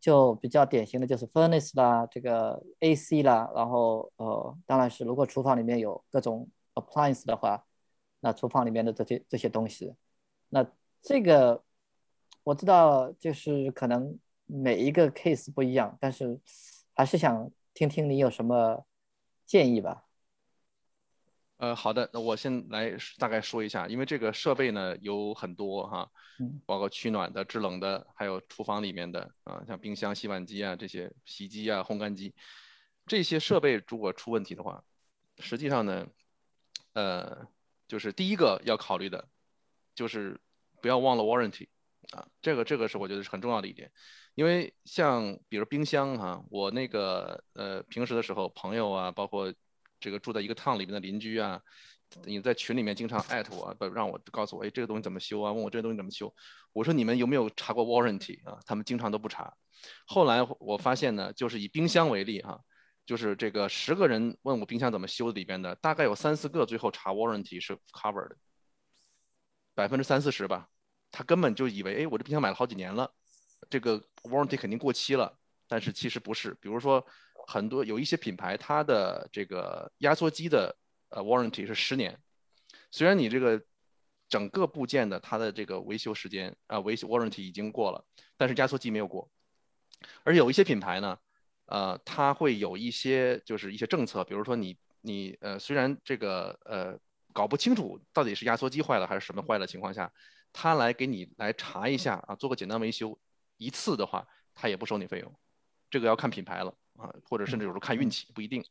[0.00, 7.64] 就比较典型的就是 furnace 啦，这个 AC 啦，然后呃，当然是如果厨房里面有各种 appliance 的话，
[8.18, 9.94] 那厨房里面的这些这些东西，
[10.48, 10.66] 那
[11.00, 11.62] 这个
[12.42, 14.18] 我知道就是可能
[14.52, 16.38] 每一个 case 不一样，但是
[16.94, 18.84] 还是想听听你有什么
[19.46, 20.04] 建议吧。
[21.56, 26.10] 呃，好的，那我先来大概说一下，因为这个设备呢有很多哈，
[26.66, 32.34] 包括取暖的、制冷的，还有厨房里面的啊，像冰箱、洗碗机啊这些，洗衣机啊、烘干机，
[33.06, 34.82] 这些设备如果出问题的话，
[35.38, 36.06] 实际上呢，
[36.94, 37.46] 呃，
[37.86, 39.28] 就是第一个要考虑的，
[39.94, 40.40] 就是
[40.80, 41.68] 不要忘了 warranty
[42.10, 43.90] 啊，这个这个是我觉得是很重要的一点，
[44.34, 49.52] 因为像比如冰箱哈，我那个呃平时的时候朋友啊，包括。
[50.04, 51.62] 这个住在一个 town 里面的邻居啊，
[52.24, 55.52] 你在群里面经常艾特我，不让我告诉我，哎，这个东西怎么修啊？
[55.52, 56.34] 问我这个东西怎么修？
[56.72, 58.58] 我说你们有没有查过 warranty 啊？
[58.66, 59.54] 他们经常都不查。
[60.04, 62.60] 后来我发现呢，就是以冰箱为例哈，
[63.06, 68.32] 就是这个十个人问我冰箱怎么修里边的，大概有三四个最后查 warranty 是 covered，
[69.72, 70.68] 百分之三四十吧。
[71.12, 73.08] 他根本就以为，哎，我这冰箱买了好几年了，
[73.70, 75.38] 这个 warranty 肯定过期了，
[75.68, 76.56] 但是其实不是。
[76.60, 77.06] 比如说
[77.46, 80.74] 很多有一些品牌，它的这个压缩机的
[81.10, 82.18] 呃 warranty 是十年，
[82.90, 83.62] 虽然你这个
[84.28, 88.04] 整个部件的它的这个维修时间啊维修 warranty 已经过了，
[88.38, 89.30] 但是压缩机没有过。
[90.24, 91.18] 而有一些品牌呢，
[91.66, 96.98] 呃，它会有一些就是一些政策，比如说你你呃虽然这个呃
[97.32, 100.12] 搞不清楚到底是压缩机坏了还是什么坏的情况下，
[100.52, 103.18] 他来给你来查一下啊，做个简单维修
[103.56, 105.34] 一次的话，他也不收你费用。
[105.90, 108.64] 这个要看品牌了啊，或者甚至有时候看运气，不一定。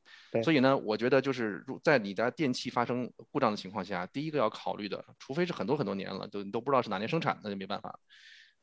[0.44, 8.00] 所以呢，我觉得就是如在你的电器发生故障的情况下，第一个要考虑的，除非是很多很多年了，都你都不知道是哪年生产，那就没办法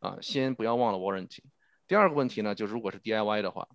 [0.00, 0.18] 啊。
[0.20, 1.42] 先不要忘了 warranty。
[1.86, 3.68] 第二个问题呢，就是如果是 DIY 的话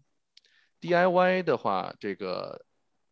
[0.82, 2.66] ，DIY 的话，这个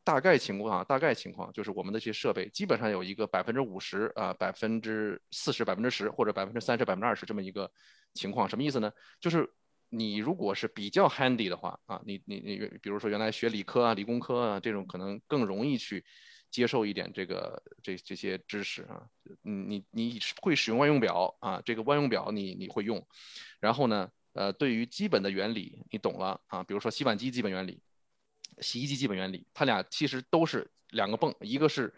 [0.03, 7.71] 大概情况啊，大概情况就是我们的这些设备基本上有一个百分之五十啊，百分之四十、百分之十或者百分之三十、百分之二十这么一个
[8.13, 8.91] 情况，什么意思呢？
[9.19, 9.49] 就是。
[9.93, 16.01] 你如果是比较 handy 的话啊，你你你，比如说原来学理科啊、理工科啊这种，可能更容易去
[16.49, 19.03] 接受一点这个这这些知识啊。
[19.43, 23.05] 嗯，你你会使用万用表啊，这个万用表你你会用，
[23.59, 27.81] 然后呢，呃，对于基本的原理你懂了啊，比如说洗碗机基本原理、
[28.59, 31.93] 洗衣机基本原理，它俩其实都是两个泵，一个是。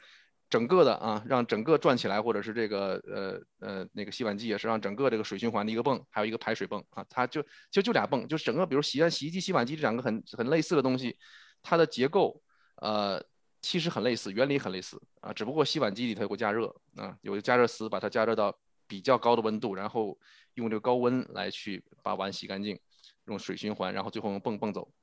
[0.50, 11.18] 整个的啊，让整个转起来，或者是这个呃呃那个洗碗机也是让整个这个水循环的一个泵，还有一个排水泵啊，它就就就俩泵，就是整个比如洗完洗衣机、洗碗机这两个很很类似的东西，
[11.64, 12.40] 它的结构
[12.76, 13.20] 呃
[13.64, 20.16] 其实很类似，原理很类似啊，只不过洗碗机里头有个加热啊，有个加热丝把它加热到比较高的温度，然后
[20.54, 22.80] 用这个高温来去把碗洗干净，
[23.26, 24.94] 用水循环，然后最后用泵泵走，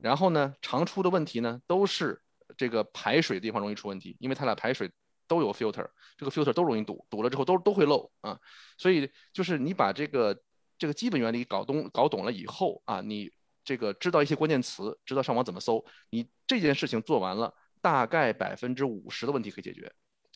[0.00, 2.20] 然后呢常出的问题呢都是。
[2.56, 4.90] 这个排水的地方容易出问题，因为它俩排水
[5.28, 5.88] 都有 filter，
[6.18, 8.38] 这个 filter 都容易堵，堵了之后都都会漏啊。
[8.76, 10.36] 所以就是你把这个
[10.76, 13.32] 这个基本原理搞懂搞懂了以后啊，你
[13.64, 19.90] 这个知道一些关键词，知道上网怎么搜，你这件事情做完了，大概百分之五十的问题可以解决。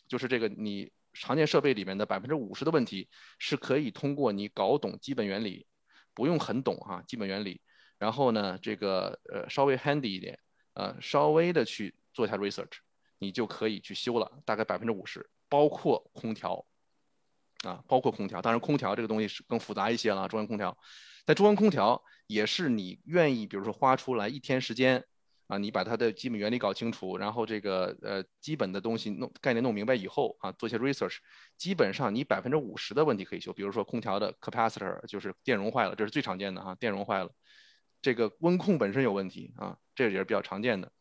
[0.07, 5.67] 就是这个你常见设备里面的百分之五十的问题是可以通过你搞懂基本原理，
[6.13, 7.61] 不用很懂哈，基本原理，
[8.05, 10.37] 然后呢这个呃稍微 handy 一点，
[10.73, 11.95] 呃稍微的去。
[12.15, 12.77] 做一下 research，
[13.19, 16.65] 你就可以去修了，大概百分之五十，包括空调，
[17.65, 18.41] 啊，包括空调。
[18.41, 20.25] 当然，空调这个东西是更复杂一些了。
[20.29, 20.77] 中央空调，
[21.25, 25.03] 在中央空调也是你愿意，比如说花出来一天时间，
[25.47, 31.17] 啊，你把它的基本原理搞清楚，然后这个呃基本的东西弄概念弄明白以后，啊，做一些 research，
[31.57, 33.51] 基本上你百分之五十的问题可以修。
[33.51, 37.29] 比如说空调的 capacitor 就是电容坏了，这是最常见的哈，电容坏了，
[38.05, 40.91] 这个温控本身有问题啊，这也是比较常见的。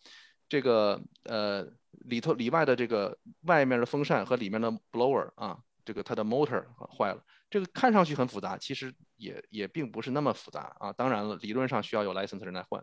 [0.49, 6.65] 这个呃里头里外的这个外面的风扇和里面的 blower 啊，这个它的 motor
[6.97, 10.95] 坏了，这个看上去很复杂，其实也也并不是那么复杂啊。
[10.95, 12.83] 当然了，理论上需要有 license 人来换。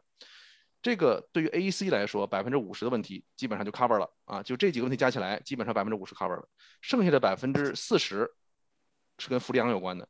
[0.83, 6.47] 这个对于 AEC 来说，百分之五十的问题基本上就 cover 了啊，就这几个问题加起来，基本上百分之五十 cover 了，
[6.79, 8.31] 剩下的百分之四十
[9.17, 10.07] 是跟氟利昂有关的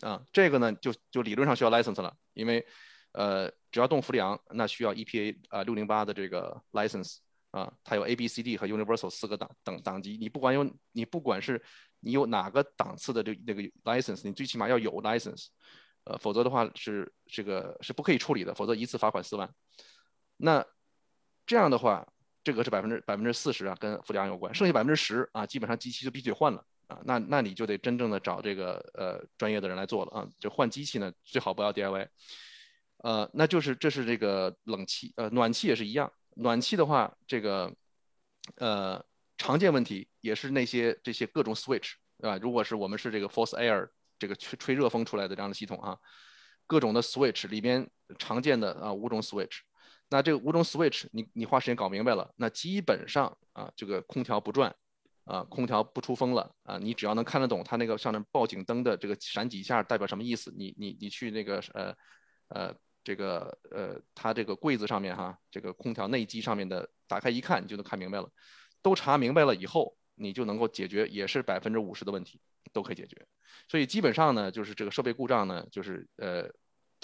[0.00, 0.22] 啊。
[0.32, 2.66] 这个呢，就就理论上需要 license 了，因为。
[3.16, 7.18] 呃，只要动氟利昂，那需要 EPA 啊六零八的这个 license
[7.52, 10.16] 啊，它有 A、B、C、D 和 Universal 四个档等档级。
[10.16, 11.62] 你不管有你不管是
[12.00, 15.46] 你有哪个档次的这那个 license，你最起码要有 license，
[16.02, 19.48] 呃，否则的话是这个是不可以处理的，否则一次罚款四万。
[20.36, 20.66] 那
[21.46, 22.04] 这样的话，
[22.42, 26.66] 这个是百分之百分之四十啊，跟氟利昂有关，剩下百分之十啊，基本上机器就必须换了
[27.04, 30.28] 那那你就得真正的找这个呃专业的人来做了啊。
[30.38, 32.08] 就换机器呢，最好不要 DIY。
[32.98, 36.10] 呃，那就是这是这个冷气，呃，暖气也是一样。
[36.36, 37.70] 暖气的话，这个
[38.56, 39.04] 呃
[39.36, 42.38] 常见问题也是那些这些各种 switch，对吧？
[42.40, 43.88] 如果是我们是这个 force air
[44.18, 45.98] 这个吹吹热风出来的这样的系统啊，
[46.66, 47.86] 各种的 switch 里边
[48.18, 49.58] 常见的啊五种 switch，
[50.08, 54.74] 那这五种 switch 你你花时间搞明白了，那基本上啊这个空调不转，
[55.24, 61.94] 啊空调不出风了啊，你只要能看得懂它那个上面报警灯的这个闪几下代表什么意思，你你你去那个呃
[62.48, 62.74] 呃。
[63.06, 68.30] 这个呃，它这个柜子上面哈，这个空调内机上面的打开一看，你就能看明白了。
[68.80, 72.40] 都查明白了以后，你就能够解决，也是百分之五十的问题
[72.72, 73.26] 都可以解决。
[73.68, 76.50] 所以基本上呢，就是这个设备故障呢，就是呃，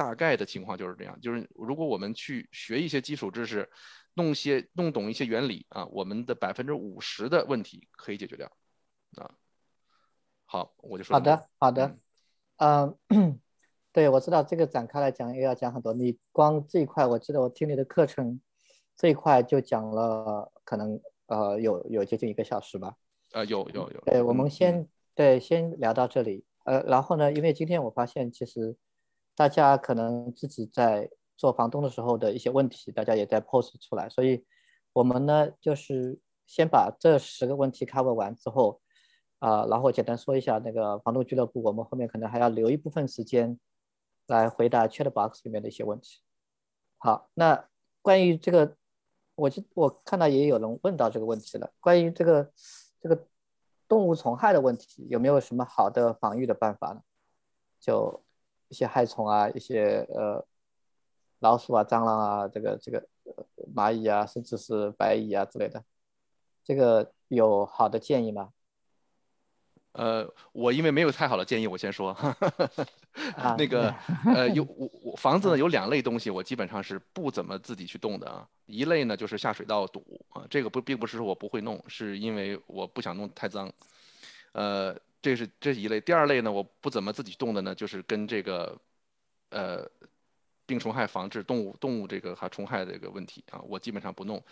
[0.00, 1.20] 大概的情况就是这样。
[1.20, 3.68] 就是如果我们去学一些基础知识，
[4.14, 8.50] 弄些弄懂一些原理啊，我们的百分之五十的问题可以解决掉
[9.16, 9.30] 啊。
[10.46, 11.98] 好，我就说好的，好的，
[12.56, 12.96] 嗯。
[13.92, 15.92] 对，我知道这个展开来讲也要讲很多。
[15.92, 18.40] 你光这一块，我记得我听你的课程，
[18.96, 22.94] 这一块就讲了，可能呃有有接近一个小时吧。
[23.32, 24.00] 呃，有有有。
[24.06, 26.44] 对，我们先对先聊到这里。
[26.64, 28.76] 呃，然后呢，因为今天我发现其实
[29.40, 34.44] 大家可能自己在做房东的时候的一些问题，大家也在 post 出来，所以
[34.92, 38.82] 我们呢就是先把这十个问题 cover 完之后，
[39.38, 43.58] 啊，然后简单说一下那个房东俱乐部，我们后面可能还要留一部分时间
[44.26, 46.20] 来回答 chat box 里面的一些问题。
[46.98, 47.66] 好，那
[48.02, 48.76] 关于这个，
[49.36, 52.52] 我我看到也有人问到这个问题了，关于这个
[53.00, 53.26] 这个
[53.88, 57.00] 动物虫害的问题，有没有什么好的防御的办法呢？
[57.80, 58.22] 就
[58.70, 60.46] 一些害虫啊，一些呃
[61.40, 63.04] 老鼠啊、蟑螂啊，这个这个
[63.74, 65.82] 蚂蚁啊，甚至是白蚁啊之类的，
[66.62, 68.50] 这个有好的建议吗？
[69.92, 72.16] 呃，我因为没有太好的建议，我先说，
[73.58, 73.92] 那个
[74.26, 78.48] 呃，有 我我房子呢有两类东西，我基本上是不怎么自己去动的啊。
[78.66, 83.68] 一类呢就是下水道堵啊，这个不并不是说我不会弄，是因为我不想弄太脏，
[84.52, 84.96] 呃。
[85.22, 88.80] 这是这是一类，第二类呢，我不怎么自己动的呢，就是跟这个，
[89.50, 89.86] 呃，
[90.64, 94.42] 病虫害防治动物动物这个哈虫害这个问题啊，我基本上不弄。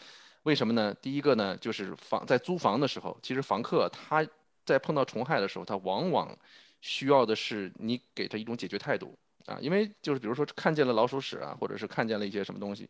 [0.42, 0.94] 为什么呢？
[1.00, 4.26] 第一个呢，就是房在租房的时候，其实房客他
[4.66, 6.36] 在碰到虫害的时候，他往往
[6.82, 12.88] 需要的是你给他一种解决态度啊，因为就是比如说看见了老鼠屎啊，或者是看见了一些什么东西，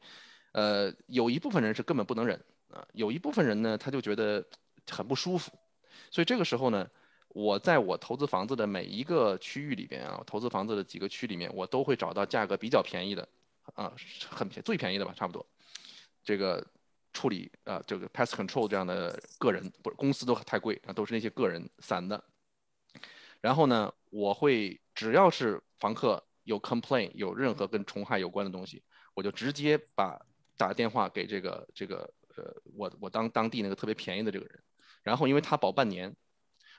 [0.51, 2.37] 呃，有一部分人是根本不能忍
[2.73, 4.45] 啊，有一部分人呢，他就觉得
[4.91, 5.53] 很不舒服，
[6.11, 6.89] 所以这个时候呢。
[7.29, 13.29] 我在我投资房子的每一个区域里边啊，投资房子的几个区里面，我都会找到价格比较便宜的，
[13.75, 13.93] 啊，
[14.29, 15.45] 很便最便宜的吧，差不多。
[16.25, 16.67] 这个
[17.13, 22.23] 处理啊，这个 pest control 这样的个人不是公司都太贵啊，都是那些个人散的。
[23.41, 28.83] 然后呢，我会只要是房客有 complain 有任何跟虫害有关的东西，
[29.15, 30.19] 我就直接把
[30.57, 34.61] 打电话给这个这个呃我我当当地那个特别便宜的这个人，
[35.03, 36.17] 然后因为他保半年。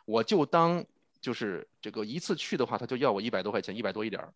[0.10, 0.84] 我就当
[1.22, 4.34] 就是这个一次去的话，他就要我一百多块钱，一百多一点儿，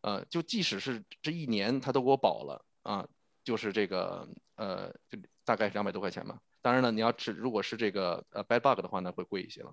[0.00, 3.06] 呃，就即使是这一年他都给我保了啊，
[3.44, 6.40] 就是这个呃，就大概两百多块钱嘛。
[6.60, 9.72] 当然了，你要是如果是这个呃 bad bug 的话呢，会贵一些了。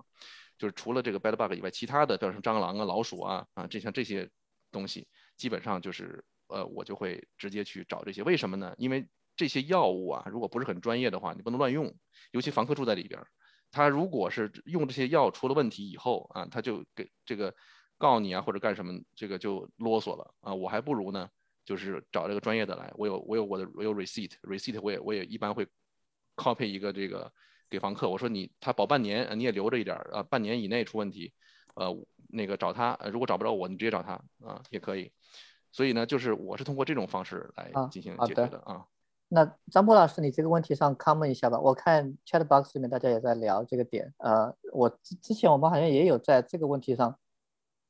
[0.56, 4.30] 就是除了这个 bad bug 以外，其他的，比如说蟑螂啊、老鼠啊啊，这像这些
[4.70, 8.22] 东西，基本上就是呃，我就会直接去找这些。
[8.22, 8.72] 为什么呢？
[8.78, 9.04] 因为
[9.34, 11.92] 这些药物啊，如果不是很专业的话，你不能乱用，
[12.30, 13.20] 尤其房客住在里边。
[13.74, 17.52] 他如果是用这些药出了问题以后啊，他就给这个
[17.98, 20.54] 告你啊或者干什么，这个就啰嗦了啊。
[20.54, 21.28] 我还不如呢，
[21.64, 22.92] 就是找这个专业的来。
[22.94, 25.66] 我有我有我的我有 receipt，receipt 我也我也一般会
[26.36, 27.32] copy 一个这个
[27.68, 28.08] 给房客。
[28.08, 31.32] 我说你他保半年，你也留着一点啊，半年以内出问题，
[31.74, 31.92] 呃
[32.28, 34.12] 那个找他，如果找不着我，你直接找他
[34.44, 35.10] 啊也可以。
[35.72, 38.86] 所以呢，就是我是通过这种方式来进行解决的啊。
[39.28, 41.58] 那张波老师，你这个问题上 comment 一下吧。
[41.58, 44.12] 我看 chat box 里面大家也在聊这个点。
[44.18, 47.18] 呃，我之之前我们好像也有在这个问题上，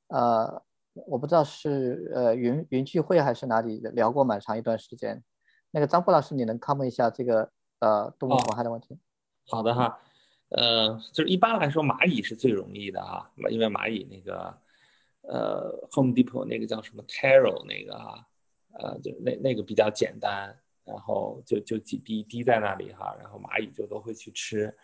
[0.09, 0.63] 呃，
[1.07, 5.23] 我不知道是呃云云聚会还是哪里聊过蛮长一段时间。
[5.71, 8.99] 那个张波老师，你能 comment 一下这个呃动物虫害的问题？
[9.49, 9.99] 好的哈，
[10.49, 14.57] 呃，就是一般来说蚂蚁是最容易的啊，因为蚂蚁那个
[15.23, 18.25] 呃 Home Depot 那个叫什么 Taro 那个啊，
[18.79, 20.57] 呃，就那那个比较简单。
[20.85, 24.77] 然后就就几滴滴在那里哈，然后蚂蚁就都会去吃，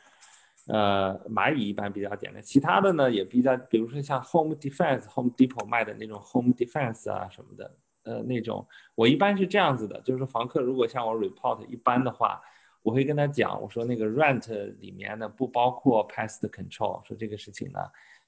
[0.67, 12.41] 呃，蚂蚁一般比较简单，其他的呢也比较，比如说像 Home Defense、Home Depot 卖的那种 Home Defense 啊什么的，呃，那种我一般是这样子的，就是房客如果向我 report 一般的话，
[12.83, 17.79] 我会跟他讲，我说那个 rent 里面呢不包括 pest control，说这个事情呢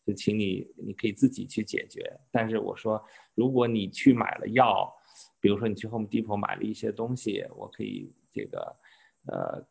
[0.07, 3.03] 就请你你可以自己去解决，但是我说
[3.35, 4.95] 如果你去买了药。
[5.43, 8.77] 比如说你去 Home Depot 买了一些东西，我可以这个，
[9.27, 9.67] 呃，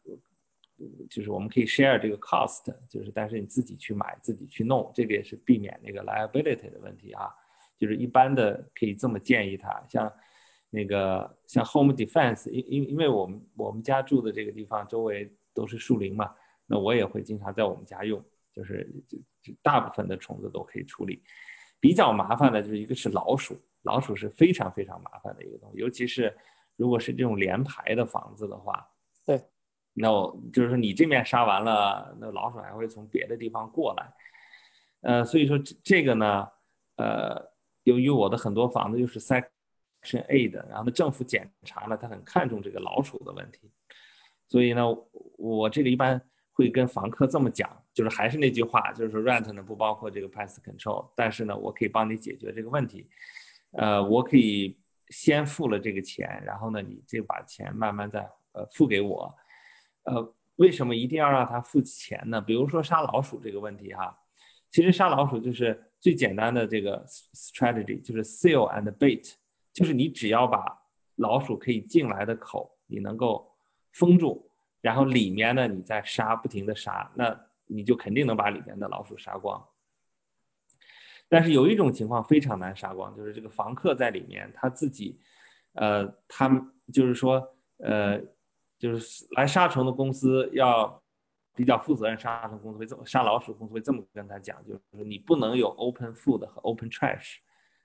[1.10, 7.34] 就是我们可以 share 这个 cost，就是但是你自己去买自己去弄，这个也是避免那个 liability 的问题啊。
[7.77, 10.14] 就是一般的可以这么建议他，像
[10.69, 16.35] 那个像 Home Defense，因因因为我们我们家住的这个地方周围都是树林嘛，
[16.68, 18.22] 那我也会经常在我们家用，
[18.53, 21.23] 就是就就大部分的虫子都可以处理。
[21.80, 23.57] 比较麻烦的就是一个是老鼠。
[23.83, 26.35] 老鼠是非常非常麻烦的一个东西，尤其是
[26.75, 28.87] 如果是这种连排的房子的话，
[29.25, 29.41] 对，
[29.93, 34.13] 那我就是说你这面杀完了，那老鼠还会从别的地方过来，
[35.01, 36.47] 呃，所以说这这个呢，
[36.97, 37.51] 呃，
[37.83, 43.71] 由于我的很多房子又是 Section A 的，然后呢政府检查呢，他很看重这个老鼠的问题，
[44.47, 44.85] 所以呢，
[45.37, 46.21] 我这个一般
[46.53, 53.09] 会跟房客这么讲，就是还是那句话，就是说 rent 呢不包括这个 pest control，但是呢，我可以帮你解决这个问题。
[53.72, 54.77] 呃，我可以
[55.10, 58.22] 先付了这个钱，然后呢，你就把钱慢慢再
[58.53, 59.34] 呃付给我。
[60.03, 62.41] 呃，为什么一定要让他付钱呢？
[62.41, 64.18] 比如说杀老鼠这个问题哈，
[64.69, 69.34] 其实杀老鼠就是最简单的这个 strategy，就是 seal and bait，
[69.73, 70.77] 就是你只要把
[71.15, 73.53] 老鼠可以进来的口你能够
[73.93, 79.64] 封住，然后里面呢你再杀，不停的杀，那你就肯定能把里面的老鼠杀光。
[81.31, 85.17] 但是有一种情况非常难杀光，就是这个房客在里面他自己，
[85.75, 87.41] 呃，他们就是说，
[87.77, 88.21] 呃，
[88.77, 91.01] 就是来杀虫的公司要
[91.55, 97.37] 比较负责任，杀虫公司会这么杀老鼠公司会这么跟他讲，就是说你不能有 open food 和 open trash。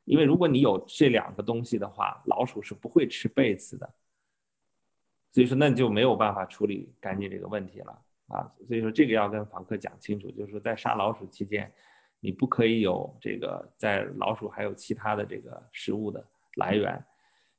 [0.07, 3.95] 因为如果你有这两个东西的话，老鼠是不会吃被子的，
[5.31, 8.51] 所以说那你就没有办法处理干净这个问题了啊。
[8.67, 11.73] 所以说这个要跟房客讲清楚，就是说在杀老鼠期间，
[12.27, 16.23] 你不可以有这个在老鼠还有其他的这个食物的
[16.57, 17.05] 来源。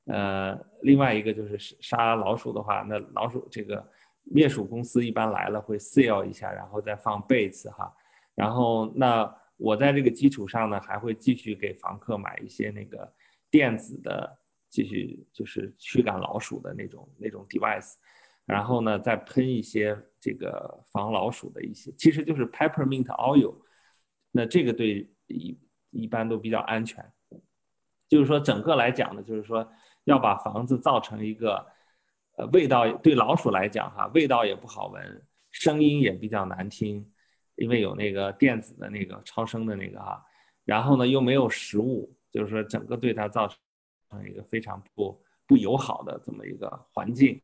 [0.07, 3.81] 呃，另外一个就是杀老鼠的话，那老鼠这个
[4.23, 7.95] 灭鼠公司一般来了会 seal 一下，然后再放被子哈，
[8.35, 9.33] 然后那。
[9.59, 13.11] 我在这个基础上呢，还会继续给房客买一些那个
[13.49, 14.37] 电子的，
[14.69, 17.95] 继续就是驱赶老鼠的那种那种 device，
[18.45, 23.55] 然后呢，再喷一些这个防老鼠的一些，其实就是 peppermint oil，
[24.37, 25.59] 那这个对一
[25.89, 27.03] 一般都比较安全。
[28.07, 29.67] 就是说整个来讲呢，就是说
[30.03, 31.65] 要把房子造成一个，
[32.37, 37.11] 呃，味道对老鼠来讲哈，味道也不好闻，声音也比较难听。
[37.55, 40.23] 因为有那个电子的那个超声的那个哈，
[40.63, 43.57] 然后呢又没有食物，就是说整个对它造成
[44.29, 47.41] 一个非常不不友好的这么一个环境。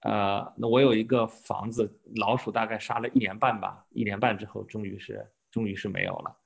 [0.00, 6.36] 呃，那我有一个房子，老鼠大概杀了一年半吧，一年半之后终于是终于是没有了。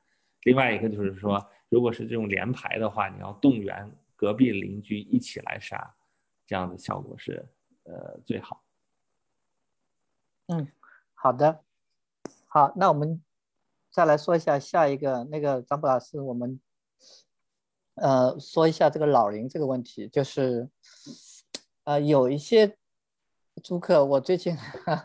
[0.43, 5.95] 另外一个就是说，如果是这种连排的话，你要动员隔壁邻居一起来杀，
[6.47, 7.47] 这样的效果是
[7.85, 8.63] 呃最好。
[10.47, 10.69] 嗯，
[11.15, 11.63] 好的。
[12.47, 13.23] 好，那我们
[13.91, 16.61] 再来说一下下一个那个张博老师，我们
[17.95, 20.69] 呃说一下这个老龄这个问题，就是
[21.85, 22.77] 呃有一些
[23.63, 24.57] 租客，我最近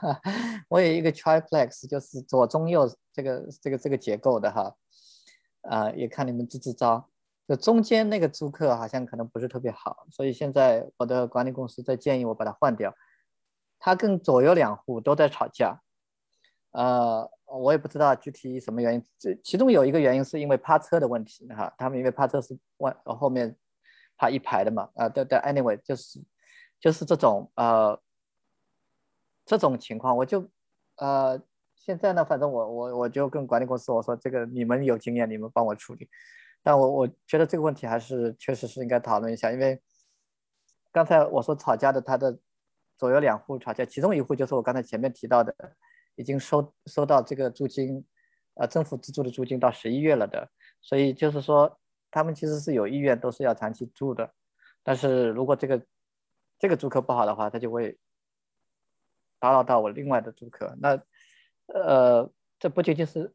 [0.69, 4.75] 我有一个 triplex，就是左中右这个这个这个结构的哈，
[5.61, 7.09] 啊也看你们支支招，
[7.47, 12.93] 就中间那个租客好像可能不是特别好，所以现在我的管理公司在建议我把它换掉，
[13.77, 15.81] 他跟左右两户都在吵架，
[16.71, 17.29] 呃。
[17.51, 23.57] 我也不知道具体什么原因，这其中有一个原因是因为趴车的问题哈，他们因为趴车是外后面
[24.15, 26.23] 趴一排的嘛，啊对对，anyway 就是
[26.79, 27.99] 就是这种呃
[29.49, 30.47] 这种情况，我就
[30.97, 31.41] 呃
[31.75, 36.07] 现在呢，反正我我我就跟管理公司我说这个你们有经验，你们帮我处理，
[36.61, 39.81] 但我我觉得这个问题还是确实是应该讨论一下，因为
[40.91, 42.37] 刚才我说吵架的他的
[42.97, 45.55] 左右两户吵架，其中一户就是我刚才前面提到的。
[46.15, 48.03] 已经收收到这个租金，
[48.55, 50.49] 呃，政府资助的租金到十一月了的，
[50.81, 51.79] 所以就是说
[52.11, 54.29] 他们其实是有意愿，都是要长期住的。
[54.83, 55.81] 但是如果这个
[56.59, 57.97] 这个租客不好的话，他就会
[59.39, 60.75] 打扰到我另外的租客。
[60.79, 61.01] 那
[61.67, 62.29] 呃，
[62.59, 63.33] 这不仅仅是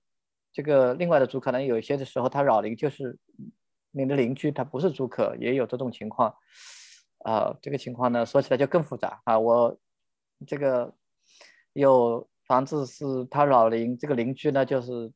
[0.53, 3.19] 这个另外的租客，可能有一些的时候他扰邻，就是
[3.91, 6.35] 你的邻居他不是租客，也有这种情况。
[7.25, 9.39] 啊，这个情况呢，说起来就更复杂啊。
[9.39, 9.79] 我
[10.47, 10.95] 这个
[11.73, 12.29] 有。
[12.47, 15.11] 房子是他扰邻，这个邻居呢，就是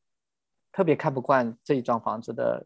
[0.71, 2.65] 特别看不惯这一幢房子的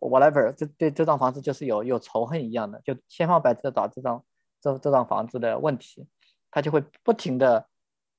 [0.00, 4.24] ，whatever，这对这幢房子就是有有仇恨一样的，就千方百计的找这幢
[4.60, 6.04] 这这幢房子的问题，
[6.50, 7.68] 他就会不停的，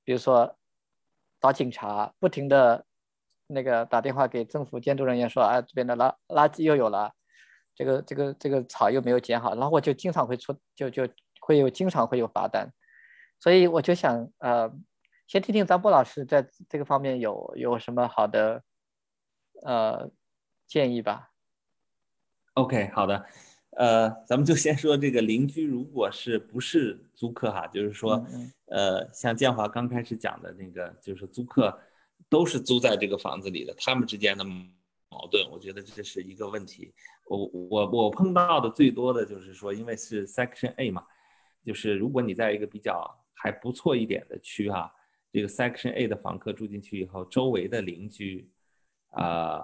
[0.04, 0.58] 比如说
[1.40, 2.86] 找警察，不停的
[3.48, 7.14] 那个打电话给政府监督人员说，啊，这边的垃垃圾又有了，
[7.76, 11.08] 这个这个这个草又没有剪好，然后我就经常会出，就就
[11.40, 12.72] 会有经常会有罚单，
[13.40, 14.72] 所以我就想，呃。
[15.30, 18.64] 先听听张波老师在这个方面有有什么好的
[19.62, 20.10] 呃
[20.66, 21.30] 建议吧。
[22.56, 23.28] OK，好的，
[23.72, 28.26] 呃，咱们就先说这个邻居，如果是不是租客哈，就是说，
[28.66, 31.80] 呃，像建华刚开始讲的那个，就是租客
[32.30, 36.94] 都是租在这个房子里的，他们之间的矛盾，我觉得这是一个问题。
[37.26, 41.06] 我我我碰到的最多的就是说，因为是 Section A 嘛，
[41.64, 44.92] 就是如果你在一个比较还不错一点的区哈。
[45.32, 48.50] 这个 Section A 的房客住进去以后，周围的邻居，
[49.12, 49.64] 啊，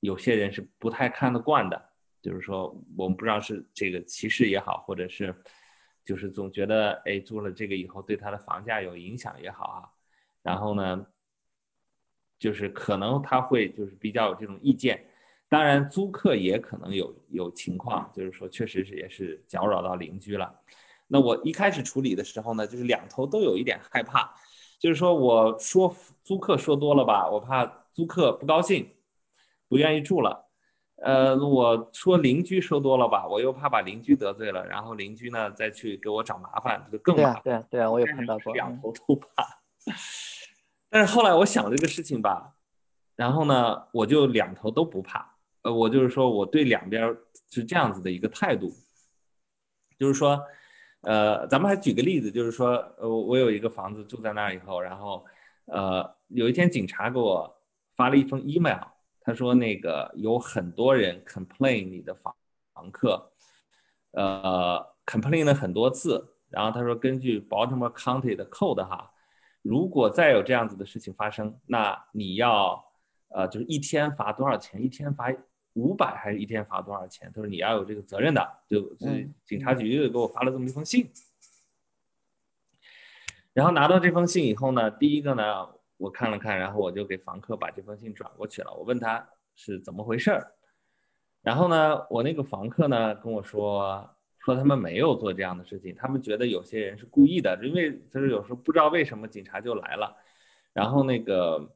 [0.00, 1.91] 有些人是不太看得惯的，
[2.22, 5.34] 就是说，我们不知道是这个歧视也好，或者是，
[6.04, 9.90] 就是总觉得，哎，住了这个以后对他的房价有影响也好啊，
[10.40, 11.06] 然后呢，
[12.38, 15.04] 就是可能他会就是比较有这种意见，
[15.48, 20.54] 当然租客也可能有有情况，就是说确实是也是搅扰到邻居了。
[21.08, 24.34] 那我一开始处理的时候呢，就是两头都有一点害怕。
[24.78, 25.94] 就是说，我说
[26.24, 28.90] 租客说多了吧，我怕租客不高兴，
[29.68, 30.50] 不愿意住了。
[31.04, 37.42] 呃，我说邻居说多了吧，我又怕把邻居得罪了，然后邻居呢再去给我找麻烦，就更麻烦。
[37.42, 38.54] 对啊，对啊，我也碰到过。
[38.54, 39.26] 两头都怕。
[40.88, 42.54] 但是后来我想这个事情吧，
[43.16, 45.34] 然后呢，我就两头都不怕。
[45.62, 47.16] 呃，我就是说我对两边
[47.50, 48.72] 是这样子的一个态度，
[49.98, 50.40] 就是说，
[51.00, 55.24] 呃，咱们还举个例子，就是说，呃，我有一个房子住在那儿以后，然后，
[55.64, 57.52] 呃，有一天警察给我
[57.96, 58.78] 发了一封 email。
[59.24, 62.34] 他说：“那个有很多人 complain 你的房
[62.72, 63.30] 房客，
[64.10, 66.34] 呃，complain 了很多次。
[66.48, 69.12] 然后他说，根据 Baltimore County 的 code 哈，
[69.62, 72.84] 如果再有这样子的事情发生，那你要
[73.28, 74.82] 呃，就是一天罚多少钱？
[74.82, 75.32] 一天罚
[75.74, 77.30] 五百还是一天罚多少钱？
[77.34, 78.58] 他说你要有这个责任的。
[78.68, 78.92] 就
[79.46, 81.08] 警察局给我发了这么一封信。
[83.52, 85.68] 然后拿到这封信以后呢，第一个呢。”
[86.02, 88.74] 我看了看，然后我就给房客把这封信转过去了。
[88.74, 89.24] 我问他
[89.54, 90.52] 是怎么回事儿，
[91.42, 94.10] 然后呢，我那个房客呢跟我说，
[94.40, 100.12] 说他们没有做这样的事情，他们觉得有些人是故意的，因为就是有时候不知道为什么警察就来了，
[100.72, 101.72] 然后那个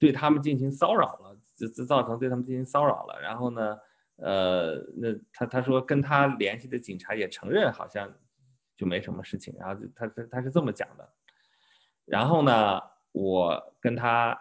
[0.00, 3.20] 对他们进行骚扰了，就就造成对他们进行骚扰了。
[3.20, 3.78] 然后呢，
[4.16, 8.10] 呃，那他他说跟他联系的警察也承认好像
[8.74, 11.06] 就没什么事情，然后他他他是这么讲的，
[12.06, 12.80] 然后呢。
[13.16, 14.38] 我跟他，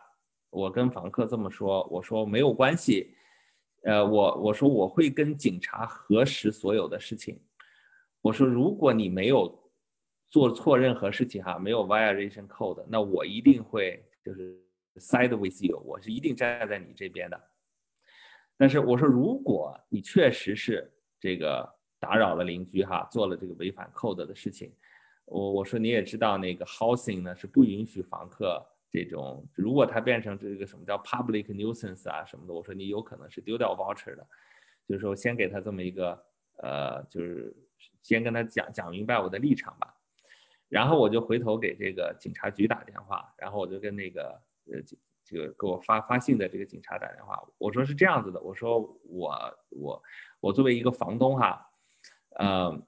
[0.50, 3.16] 我跟房客这么说，我说没有关系，
[3.84, 7.40] 呃，我我说我会跟警察核实所有的事情，
[8.20, 9.58] 我说如果你没有
[10.28, 14.62] 做错任何事情哈，没有 violation code，那我一定会就是
[14.98, 17.42] side with you，我是一定站在你这边的。
[18.58, 21.66] 但是我说如果你确实是这个
[21.98, 24.76] 打扰了邻居哈，做了这个违反 code 的事情。
[25.26, 34.26] 我我说你也知道那个 housing 呢是不允许房客这种，如果它变成这个什么叫 public nuisance 啊什么的，我说你有可能是丢掉 voucher 的，
[34.88, 36.24] 就是说先给他这么一个
[36.58, 37.56] 呃，就是
[38.02, 39.94] 先跟他讲讲明白我的立场吧，
[40.70, 44.40] 然后我就回头给这个警察局打电话，然后我就跟那个
[44.72, 44.80] 呃
[45.26, 48.80] 这个给我发发信的这个警察打电话，我说是这样子的，我说
[49.10, 50.04] 我我
[50.40, 51.68] 我作为一个房东哈，
[52.38, 52.80] 呃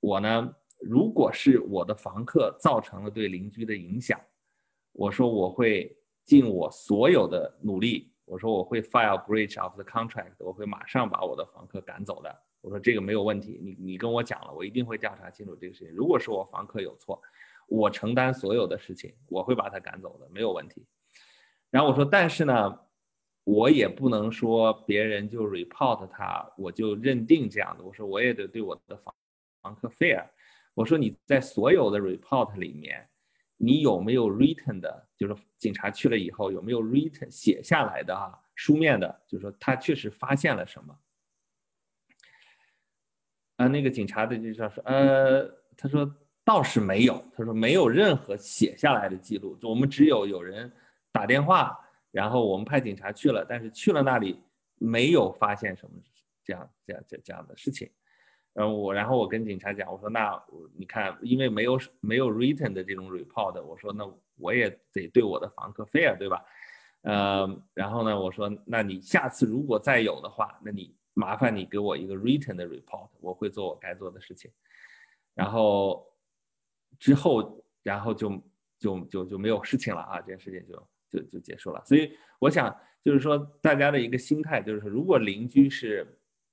[0.00, 0.52] 我呢。
[0.86, 4.20] 如果是我的房客造成了对邻居的影响，
[4.92, 12.42] 我说我会尽我所有的努力，我说我会 file breach of the contract，我会马上把我的房客赶走的。
[12.60, 15.94] 我说这个没有问题，你你跟我讲了，我一定会调查清楚这个事情。
[15.94, 17.20] 如果是我房客有错，
[17.66, 20.86] 我承担所有的事情，我会把他赶走的，没有问题。
[21.70, 22.78] 然后我说，但是呢，
[23.44, 27.84] 我也不能说别人就 report 他，我就认定这样的。
[27.84, 29.14] 我说我也得对我的房
[29.60, 30.26] 房客 fair。
[30.74, 33.08] 我说你在所有的 report 里面，
[33.56, 35.08] 你有没有 written 的？
[35.16, 38.38] 就是警察去了以后有没有 written 写下来的啊？
[38.56, 40.98] 书面的，就是说他确实发现了什么？
[43.56, 46.12] 啊，那个警察的就叫说，呃，他说
[46.44, 50.72] 倒是没有，他说没有任何写下来的记录，我们只有有人
[51.12, 51.78] 打电话，
[52.10, 54.40] 然后我们派警察去了，但是去了那里
[54.76, 55.96] 没有发现什么
[56.42, 57.88] 这样这样这这样的事情。
[58.54, 60.40] 然后我，然后我跟警察讲，我说那
[60.76, 66.40] 你看，因为没有没有 written 的这种 report，我说那我也得对我的房客 fair，对吧？
[67.02, 74.48] 呃，然后呢，我说那你下次如果再有的话，那你麻烦你给我一个 written 的 report，我会做我该做的事情。
[75.34, 76.06] 然后
[77.00, 78.40] 之后，然后就
[78.78, 81.82] 就就就没有事情了啊，这件事情就就就结束了。
[81.84, 82.72] 所以我想
[83.02, 86.06] 就是说，大家的一个心态就是，如果邻居是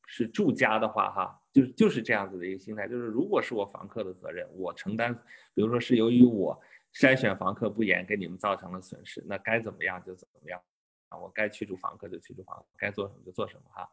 [0.08, 1.38] 是住家的话，哈。
[1.54, 5.14] 就是就是这样子的一个心态，就是如果是我房客的责任，我承担。
[5.54, 6.58] 比如说是由于我
[6.94, 10.62] 筛选房客不严，给你们造成了损失，那该怎么样就怎么样
[11.10, 13.90] 啊，我该驱逐房客就驱逐房客，该做什么就做什么哈。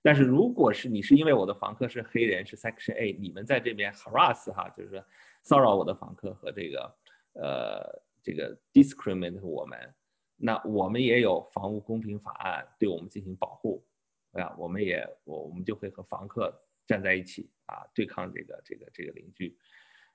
[0.00, 5.04] 但是如果是你是因为我的房客是黑人是 Section A，你们在这边 harass 哈，就是说
[5.42, 6.96] 骚扰我的房客和这个
[7.32, 9.94] 呃这个 discriminate 我们，
[10.36, 13.84] 那我们也有房屋公平法案对我们进行保护，
[14.34, 16.56] 啊，我们也我我们就会和房客。
[16.86, 19.58] 站在一起啊，对抗这个这个这个邻居，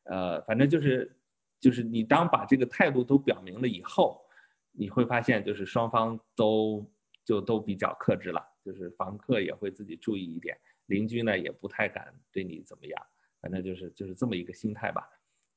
[0.03, 1.13] 呃，反正就是
[1.59, 4.25] 就是你当把这个态度都表明了以后，
[4.71, 6.89] 你会发现就是双方都
[7.25, 13.05] 就都比较克制了，就是房客也会自己注意一点，邻居呢也不太敢对你怎么样，
[13.41, 15.05] 反正就是就是这么一个心态吧，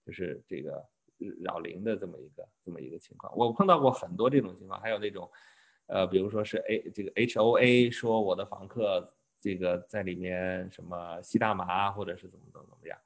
[0.04, 0.84] 就是这个
[1.42, 3.32] 扰邻的这么一个这么一个情况。
[3.36, 5.30] 我碰到过很多这种情况，还有那种，
[5.86, 9.14] 呃，比如说是 A 这个 H O A 说我的房客。
[9.44, 12.98] 这个在里面什么吸大麻或者是怎么怎么怎么样，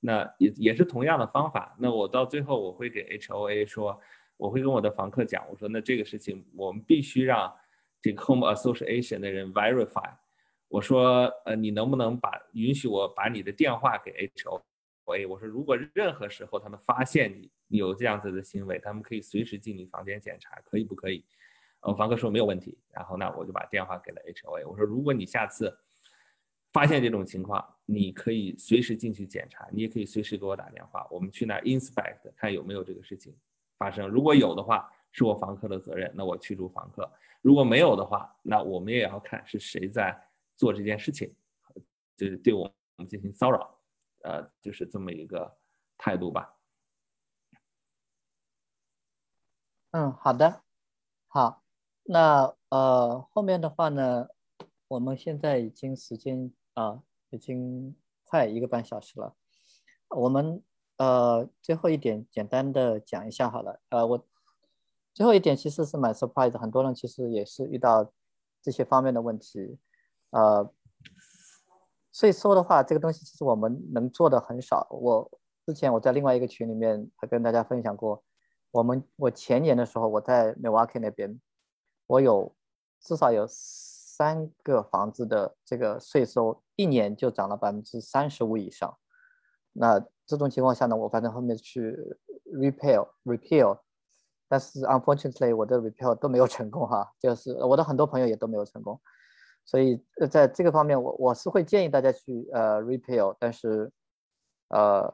[0.00, 1.76] 那也也是同样的方法。
[1.78, 4.00] 那我到最后我会给 H O A 说，
[4.38, 7.54] 我会跟我的房客讲，我说那这个事情我们必须让
[8.00, 10.14] 这个 Home Association 的人 verify，
[10.68, 15.28] 我说，呃，你能不能把允许我把你的电话给 HOA？
[15.28, 21.22] 我说，如果任何时候他们发现你你有这样子的行为，他们可以随时进你房间检查，可以不可以？
[21.84, 22.78] 呃，房客说没有问题。
[22.90, 24.68] 然后呢，我就把电话给了 HOA。
[24.68, 25.76] 我说，如果你下次
[26.72, 33.34] 发现这种情况，你可以随时进去检查，你也可以随时给我打电话，我们去那 inspect 看有没有这个事情
[33.78, 34.08] 发生。
[34.08, 37.04] 如果有的话，是我房客的责任，那我驱逐房客；
[37.40, 40.20] 如果没有的话，那我们也要看是谁在。
[40.56, 41.34] 做这件事情，
[42.16, 43.76] 就是对我们进行骚扰，
[44.22, 45.52] 呃，就是这么一个
[45.98, 46.54] 态度吧。
[49.90, 50.62] 嗯，好的，
[51.26, 51.63] 好，
[52.04, 54.28] 那呃后面的话呢，
[54.88, 59.34] 我们现在已经时间啊，已经快一个半小时了。
[60.10, 60.62] 我们
[60.98, 63.80] 呃最后一点简单的讲一下好了。
[63.88, 64.26] 呃，我
[65.14, 68.12] 最后一点其实是蛮 surprise，很多人其实也是遇到
[68.60, 69.78] 这些方面的问题。
[70.30, 70.70] 呃，
[72.12, 74.86] 所以说的话，这个东西其实我们能做的很少。
[74.90, 75.30] 我
[75.64, 78.22] 之前我在另外一个群里面还跟大家分享过，
[78.72, 81.40] 我们我前年的时候我在 Milwaukee 那边，
[82.06, 82.54] 我有
[83.00, 88.96] 至少有三个房子的这个税收一年就涨了百分之三十五以上。
[89.72, 91.96] 那这种情况下呢，我反正后面去
[92.52, 93.78] repair repair，
[94.48, 99.00] 但是 unfortunately 我的 repair 都没有成功哈，就是我的很多朋友也都没有成功。
[99.66, 99.98] 所以，
[100.30, 103.90] 在这个方面，我我是会建议大家去呃 repair，但是，
[104.68, 105.10] 呃，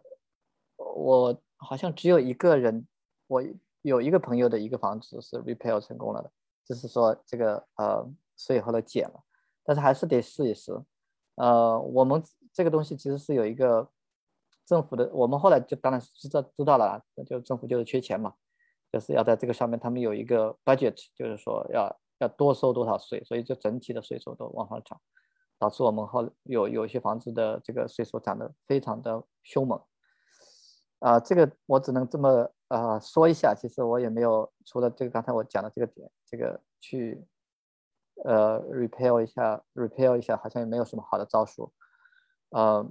[0.76, 2.84] 我好像只有一个人，
[3.28, 3.40] 我
[3.82, 6.32] 有一个朋友的一个房子是 repair 成功了的，
[6.70, 9.20] 就是说这个呃税后来减了，
[9.64, 10.72] 但是还是得试一试。
[11.34, 12.22] 呃，我们
[12.52, 13.90] 这个东西其实是有一个
[14.64, 18.34] 政府的，我们后来就当然知道知道了，就政府就是缺钱嘛，
[18.92, 22.00] 就是要在这个上面他们有一个 budget，就是说要。
[22.20, 25.00] 要多收多少税，所以就整体的税收都往上涨，
[25.58, 29.82] 导致我们后有有些房子的这个税收涨得非常的凶猛。
[30.98, 37.22] 啊，这个我只能这么呃说一下，其实我也没有除了这个刚才我讲的这个点，这个去
[38.24, 41.70] 呃 repair 一下，repair 一下，好像也没有什么好的招数。
[42.48, 42.88] 呃，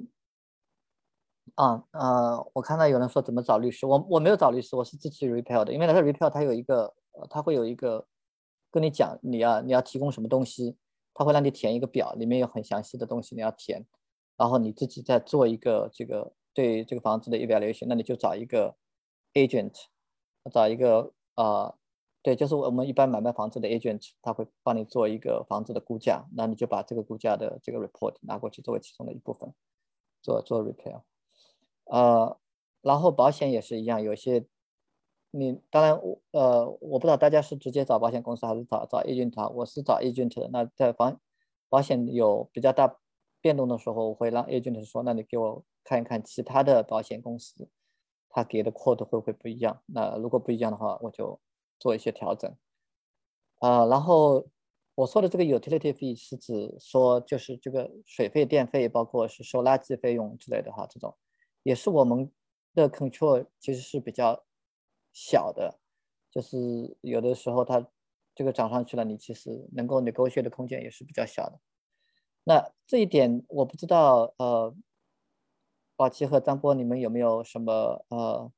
[1.56, 6.94] 啊呃，我看到有人说怎么找律师，我我没有找律师，我是自己 repair 的，因为那个 repair 它有一个，
[7.30, 8.06] 它会有一个。
[8.72, 10.78] 跟你讲，你要你要提供什么东西，
[11.16, 13.84] 他会让你填一个表，里面有很详细的东西你要填，
[14.38, 18.76] 然后你自己再做一个这个对这个房子的 evaluation，那你就找一个
[19.34, 19.74] agent，
[20.52, 21.76] 找一个啊，
[22.22, 29.54] 对，就是我们一般买卖房子的 agent，他会帮你做一个房子的估价，那你就把这个估价的这个 report 拿过去作为其中的一部分，
[30.22, 31.02] 做做 repair，
[31.86, 32.38] 呃，
[32.82, 34.46] 然后保险也是一样，有些。
[35.32, 40.50] 你当然，我呃，我不知道大家是直接找保险公司还是找找 agent 啊我是找 agent 的。
[40.52, 41.20] 那在房
[41.70, 42.98] 保险有比较大
[43.40, 47.70] 变动的时候，我会让 agent 说，那你给我看一看其他的保险公司，
[48.30, 49.82] 他给的 quote 会不会不一样？
[49.88, 51.40] 那如果不一样的话，我就
[51.80, 52.56] 做一些调整。
[53.60, 54.48] 啊，然后
[54.96, 61.18] 我说的这个 utility fee 是指说就是这个水费、电费，包括是收垃圾费用之类的哈，这种
[61.64, 62.32] 也是我们
[62.74, 64.44] 的 control 其实是比较。
[65.12, 65.80] 小的，
[66.30, 67.86] 就是有的时候它
[68.36, 71.60] 这个涨上去了，你其实能够你勾血的空间也是比较小的。
[72.44, 74.74] 那这一点我不知道，呃，
[76.00, 78.50] 宝奇和张波，你们有没有什么呃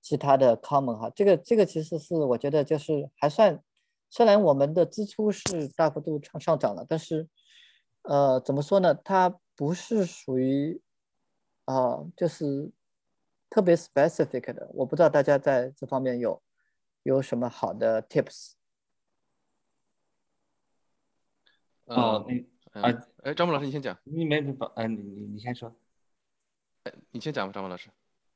[0.00, 1.10] 其他的 comment 哈？
[1.14, 3.62] 这个这个其实是我觉得就是还算，
[4.08, 7.28] 虽然我们的支出是大幅度上上涨了，但是
[8.04, 8.94] 呃怎么说呢？
[8.94, 10.80] 它不是属于
[11.66, 12.72] 啊，就是。
[13.52, 16.40] 特别 specific 的，我不知道大家在这方面有
[17.02, 18.52] 有什么好的 tips。
[21.86, 23.98] 哦，那啊，哎，张博老师，你先讲。
[24.04, 25.74] 你没没嗯，你你你先说。
[27.10, 27.90] 你先讲吧，张文老师。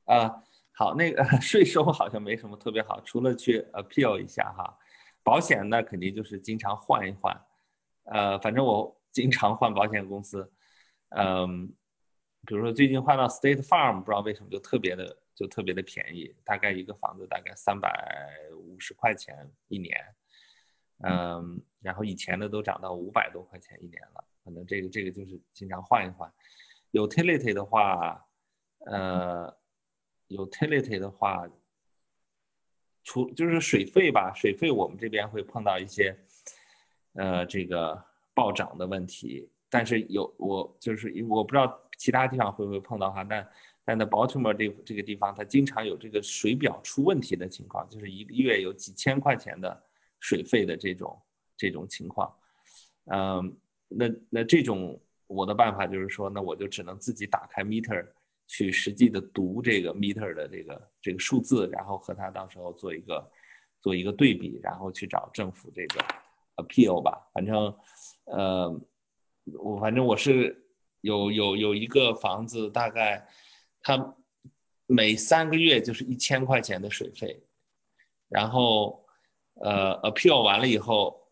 [0.05, 0.43] 啊，
[0.73, 4.77] 好，那个 税收好像没什么特别好，除了去 appeal 一下哈。
[5.23, 7.35] 保险那肯定就是经常换一换。
[8.05, 10.51] 呃，反正我经常换保险公司。
[11.09, 11.73] 嗯。
[12.47, 17.89] 比如说最近换到 State Farm，不知道为什么就特别的就特别的便宜，大概一个房子大概三百
[18.55, 19.97] 五十块钱一年，
[20.99, 26.31] 嗯，然后以前的都涨到五百多块钱一年了，可能这个这个就是经常换一换。
[26.91, 28.23] Utility 的话，
[28.85, 29.55] 呃
[30.29, 31.47] ，Utility 的话，
[33.03, 36.17] 除就是水费吧，水费我们这边会碰到一些，
[37.13, 38.03] 呃，这个
[38.33, 41.81] 暴涨的问题，但是有我就是我不知道。
[41.97, 43.23] 其他地方会不会碰到哈？
[43.23, 43.49] 但
[43.85, 49.81] 但在 Baltimore 这这个地方，它经常有这个水表出问题的情况，就是一个月有几千块钱的
[50.19, 51.21] 水费的这种
[51.55, 52.35] 这种情况。
[53.05, 53.57] 嗯，
[53.87, 58.05] 那那这种我的办法就是说，那我就只能自己打开 meter
[58.47, 63.31] 去实际的读这个 meter 的这个这个数字，然后和它到时候做一个
[63.81, 66.05] 做一个对比，然后去找政府这个
[66.57, 67.29] appeal 吧。
[67.33, 67.75] 反正
[68.25, 68.81] 呃，
[69.59, 70.65] 我反正我是
[71.01, 73.27] 有有有一个房子，大概
[73.81, 74.15] 它
[74.85, 77.43] 每三个月就是一千块钱的水费，
[78.29, 79.05] 然后
[79.55, 81.23] 呃 appeal 完了以后。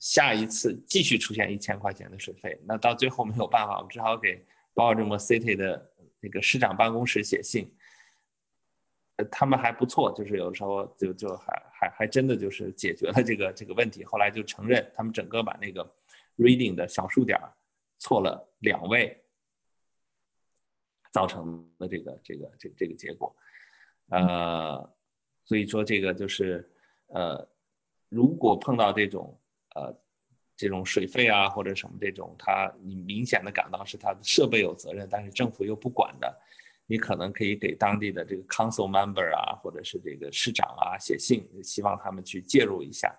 [0.00, 5.93] 下一次继续出现一千块钱的水费，那到最后没有办法，我只好给 Baltimore City 的
[6.24, 7.70] 那个市长办公室写信。
[9.16, 14.02] 呃，他们还不错，就是有时候就就还还还真的就是解决了这个这个问题。
[14.04, 15.84] 后来就承认他们整个把那个
[16.38, 17.38] reading 的小数点
[17.98, 19.22] 错了两位，
[21.12, 23.36] 造成的这个这个这这个结果。
[24.08, 24.96] 呃，
[25.44, 26.68] 所以说这个就是
[27.08, 27.46] 呃，
[28.08, 29.38] 如果碰到这种。
[29.76, 29.92] 呃，
[30.56, 36.40] 这种水费啊或者什么这种，他你明显的感到是他的设备有责任，但是政府又不管的，
[36.86, 43.12] 你可能可以给当地的这个 council member 啊，或者是这个市长啊写信，希望他们去介入一下，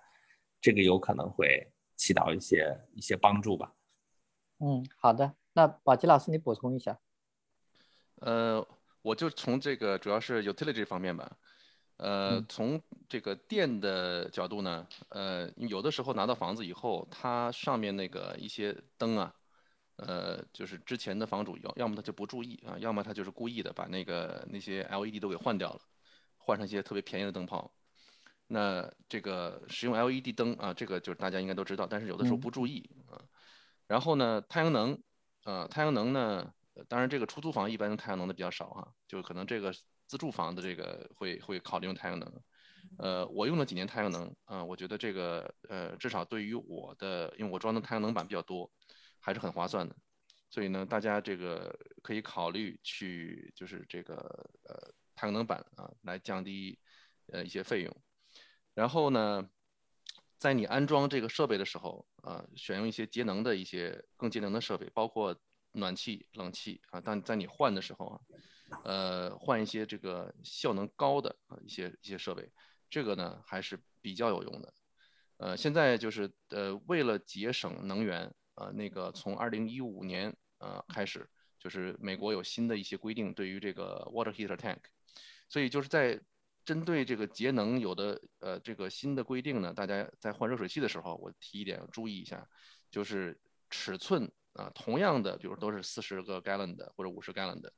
[0.60, 3.72] 这个有可能会起到一些一些帮助吧。
[4.60, 6.98] 嗯，好的，那宝吉老师你补充一下。
[8.20, 8.66] 呃，
[9.02, 11.36] 我就从这个主要是 utility 方面吧。
[11.98, 19.34] 呃，从这个电的角度呢，呃，有的时候拿到房子以后，它上面那个一些灯啊，
[19.96, 25.80] 呃，就是之前的房主要要么他就不注意啊，要么他就是故意的把那个那些 LED 都给换掉了，
[26.36, 27.72] 换上一些特别便宜的灯泡。
[28.46, 33.24] 那这个使用 LED 灯啊，这个就是大家应该都知道，但是有的时候不注意啊。
[33.86, 35.02] 然后呢，太阳能，
[35.44, 36.52] 呃，太阳能呢，
[36.88, 39.72] 当然这个出租房一般用太阳能的比较少啊，就可能这个。
[40.06, 42.42] 自住房的这个会会考虑用太阳能，
[42.98, 48.70] 呃，我用了几年太阳能啊，我觉得这个呃至少对于我的，因为我装的太阳能板比较多，
[49.20, 49.96] 还是很划算的，
[50.48, 54.14] 所以呢，大家这个可以考虑去就是这个
[54.68, 56.78] 呃太阳能板啊来降低
[57.32, 57.96] 呃一些费用，
[58.74, 59.50] 然后呢，
[60.38, 65.36] 在你安装这个设备的时候啊，选用一些节能的一些更节能的设备，包括
[65.72, 68.20] 暖气、冷气啊，但在你换的时候啊。
[68.84, 72.50] 呃，换一些这个效能高的啊一些一些设备，
[72.90, 74.74] 这个呢还是比较有用的。
[75.36, 81.28] 呃，现在就是呃为了节省能源啊，那个从二零一五年呃开始，
[81.58, 84.78] 就是美国有新的一些规定，对于这个 water heater tank，
[85.48, 86.20] 所以就是在
[86.64, 92.48] 针对这个节能有的呃这个新的规定呢，大家在换热水器的时候，我提一点注意一下，
[92.90, 93.38] 就是
[93.70, 97.72] 尺寸啊，同样的，比如都是四十个 gallon 的或者五十 gallon 的。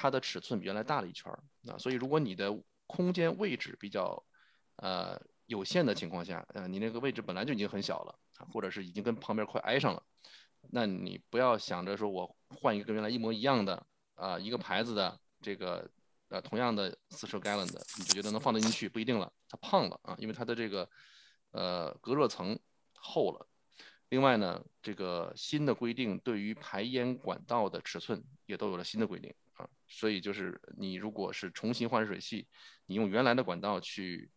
[0.00, 2.56] 它的尺寸比原来大了一圈儿啊，所以如果你的
[2.86, 4.24] 空间位置比较
[4.76, 8.14] 呃有限的情况下，呃，你那个位置本来就已经很小了，
[8.52, 10.00] 或者是已经跟旁边快挨上了，
[10.70, 13.84] 那你不要想着说我换一个跟原来一模一样的
[14.14, 15.90] 啊一个牌子的这个
[16.28, 20.88] 呃同样的四十 gallon 的，你就觉得能放得进去，不一定了，它胖了啊，因为它的这个
[21.50, 22.56] 呃隔热层
[22.94, 23.48] 厚了。
[24.10, 29.34] 另外呢，这个新的规定对于排烟管道的尺寸也都有了新的规定。
[29.58, 32.46] 啊，所以就是你如果是重新换热水器，
[32.86, 34.30] 你用原来的管道去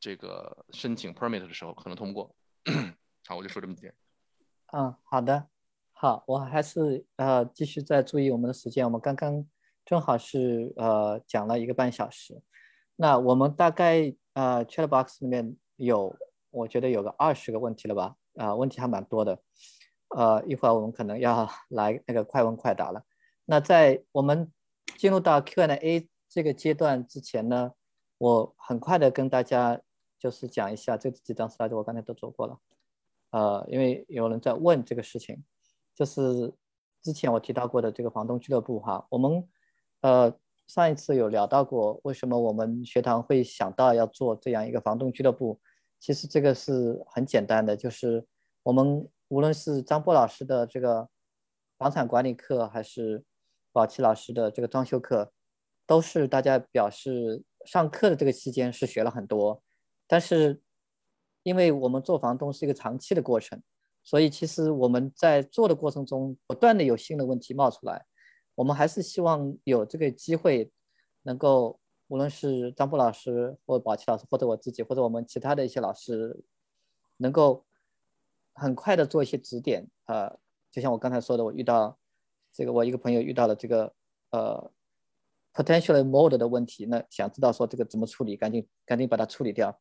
[0.00, 2.34] 这个申请 permit 的时候，可能通不过。
[3.26, 3.94] 好，我就说这么几点。
[4.72, 5.48] 嗯，好的，
[5.92, 9.46] 好，我还是呃继续再注意我们的时间，我们刚刚
[9.84, 12.40] 正好是呃讲了一个半小时，
[12.96, 16.16] 那我们大概呃 chat box 里面有
[16.50, 18.16] 我觉得有个二十个问题了吧？
[18.36, 19.40] 啊，问题还蛮多的，
[20.08, 23.04] 呃，一会儿我们可能要 来那个快问快答了。
[23.46, 24.50] 那在我们
[24.96, 27.72] 进入到 Q&A 这个阶段之前呢，
[28.18, 29.80] 我很快的跟大家
[30.18, 32.58] 就是讲一下这几张 slide，我刚才都做过了。
[33.30, 35.44] 呃，因为有人在问这个事情，
[35.94, 36.52] 就是
[37.02, 39.46] 之前我提到过的这个房东俱乐部哈，我们
[40.00, 40.32] 呃
[40.66, 45.60] 上一次有聊到过，为什么我们学堂会想到要做这样一个房东俱乐部？
[46.00, 48.26] 其实这个是很简单的，就是
[48.62, 51.08] 我们无论是张波老师的这个
[51.76, 53.24] 房产管理课，还是
[53.74, 55.32] 宝琪老师的这个装修课，
[55.84, 59.60] 都是大家表示上课的这个期间是学了很多，
[60.06, 60.62] 但是
[61.42, 63.60] 因为我们做房东是一个长期的过程，
[64.04, 68.06] 所以其实我们在做的过程中不断的有新的问题冒出来，
[68.54, 70.70] 我们还是希望有这个机会，
[71.22, 76.44] 能够无论是张波老师或宝琪老师，或者我自己，或者我们其他的一些老师，
[77.16, 77.66] 能够
[78.52, 80.38] 很快的做一些指点，呃，
[80.70, 81.98] 就像我刚才说的，我遇到。
[82.54, 83.92] 这个我一个朋友遇到了这个
[84.30, 84.70] 呃
[85.52, 89.80] potentially mold 的问题，那想知道说这个怎么处理，赶紧赶紧把它处理掉。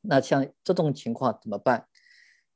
[0.00, 1.86] 那像这种情况怎么办？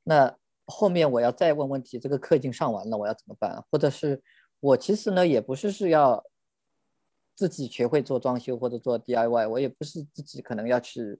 [0.03, 3.63] 那后面我要再问问题，这个课已经上完了，我要怎么办？
[3.71, 4.21] 或者是
[4.59, 6.23] 我其实呢，也不是是要
[7.35, 11.19] 自己学会做装修或者做 DIY，我也不是自己可能要去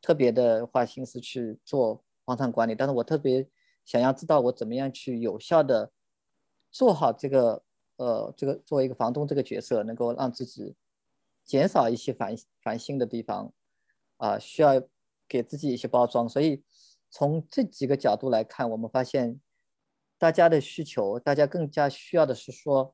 [0.00, 3.48] 特别的花心思去做房产管理，但是我特别
[3.84, 5.90] 想要知道我怎么样去有效的
[6.74, 7.62] 做好这个
[7.98, 10.74] 呃这个作为一个房东这个角色，能够让自己
[11.44, 13.52] 减少一些烦烦心的地方
[14.16, 14.82] 啊，需要
[15.28, 16.64] 给自己一些包装，所以。
[17.16, 19.40] 从这几个角度来看，我们发现
[20.18, 22.92] 大家的需求，大家更加需要的是说，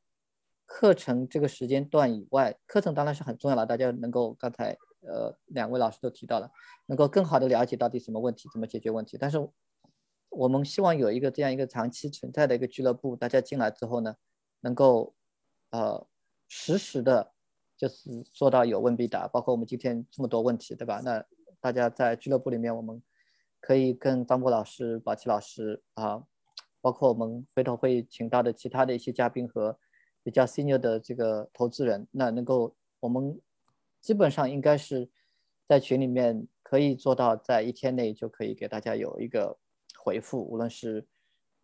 [0.66, 3.64] 课程这个时间段以外，课程当然是很重要了。
[3.64, 6.50] 大家能够刚才呃两位老师都提到了，
[6.84, 9.16] 能够更好的了解到底什么问题，怎么解决问题。
[9.18, 9.38] 但是
[10.30, 14.16] 我们希望有一个这样一个长期存在的一个俱乐部，大家进来之后呢，
[14.60, 15.14] 能够
[15.70, 16.06] 呃
[16.48, 17.32] 实时的，
[17.76, 19.28] 就是做到有问必答。
[19.28, 21.00] 包括我们今天这么多问题，对吧？
[21.04, 21.24] 那
[21.60, 23.02] 大家在俱乐部里面，我们。
[23.62, 26.24] 可以跟张波老师、宝琦老师啊，
[26.80, 29.78] 包括我们回头会请到的其他的一些嘉宾和
[30.22, 33.38] 比较 senior 的这个投资人，那能够我们
[34.00, 35.10] 基本上应该是
[35.68, 39.58] 在群里面可以做到，在一天内就可以给大家有一个
[40.02, 41.06] 回复，无论是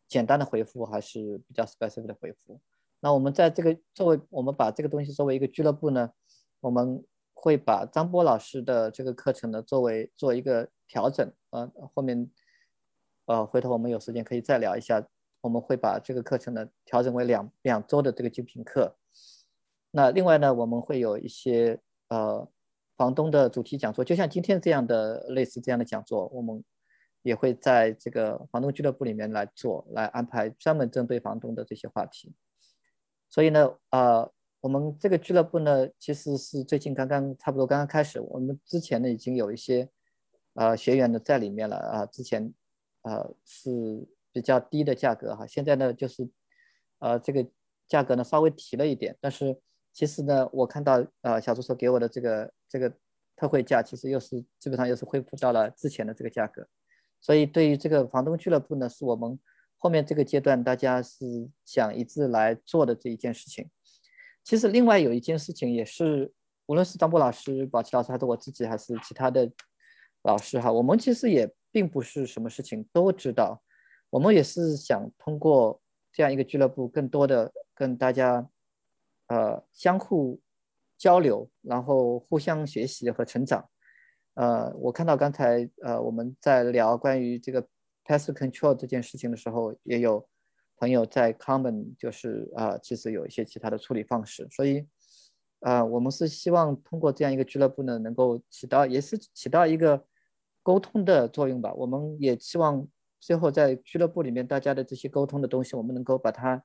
[0.06, 2.60] 简单的回复还是比较 specific 的回复。
[3.00, 6.10] 那我们在这个作为我们把这个东西作为一个俱乐部呢，
[6.60, 7.04] 我们
[7.34, 10.68] 会把张波老师的这个课程呢作为做一个。
[10.88, 12.30] 调整，呃，后面，
[13.24, 15.04] 呃，回头我们有时间可以再聊一下。
[15.40, 18.96] 我们会把这个课程呢调整为两两周的这个精品课。
[19.90, 22.48] 那另外呢，我们会有一些呃
[22.96, 26.62] 房东的主题讲座，就像今天这样的类似这样的讲座，我们
[27.26, 32.34] 也会在这个房东俱乐部里面来做，来安排专门针对房东的这些话题。
[33.28, 39.88] 所以呢，呃，我们这个俱乐部呢，其实是最近刚刚差不多刚刚开始，我们之前呢已经有一些。
[40.58, 42.50] 呃，学员呢在里面了啊，之前，
[43.02, 46.26] 呃是比较低的价格哈，现在呢就是，
[46.98, 47.46] 呃这个
[47.86, 49.60] 价格呢稍微提了一点，但是
[49.92, 52.90] 其实呢我看到呃小助手给我的这个这个
[53.36, 56.66] 特惠价，其实又是基本上又是恢复到了之前的这个价格，
[57.26, 59.36] 所以对于这个房东俱乐部呢，是我们
[59.78, 63.68] 后面这个阶段大家是想一致来做的这一件事情。
[64.44, 66.32] 其实另外有一件事情也是，
[66.66, 69.50] 无论是张波老师、宝琦老师还是我自己，还是其他的。
[70.22, 73.62] 老师哈，我们其实也并不是什么事情都知道，
[74.10, 75.80] 我们也是想通过
[76.12, 78.48] 这样一个俱乐部，更多的跟大家，
[79.28, 80.40] 呃，相互
[80.98, 83.68] 交流，然后互相学习和成长。
[84.36, 87.60] 呃，我看到刚才呃我们在聊关于这个
[88.06, 90.26] pest control 这件事情的时候，也有
[90.78, 94.86] 朋友在 comment，就是啊，其实有一些其他的处理方式，所以。
[95.60, 100.04] 啊，我们是希望通过这样一个俱乐部呢，能够起到也是起到一个
[100.62, 101.72] 沟通的作用吧。
[101.72, 102.86] 我们也希望
[103.18, 106.62] 最后在俱乐部里面大家的这些沟通的东西，我们能够把它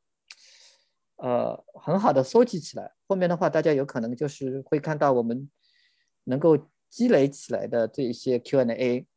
[1.15, 2.91] 呃很好的收集起来。
[3.07, 5.49] 后面的话，大家有可能就是会看到我们
[6.25, 6.57] 能够
[6.91, 9.07] 积累起来的这一些 Q&A，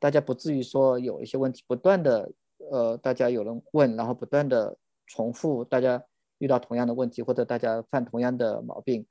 [0.00, 2.32] 大家不至于说有一些问题不断的
[2.70, 4.76] 呃大家有人问，然后不断的
[5.06, 6.04] 重复，大家
[6.38, 9.06] 遇到同样的问题或者大家犯同样的毛病。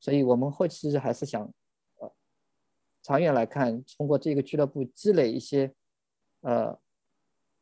[0.00, 1.40] 所以，我们后期还是想，
[1.98, 2.10] 呃，
[3.02, 5.72] 长远来看，通过这个俱乐部积累一些，
[6.40, 6.76] 呃，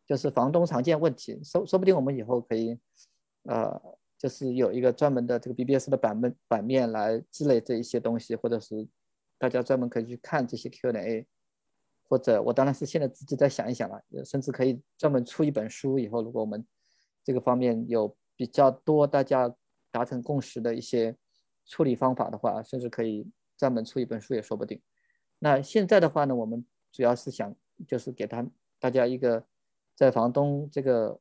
[0.06, 2.78] 就是房东常见问题，说说不定我们以后可以，
[3.42, 3.82] 呃，
[4.16, 8.86] 就是有一个专门的这个 BBS 的版本版面来积累这一些东西，或者是
[9.38, 11.26] 大家专门可以去看这些 Q&A，
[12.08, 15.98] 或者我当然是现在自己再想一想了，甚至可以专门出一本书。
[15.98, 16.66] 以后如果我们
[17.24, 19.54] 这个方面有比较多大家
[19.90, 21.16] 达成共识的一些。
[21.70, 24.80] 处理方法的话，甚至可以专门出一本书也说不定。
[25.38, 27.54] 那现在的话呢，我们主要是想
[27.86, 28.42] 就是给他
[28.78, 29.44] 大家一个
[29.94, 31.20] 在房东这个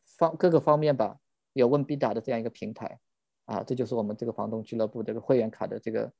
[0.00, 1.20] 方各个方面吧
[1.52, 2.98] 有问必答的这样一个平台
[3.44, 6.12] 啊，这就是我们这个房东俱乐部这个会员卡的这个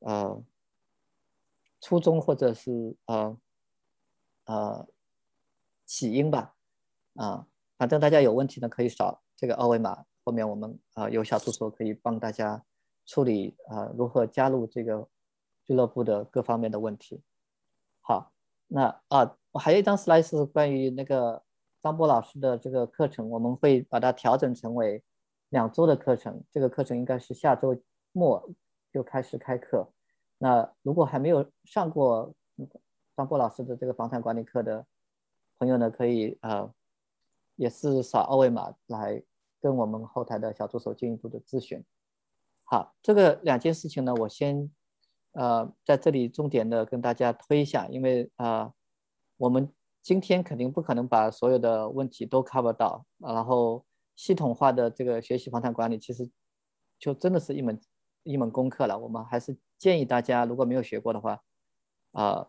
[0.00, 0.42] 呃
[1.80, 3.36] 初衷或者是呃
[4.44, 4.86] 呃
[5.86, 6.54] 起因吧
[7.14, 7.46] 啊，
[7.78, 10.04] 反正大家有问题呢可以扫这个二维码。
[10.22, 12.62] 后面我们啊有小助手可以帮大家
[13.06, 15.08] 处理啊如何加入这个
[15.64, 17.22] 俱乐部的各方面的问题。
[18.02, 18.30] 好，
[18.68, 21.42] 那啊我还有一张 slide 是关于那个
[21.82, 25.02] 张波老师的这个课程，我们会把它调整成为
[25.48, 26.44] 两周的课程。
[26.50, 27.74] 这个课程应该是下周
[28.12, 28.48] 末
[28.92, 29.92] 就开始开课。
[30.38, 32.34] 那如果还没有上过
[33.16, 34.86] 张波老师的这个房产管理课的
[35.58, 36.72] 朋友呢，可以啊
[37.56, 39.22] 也是扫二维码来。
[39.62, 41.84] 跟我们后台的小助手进一步的咨询。
[42.64, 44.70] 好，这个两件事情呢，我先
[45.32, 48.72] 呃在这里重点的跟大家推一下，因为啊，
[49.36, 53.84] 我们今天肯定不可能把所有的问题都 cover 到，然后
[54.16, 56.30] 系统化的这个学习房产管理，其实
[56.98, 57.78] 就真的是一门
[58.22, 58.98] 一门功课了。
[58.98, 61.42] 我们还是建议大家，如果没有学过的话，
[62.12, 62.46] 啊，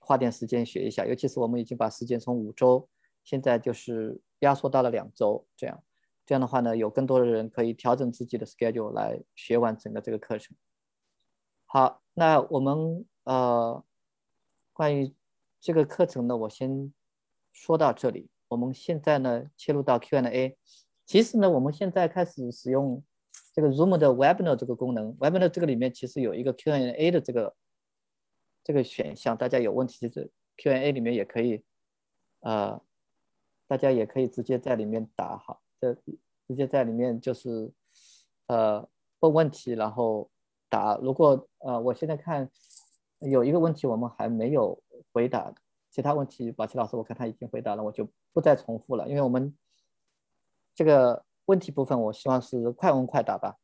[0.00, 1.06] 花点时间学一下。
[1.06, 2.88] 尤其是我们已经把时间从五周，
[3.24, 5.82] 现在就是压缩到了两周，这样
[6.26, 10.56] 这样的话呢，有更多的人可以调整自己的 schedule 来学完整个这个课程。
[11.66, 13.84] 好，那我们呃，
[14.72, 15.14] 关于。
[15.60, 16.94] 这个课程呢，我先
[17.52, 18.30] 说到这里。
[18.46, 20.56] 我们现在呢，切入到 Q&A。
[21.04, 23.02] 其实呢，我们现在开始使用
[23.58, 25.18] 这个 Zoom 的 Webinar 这个功能。
[25.18, 27.56] Webinar 这个里面其实有一个 Q&A 的这个
[28.62, 31.64] 这个选项，大家有问题就是 Q&A 里面也可以，
[32.38, 32.80] 呃，
[33.66, 35.92] 大家也可以直接在里面打哈，这
[36.46, 37.72] 直接在里面就是
[38.46, 40.30] 呃问问题，然后
[40.68, 40.96] 打。
[40.98, 42.48] 如果呃，我现在看
[43.18, 44.80] 有一个问题我们还没有。
[45.10, 45.52] 回答
[45.90, 49.08] 其他问题，宝琦老师，我看他已经回答了，我就不再重复了。
[49.08, 49.56] 因为我们
[50.74, 53.56] 这个问题部分，我希望是快问快答吧。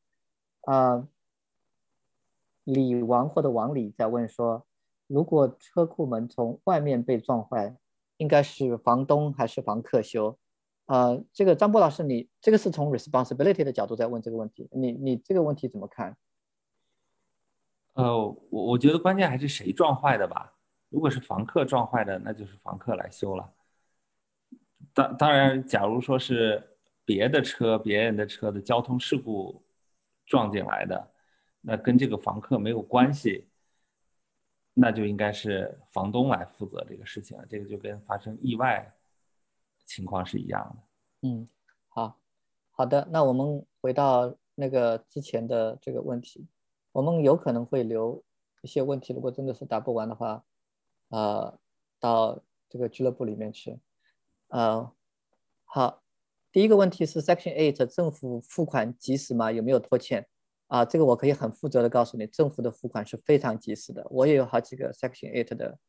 [0.62, 1.06] 啊，
[2.64, 4.66] 李王或者王李在问说，
[5.06, 7.76] 如果车库门从外面被撞坏，
[8.16, 10.38] 应该是房东还是房客修？
[10.86, 16.16] 啊，这个张波老师，你这个是从 responsibility 的角度在问这个问题，你你这个问题怎么看？
[17.92, 18.16] 呃，
[18.50, 20.54] 我我觉得关键还是谁撞坏的吧。
[20.88, 23.52] 如果是房客撞坏的，那就是房客来修了。
[24.94, 26.73] 当当然，假如说是
[27.04, 29.62] 别的车、别人的车的交通事故
[30.26, 31.12] 撞进来的，
[31.60, 33.48] 那跟这个房客没有关系，
[34.72, 37.46] 那就应该是房东来负责这个事情了。
[37.46, 38.94] 这个就跟发生意外
[39.84, 41.28] 情况是一样的。
[41.28, 41.48] 嗯，
[41.88, 42.18] 好，
[42.70, 46.46] 好的，那我们回到那个之前的这个问题，
[46.92, 48.22] 我们有可能会留
[48.62, 50.44] 一些问题，如果真的是答不完的话。
[51.10, 51.60] 呃，
[52.00, 53.78] 到这个俱乐部里面去。
[54.48, 54.90] 呃，
[55.64, 56.02] 好，
[56.54, 59.50] 第一个问题是 Section Eight 政府付款及时吗？
[59.50, 60.24] 有没有拖欠？
[60.68, 64.06] 啊，这个我可以很负责的告诉你，政府的付款是非常及时的。
[64.08, 65.80] 我也有好几个 Section Eight 的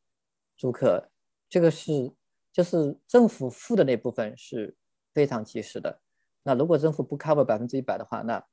[0.58, 1.12] 租客，
[1.48, 2.12] 这个是
[2.52, 4.76] 就是政府付的那部分是
[5.14, 6.02] 非常及时的。
[6.42, 8.44] 那如果政府不 cover 百分之一百的话，那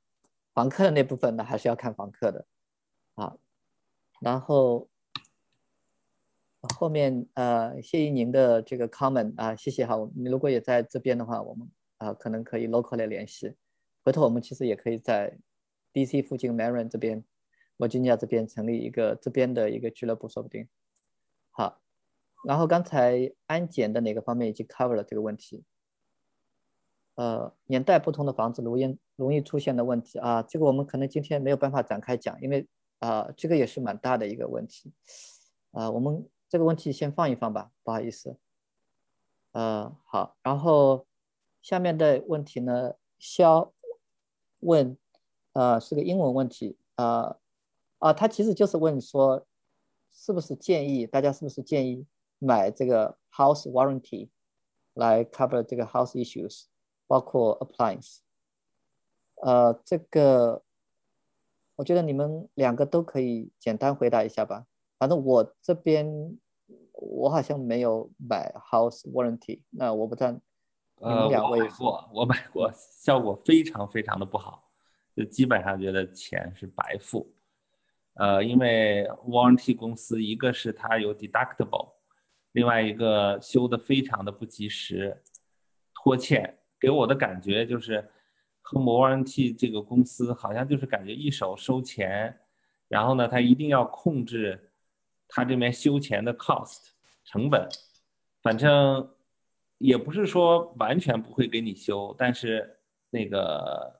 [0.53, 2.45] 房客的那部分呢还是要看房客的。
[3.15, 3.35] 啊，
[4.21, 4.87] 然后。
[6.79, 9.97] 后面呃，谢谢您的这个 comment 啊，谢谢哈。
[10.15, 11.69] 你如果也在这边的话，我们
[12.03, 13.55] 啊可能可以 local 来联系。
[14.03, 15.37] 回头我们其实也可以在
[15.93, 17.23] DC 附近 Marin 这边，
[17.77, 20.67] 我今年这边成立一个这边的一个俱乐部，说不定。
[21.51, 21.81] 好，
[22.45, 25.63] 然后刚才安检的哪个方面已经 cover 了这个问题？
[27.15, 32.67] 呃，年代不同的房子容易容易出现的问题啊，这个我们可能今天没有办法展开讲，因为
[32.99, 34.91] 啊这个也是蛮大的一个问题
[35.71, 36.27] 啊，我们。
[36.49, 38.37] 这个问题先放一放吧，不好意思。
[39.53, 41.07] 呃，好，然后
[41.63, 43.73] 下面的问题呢，肖
[44.59, 44.97] 问，
[45.53, 47.37] 呃，是个英文问题，啊
[47.99, 49.47] 啊，他其实就是问说，
[50.11, 52.05] 是不是建议大家是不是建议
[52.37, 54.27] 买这个 house warranty
[54.93, 56.65] 来 cover 这个 house issues，
[57.07, 58.17] 包括 appliance。
[59.35, 60.61] 呃，这个
[61.77, 64.67] 我觉得你们两个都可以简单回答一下吧，
[64.99, 66.37] 反正我这边。
[66.95, 70.39] 我好像没有买 house warranty，那我不知道
[70.99, 71.59] 你们两位。
[71.59, 74.71] 我买过，我买过，效果非常非常的不好，
[75.15, 77.33] 就基本上觉得钱是白付。
[78.15, 81.93] 呃，因为 warranty 公司一个是它有 deductible，
[82.51, 85.21] 另外一个修的非常的不及时，
[85.95, 88.07] 拖欠，给我的感觉就是
[88.61, 92.39] home warranty 这个公司好像就是感觉一手收钱，
[92.87, 94.69] 然后呢，他一定要控制。
[95.35, 96.89] 他这边修钱的 cost
[97.23, 97.67] 成本，
[98.43, 99.12] 反正
[99.77, 102.79] 也不是说完全不会给你修，但是
[103.09, 103.99] 那个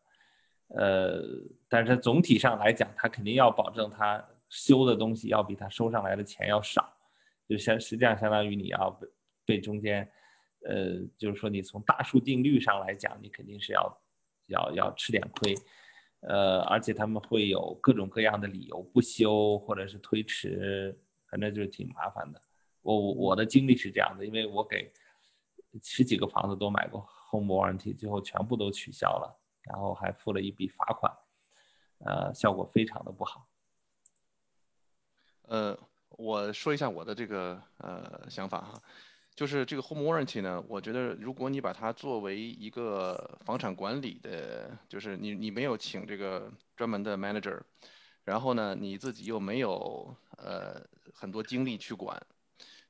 [0.69, 1.21] 呃，
[1.67, 6.91] 但是总体上来讲，他肯定要保证他修的东西要比他收上来的钱要少，
[7.47, 9.07] 就相实际上相当于你要被
[9.45, 10.09] 被中间，
[10.67, 14.01] 呃，就是说你从大数定律上来讲，你肯定是要
[14.47, 15.53] 要要吃点亏，
[16.21, 20.97] 呃，而且他们会有各种各样的理由不修或者是推迟。
[21.29, 22.39] 反正就是挺麻烦的，
[22.83, 24.93] 我我的经历是这样的，因为我给
[25.81, 31.11] 十几个房子都买过 home warranty，最后全部都取消了，然后还付了一笔罚款，
[31.99, 33.47] 呃，效果非常的不好。
[35.43, 35.77] 呃，
[36.09, 38.81] 我说一下我的这个呃想法哈，
[39.35, 47.61] 就是这个 home warranty 呢，我觉得如果你把它作为一个房产管理的，就是你你没有请这个专门的 manager。
[48.25, 50.81] 然后呢，你自己又没有呃
[51.13, 52.25] 很多精力去管，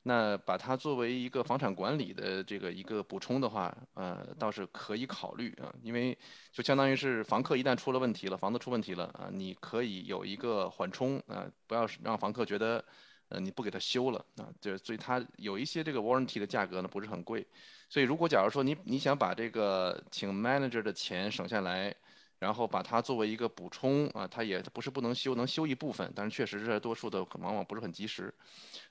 [0.05, 6.17] 那把它作为一个房产管理的这个一个补充的话，呃，倒是可以考虑啊，因为
[6.51, 12.83] 就相当于是房客一旦出了问题了，房子出问题了啊，你可以有一个缓冲啊，不要让房客觉得，
[13.29, 17.47] 呃，你不给他修了啊，就所以它有一些这个 warranty 的价格呢不是很贵，
[17.87, 21.95] 所以如果假如说你你想把这个请 manager 的钱省下来。
[22.43, 28.33] 然后把它作为一个补充啊，它也不是不能修，能修一部分，但是确实是多数的往往不是很及时。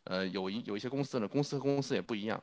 [0.05, 2.43] 呃，有一有一些公司呢，公司和公司也不一样。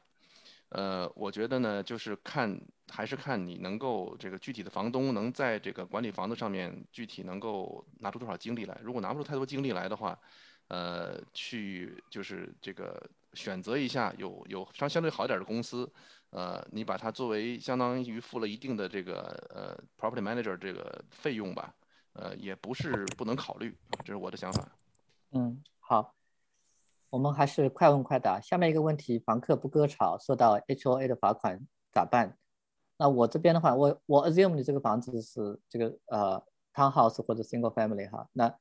[0.70, 8.80] 呃，我觉得呢，就是看还是看你能够这个具体的房东能在这个管理房子上面具体能够拿出多少精力来。
[8.84, 10.18] 如果拿不出太多精力来的话，
[10.68, 13.02] 呃，去就是这个
[13.34, 15.92] 选择一下有有相相对好一点的公司。
[16.32, 21.74] 呃，你把它作为相当于付了一定的这个呃 property manager 这个费用吧，
[22.14, 23.76] 呃，也不是不能考虑，
[24.06, 24.68] 这是我的想法。
[25.32, 26.14] 嗯，好，
[27.10, 28.40] 我们还是快问快答。
[28.40, 31.60] 下面一个问题：房客不割草，受到 HOA 的罚款
[31.92, 32.38] 咋办？
[32.98, 36.44] 那我这边的话，我我 assume 你这个房子是这个呃
[36.74, 38.56] townhouse 或者 single family 哈，那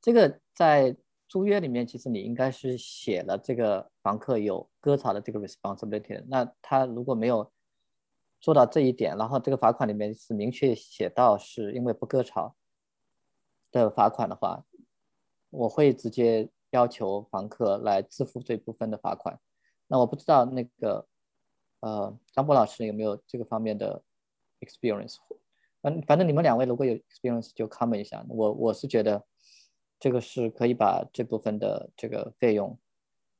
[0.00, 0.96] 这个在。
[1.28, 6.24] 租约里面其实你应该是写了这个房客有割草的这个 responsibility。
[6.26, 7.52] 那他如果没有
[8.40, 12.56] 做到这一点，然后这个罚款里面是明确写到是因为不割草
[13.70, 14.64] 的罚款的话，
[15.50, 19.38] 我会直接要求房客来支付这部分的罚款。
[19.86, 21.06] 那我不知道那个
[21.80, 24.02] 呃张波老师有没有这个方面的
[24.60, 25.16] experience？
[25.82, 28.24] 反，反正你们两位如果有 experience 就 comment 一下。
[28.30, 29.22] 我我是觉得。
[30.00, 32.78] 这个是可以把这部分的这个费用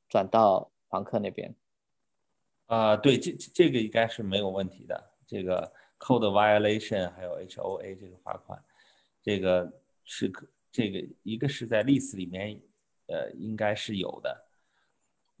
[0.09, 1.55] 转到房客那边。
[2.65, 5.11] 啊，对，这这个应该是没有问题的。
[5.25, 8.61] 这个 code violation 还有 HOA 这个罚款，
[9.21, 9.71] 这个
[10.03, 12.61] 是可这个一个是在 lease 里面，
[13.07, 14.45] 呃，应该是有的。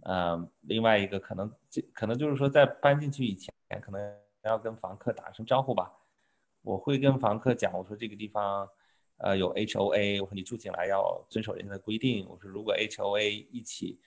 [0.03, 5.91] 嗯，另外一个可能这可能就是说在搬进去以前，可能要跟房客打声招呼吧。
[6.61, 8.69] 我会跟房客讲，我说这个地方。
[9.19, 12.25] 呃，有 HOA，我说你住进来要遵守人家的规定。
[12.29, 13.99] 我说如果 HOA 一起，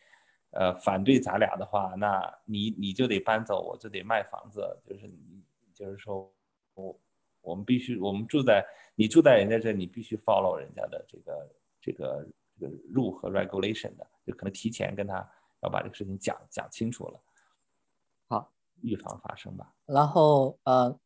[0.52, 4.60] 呃，反对咱俩的话，那你你就得搬走，我就得卖房子。
[4.86, 5.42] 就是你
[5.74, 6.32] 就是说，
[6.74, 6.98] 我
[7.42, 8.64] 我们必须我们住在
[8.94, 12.26] 你住在人家这，你必须 follow 人家的这个这个
[12.58, 15.16] 这个 rule 和 regulation 的，就可能提前跟他
[15.60, 17.20] 要把这个事情讲讲清楚了，
[18.28, 19.70] 好，预防发生吧。
[19.84, 20.98] 然后呃。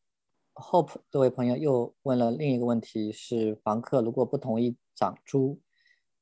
[0.56, 5.60] Hope 这位朋友又问了另一个问题：是房客如果不同意涨租，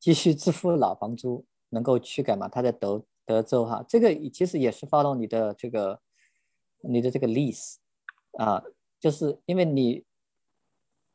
[0.00, 2.48] 继续支付老房租，能够驱赶吗？
[2.48, 6.00] 他在德德州哈，这个其实也是 follow 你的这个
[6.80, 7.76] 你的这个 lease
[8.32, 8.64] 啊，
[8.98, 10.04] 就是因为你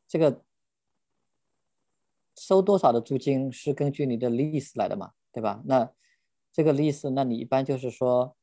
[0.08, 0.42] 这个
[2.36, 5.62] 收多少的租金是根据你的 lease 来的嘛，对吧？
[5.66, 5.92] 那
[6.50, 8.34] 这个 lease，那你一般就是说，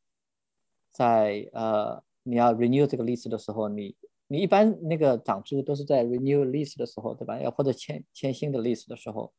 [0.92, 3.96] 在呃你要 renew 这个 lease 的时候，你
[4.28, 7.40] 你一般那个涨租都是在 renew lease 的时候，对吧？
[7.40, 9.34] 要或者签签新的 lease 的时候，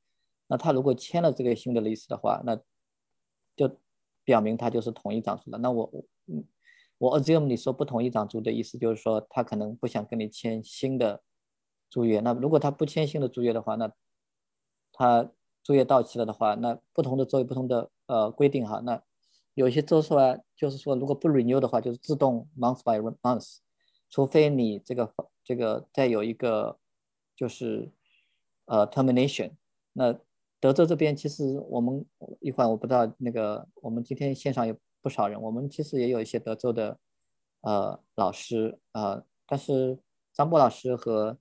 [0.46, 2.58] 那他如果签了这个新的 lease 的话，那
[3.54, 3.78] 就
[4.24, 5.58] 表明他就是同意涨租的。
[5.58, 6.44] 那我我嗯，
[6.96, 11.22] 我 assume 你说不同意涨租的意思就是说他可能不想跟你签新的
[11.90, 12.20] 租约。
[12.20, 13.92] 那如果他不签新的租约的话，那
[14.92, 15.30] 他
[15.62, 18.80] 租约到期了的话，那不同的州有不同的呃规定哈。
[18.80, 19.02] 那
[19.52, 23.58] 有些州说就是说如果不 renew 的话，就是自动 month by month。
[24.10, 25.14] 除非你这个
[25.44, 26.78] 这个再有一个
[27.36, 27.90] 就是
[28.66, 29.52] 呃 termination，
[29.92, 30.18] 那
[30.60, 32.04] 德州这边其实我们
[32.40, 36.98] 一会儿我不知道那个我们今天线上有不少人，我们其实也有一些德州的
[37.60, 39.98] 呃老师呃，但是
[40.32, 41.38] 张波老师和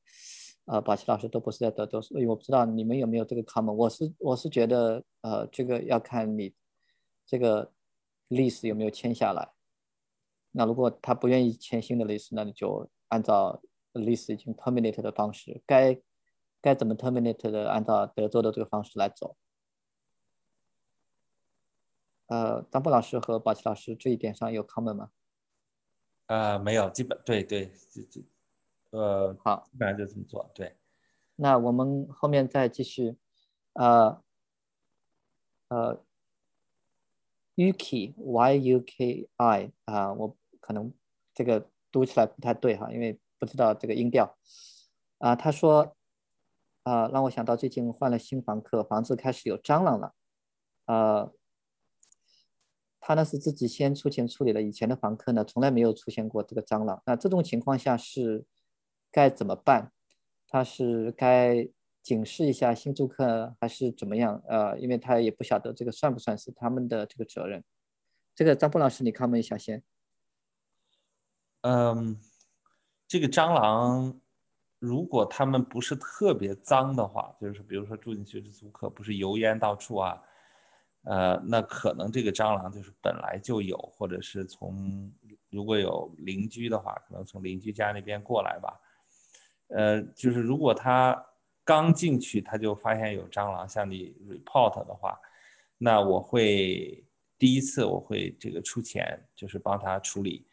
[0.65, 3.73] 呃宝奇老师都不是在德州，所以我不知道你们有没有这个 common。
[3.73, 6.53] 我是我是觉得呃这个要看你
[7.25, 7.71] 这个
[8.29, 9.56] lease 有没有签下来。
[10.59, 13.61] 那如果他不愿意签新的 lease，那你就按照
[13.93, 16.01] lease 已经 terminate 的方式，该
[16.59, 19.37] 该怎么 terminate 的，按照德州的这个方式来走。
[22.25, 25.11] 呃，张波老师和宝奇老师这一点上有 comment 吗？
[26.25, 28.21] 呃，没有，基本对对，这这，
[28.89, 30.49] 呃，好，基本上就这么做。
[30.55, 30.75] 对，
[31.35, 33.15] 那我们后面再继续，
[33.73, 34.19] 呃，
[35.67, 36.03] 呃
[37.55, 40.35] ，Yuki Y U K I 啊，我。
[40.67, 40.93] 可能
[41.33, 44.37] 这个读起来不太对哈，因为不知道这个音调
[45.19, 45.33] 啊。
[45.33, 45.95] 他说
[46.83, 50.13] 啊，让我想到最近换了新房客，房子开始有蟑螂了。
[50.87, 51.33] 呃，
[52.99, 57.01] 他呢是自己先出钱处理了，以前的房客呢从来没有出现过这个蟑螂。
[57.05, 58.45] 那这种情况下是
[59.09, 59.93] 该怎么办？
[60.49, 61.69] 他是该
[62.03, 64.43] 警示一下新住客还是怎么样？
[64.49, 67.63] 呃，因为他也不晓得这个算不算是他们的这个责任。
[68.35, 69.81] 这个张波老师，你看没一下先？
[71.69, 72.17] 嗯，
[73.09, 74.17] 这个蟑螂，
[74.79, 80.21] 如果它们不是特别脏的话，就是比如说住进去的租客不是油烟到处啊，
[81.03, 85.11] 呃，那可能这个蟑螂就是本来就有，或者是从
[85.49, 88.79] 如果有邻居的话，可能从邻居家那边过来吧。
[89.67, 91.21] 呃，就是如果他
[91.65, 95.19] 刚进去他就发现有蟑螂向你 report 的话，
[95.77, 97.05] 那我会
[97.37, 100.46] 第一次我会这个出钱，就是帮他处理。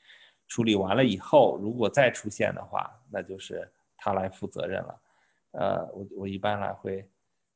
[0.47, 5.01] 处理完了以后，如果再出现的话，那就是他来负责任了。
[5.53, 7.09] 呃，我我一般来会，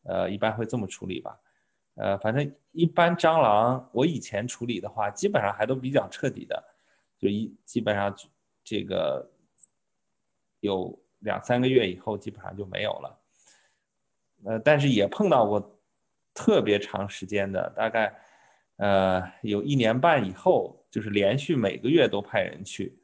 [0.04, 1.38] 呃，一般会这么处理吧。
[1.96, 6.64] 呃，反正一般蟑螂，我以前处理的话，基本上还都比较彻底的，
[7.18, 8.12] 就一基本上
[8.64, 9.30] 这个
[10.60, 13.18] 有两三个月以后，基本上就没有了。
[14.44, 15.78] 呃，但是也碰到过
[16.32, 18.18] 特别长时间的，大概
[18.76, 20.77] 呃有一年半以后。
[20.90, 22.98] 就是连续每个月都派人去，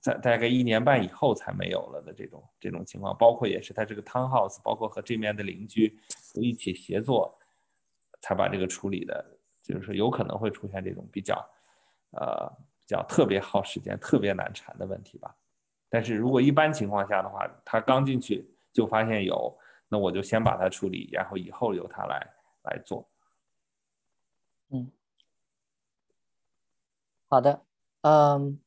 [0.00, 5.98] 在大概一年半以后才没有了的这种这种情况，包括也是他这个 townhouse，包括和这面的邻居
[6.34, 7.38] 都一起协作，
[8.20, 11.36] 才把这个处理的，就是有可能会出现这种比较，
[12.12, 12.48] 呃，
[12.80, 15.34] 比较特别耗时间、特别难缠的问题吧。
[15.88, 19.56] 但是如果一般情况下的话，他刚进去就发现有，
[19.88, 22.34] 那我就先把它处理，然后以后由他来
[22.64, 23.08] 来做。
[24.70, 24.90] 嗯。
[27.30, 27.62] 好的，
[28.00, 28.58] 嗯，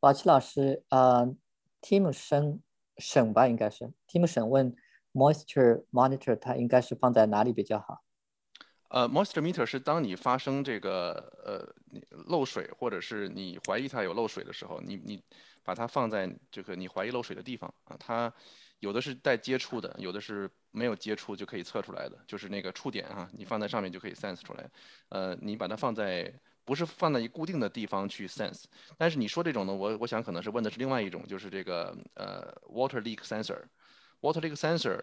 [0.00, 1.34] 宝琦老师，呃
[1.80, 2.62] ，Tim 沈
[2.98, 4.76] 沈吧，应该是 Tim 沈问
[5.14, 8.02] ，moisture monitor 它应该是放在哪里比较好？
[8.88, 11.74] 呃，moisture meter 是当你发生这个呃
[12.28, 15.24] 漏水，或者是你怀疑它有漏水的时候，你你
[15.64, 18.30] 把它放在这个你怀疑漏水的地方啊，它
[18.80, 24.70] 有的是带接触的，有的是没有接触就可以测出来的，就是那个触点啊，你放在上面就可以 sense 出来，
[25.08, 26.38] 呃，你把它放在。
[26.66, 28.64] 不是放在一固定的地方去 sense，
[28.98, 35.00] 但是你说这种呢，我我想可能是问的是另外一种，就是这个呃 water leak sensor，water leak sensor，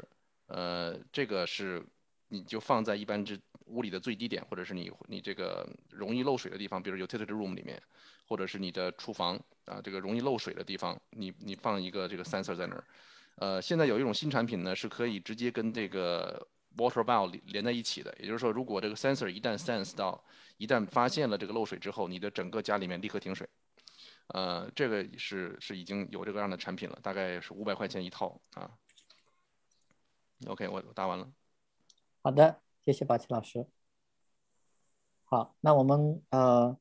[0.48, 1.81] 呃，这个是
[2.27, 7.81] 你就放在一般这屋里的最低点，或者是你你这个容易漏水的地方，比如 utility room 里面，
[8.27, 12.84] 或者是你的厨房啊，这个容易漏水的地方，你你放一个这个 sensor 在那儿。
[13.38, 16.45] 呃，现在有一种新产品呢，是可以直接跟这个
[16.78, 20.24] water valve 连在一起的，也就是说，如果这个 sensor 一旦 sense 到
[20.58, 23.48] 一旦发现了这个漏水之后，你的整个家里面立刻停水。
[24.28, 28.72] 呃，这个是是已经有这个样的产品了，大概是五百块钱一套啊。
[30.48, 31.32] OK，我答完了。
[32.22, 33.68] 好的，谢谢宝奇老师。
[35.26, 36.78] 好，那我们呃，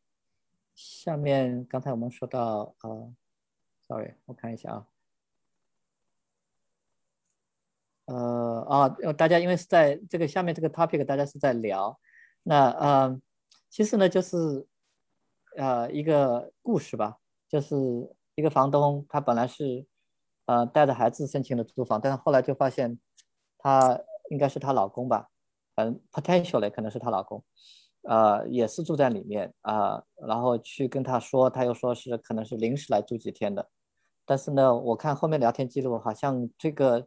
[0.75, 3.15] 下面刚才我们说到呃
[3.87, 4.92] ，sorry，我看一下啊。
[8.13, 11.99] 呃啊，大家因为是在这个下面这个 topic，大家是在聊，
[12.43, 13.21] 那呃。
[13.75, 14.67] 其实呢，就是
[15.57, 17.17] 呃一个故事吧，
[17.49, 17.75] 就是
[18.35, 19.87] 一个房东，他本来是
[20.45, 22.99] 呃带着孩子申请的租房，但是后来就发现
[23.57, 23.99] 他
[24.29, 25.31] 应该是她老公吧，
[25.77, 27.43] 嗯，potentially 可能是她老公，
[28.03, 33.71] 呃，也是住在里面啊，然后去跟他说，他又说是可能是临时来住几天的，
[34.27, 37.07] 但是呢，我看后面聊天记录，好像这个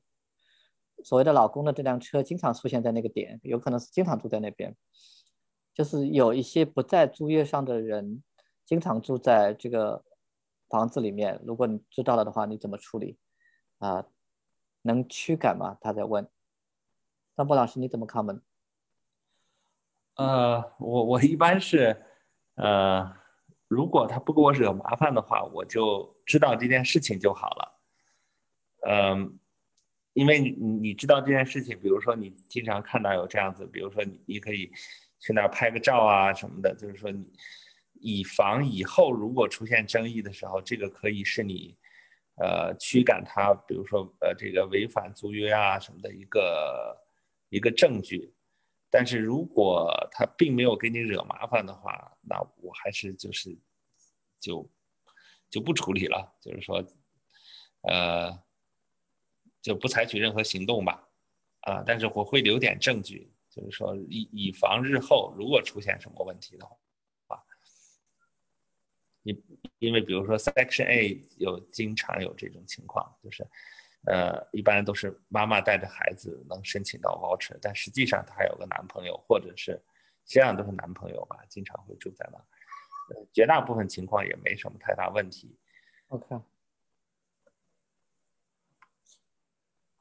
[1.06, 4.76] 所谓的老公的这辆车经常出现在那个点，有可能是经常住在那边。
[5.72, 8.24] 就是有一些不在租约上的人，
[8.66, 10.04] 经常住在这个
[10.68, 11.40] 房子里面。
[11.46, 13.20] 如果你知道了的话，你怎么处理？
[13.78, 14.08] 啊，
[14.82, 15.78] 能驱赶吗？
[15.80, 16.28] 他在问。
[17.38, 18.42] 张波老师，你怎么看门？
[20.16, 22.04] 呃，我我一般是，
[22.56, 23.14] 呃，
[23.68, 27.80] 如果他不给我惹麻烦的话，我就知道这件事情就好了。
[28.88, 29.40] 嗯，
[30.16, 34.72] 因为你你知道这件事情，比如说你经常看到有这样子，比如说你你可以。
[35.18, 37.26] 去那拍个照啊什么的，就是说你
[37.94, 41.76] 以防以后如果出现争议的时候，这个可以是你
[42.36, 46.96] 呃驱赶他，比如说呃这个违反租约啊什么的一个
[47.50, 48.36] 一个证据。
[48.92, 53.58] 但是如果他并没有给你惹麻烦的话，那我还是就是
[54.40, 54.70] 就
[55.50, 56.86] 就不处理了，就是说
[57.82, 58.32] 呃
[59.66, 61.04] 就不采取任何行动吧
[61.62, 63.28] 啊，但是我会留点证据。
[63.50, 66.78] 就是说，以以防日后如果出现什么问题的话，
[67.36, 67.42] 啊，
[69.24, 69.44] 你
[69.80, 73.48] 因为比如说 Section A 有经常有这种情况，就是，
[74.06, 79.72] 呃，一般都是妈妈带着孩子能申请到 voucher，但实际上她还有个男朋友，或者是
[80.26, 82.38] 实际上都是男朋友吧，经常会住在那，
[83.16, 85.58] 呃，绝大部分情况也没什么太大问题。
[86.10, 86.36] OK，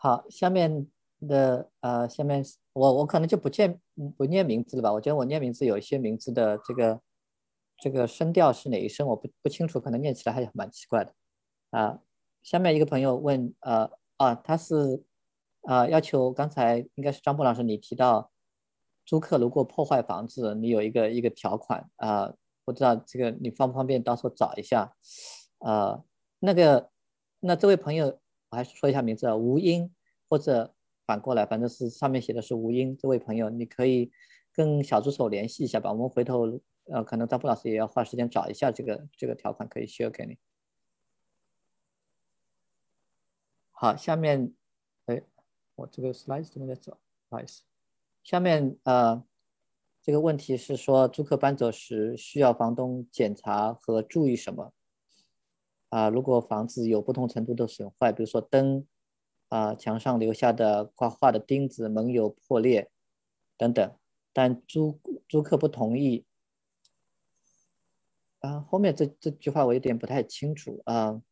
[0.04, 0.86] 好，下面。
[1.26, 2.44] 的呃，下面
[2.74, 3.80] 我我可能就不念
[4.14, 4.92] 不念名字了吧？
[4.92, 7.00] 我觉得我念名字有一些名字的这个
[7.78, 9.06] 这个声调是哪一声？
[9.06, 11.14] 我不不清楚，可能念起来还蛮奇怪的
[11.70, 11.98] 啊。
[12.42, 15.02] 下面一个朋友问，呃啊，他是
[15.62, 18.30] 啊要求刚才应该是张波老师你提到，
[19.06, 22.34] 租客如果破坏房子，你有一个一个条款啊，
[22.66, 24.94] 不知道这个你方不方便到时候找一下？
[25.60, 26.04] 呃，
[26.40, 26.90] 那个
[27.40, 28.18] 那这位朋友
[28.50, 29.90] 我还是说一下名字啊，吴英
[30.34, 30.74] 或者
[31.06, 34.10] 反过来，反正是上面写的是吴英这位朋友，你可以
[34.52, 36.60] 跟小助手联系一下吧，我们回头。
[36.86, 40.36] 呃，可能张波老师也要花时间找一下这个这个条款，可以 share 给你。
[43.70, 44.52] 好，下面，
[45.06, 45.22] 哎，
[45.76, 46.98] 我这个 slide 怎么在走？
[47.28, 47.62] 不好意思。
[48.24, 49.24] 下面呃，
[50.02, 54.72] 这个问题是说，租客搬走时需要房东检查和注意什么？
[55.90, 58.84] 啊，如果房子有不同程度的损坏，比如说灯
[59.48, 62.90] 啊，墙上留下的挂画的钉子门有破裂
[63.56, 63.96] 等等，
[64.32, 66.24] 但租租客不同意。
[68.40, 71.22] 啊，后面这这句话我有点不太清楚啊。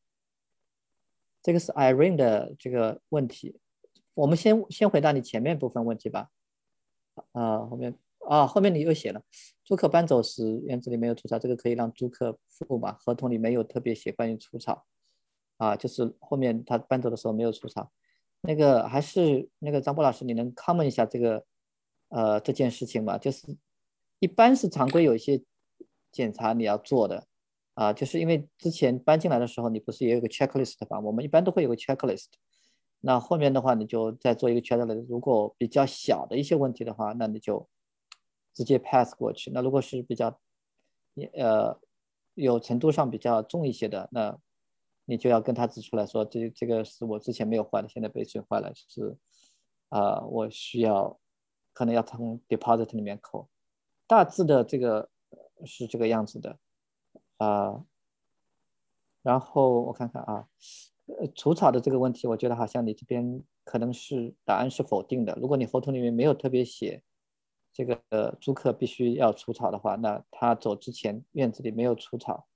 [1.43, 3.59] 这个是 Irene 的这个问题，
[4.14, 6.30] 我们先先回答你前面部分问题吧。
[7.32, 9.22] 啊，后面啊，后面你又写了，
[9.64, 12.97] 租客搬走时院子里没有除草，这个可以让租客付吧？
[13.01, 14.86] 合同里没有特别写关于除草，
[15.56, 17.90] 啊，就是后面他搬走的时候没有除草。
[18.43, 21.44] 那个还是那个张波老师，你能 comment 一下这个
[22.10, 23.16] 呃这件事情吗？
[23.16, 23.56] 就是
[24.19, 25.43] 一般是常规有一些。
[26.14, 27.27] 检查你要做的
[27.73, 31.01] 啊，就是因为之前搬进来的时候，你不是也有个 checklist 吧？
[31.01, 32.27] 我们一般都会有个 checklist。
[33.01, 35.06] 那后面的话，你就再做一个 checklist。
[35.09, 37.66] 如果比较小的一些问题的话，那你就
[38.52, 39.51] 直接 pass 过去。
[39.52, 40.39] 那如果是比较
[41.32, 41.81] 呃
[42.35, 44.39] 有程度上比较重一些的，那
[45.05, 49.16] 你就要跟他指出来说，这这个是我之前没有换的，现在被损坏了，是
[49.89, 51.19] 啊，我需要
[51.73, 53.49] 可能要从 deposit 里面扣。
[54.07, 55.09] 大致的这个。
[55.65, 56.59] 是这个样子的，
[57.37, 57.85] 啊，
[59.23, 60.49] 然后我看看啊，
[61.07, 65.39] 呃，除草的这个问题，我觉得好像你这边可能是答案是否定的。
[65.41, 67.01] 如果你合同里面没有特别写
[67.73, 72.49] 这个租客必须要除草的话，那他走之前院子里没有除草，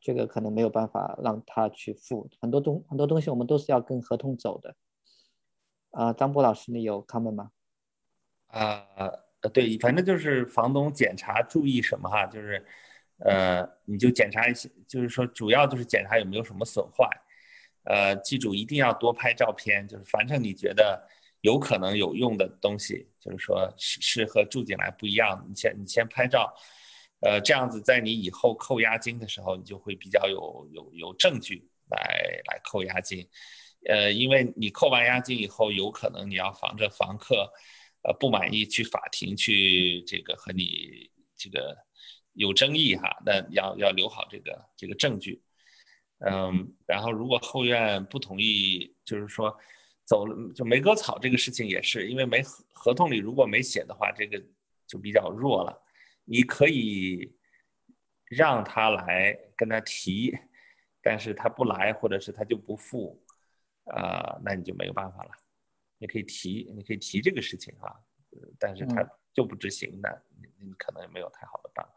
[0.00, 4.74] 这个可能没有办法让他去付很多东很多东西，我们都是要跟合同走的。
[5.90, 7.50] 啊，张波老师，你有 comment 吗？
[8.46, 8.86] 啊。
[9.42, 12.62] 呃，对，反正就是房东检查注意什么哈，就是，
[13.20, 17.08] 呃，你就检查一些，就是说主要就是检查有没有什么损坏，
[17.84, 21.02] 呃，记住一定要多拍照片，就是反正你觉得
[21.40, 26.54] 有可能有用的东西，就是说是是和住进来不一样，你先你先拍照，
[27.20, 33.28] 呃，这样子在你以后扣押金的时候，你就会比较有有有证据来来扣押金，
[33.88, 37.52] 呃，因为你扣完押金以后，有可能你要防着房客。
[38.02, 41.76] 呃，不满意去法庭去这个和你这个
[42.32, 45.42] 有争议哈，那要要留好这个这个证据，
[46.20, 49.54] 嗯，然后如果后院不同意，就是说
[50.06, 54.42] 走了就没割草这个事情也是，因为没合合同里如果没写的话，这个
[54.86, 55.78] 就比较弱了。
[56.30, 57.36] 你可以
[58.26, 60.32] 让他来跟他提，
[61.02, 63.20] 但是他不来或者是他就不付，
[63.86, 65.30] 啊，那你就没有办法了。
[65.98, 67.98] 你可以提，你可以提这个事情啊，
[68.60, 70.08] 但是他就不执行，那
[70.40, 71.92] 你你可能也没有太好的办法。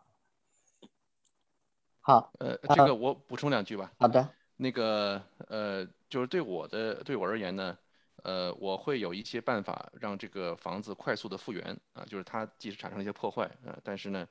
[2.01, 3.93] 好，呃，这个我补充两句吧。
[3.99, 4.33] 好的。
[4.55, 7.77] 那个呃，就是对我的对我而言呢，
[8.23, 11.63] 呃，我会有一些办法让这个房子快速的复原
[11.93, 14.27] 啊，就是它即使产生了一些破坏啊，但是呢，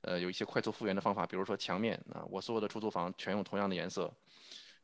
[0.00, 4.12] 呃，有一些快速复原的方法，比如说墙面啊，我所有的出租房全用同样的颜色。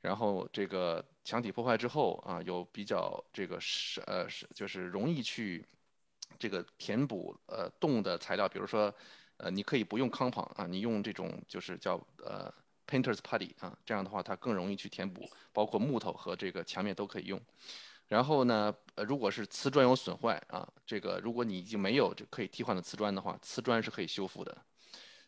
[0.02, 5.62] 然后这个墙体破坏之后啊，有比较这个是呃是就是容易去
[6.38, 8.94] 这个填补呃洞的材料，比如说
[9.36, 12.50] 呃你可以不用康棚啊，你用这种就是叫呃
[12.86, 17.40] painter's putty 啊，这样的话它更容易去填补，包括木头和这个墙面都可以用。
[18.10, 24.54] 然后呢，呃如果是瓷砖有损坏啊，这个如果你已经没有这可以替换的瓷砖的话，瓷砖是可以修复的。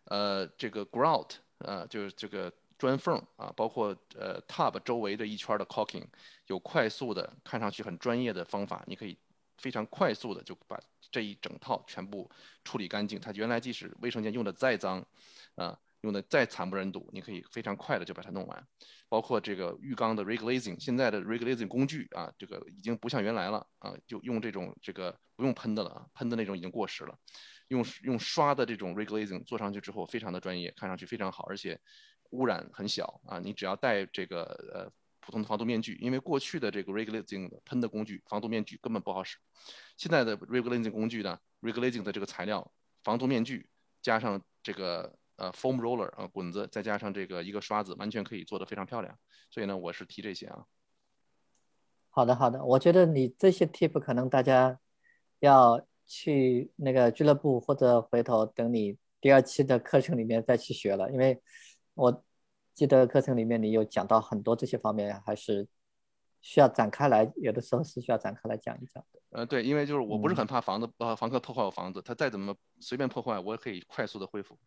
[0.04, 2.52] 呃，这个 grout 呃就是这个。
[2.78, 6.04] 砖缝啊，包括呃 tub 周围的一圈的 caulking，
[6.48, 9.16] 有快速的，看上去很专业的方法，你可以
[9.58, 10.76] 非常快速的就把
[11.08, 12.28] 这一整套全部
[12.64, 13.20] 处理干净。
[13.20, 15.00] 它原来即使卫生间用的再脏，
[15.54, 18.66] 啊，用的再惨不忍睹，你可以非常快的就把它弄完。
[19.08, 27.18] 包括这个浴缸的 reglazing，现在的 reglazing 工具啊，这个已经不像原来了啊，就用这种这个不用喷的了，喷的那种已经过时了，
[27.68, 31.80] 用用刷的这种 reglazing 做上去之后非常的专业，看上去非常好，而且。
[32.32, 39.36] 污染很小啊，你只要戴这个呃普通的防毒面具，因为过去的这个 reglazing 喷的工具防毒面具根本不好使，
[39.98, 42.72] 现在的 reglazing 工具呢，reglazing 的这个材料
[43.04, 43.68] 防毒面具
[44.00, 49.18] 加上这个呃 foam roller 啊滚子，再加上这个一个刷子，完全可以做得非常漂亮。
[49.50, 50.64] 所以呢，我是提这些啊。
[52.10, 54.78] 好的，好的，我觉得你这些 tip 可能大家
[55.40, 61.42] 要去那个俱乐部，或者回头等你第二期的课程里面再去学了，因为
[61.94, 62.24] 我
[62.74, 65.66] 记得课程里面你有讲到很多这些方面，还是
[66.42, 69.20] 需要展开来，有的时候是需要展开来讲一讲的。
[69.30, 74.58] 呃，对，因为就是我不是很怕房子，呃，房客破坏我房子，他再怎么随便破坏，我也可以快速的恢复。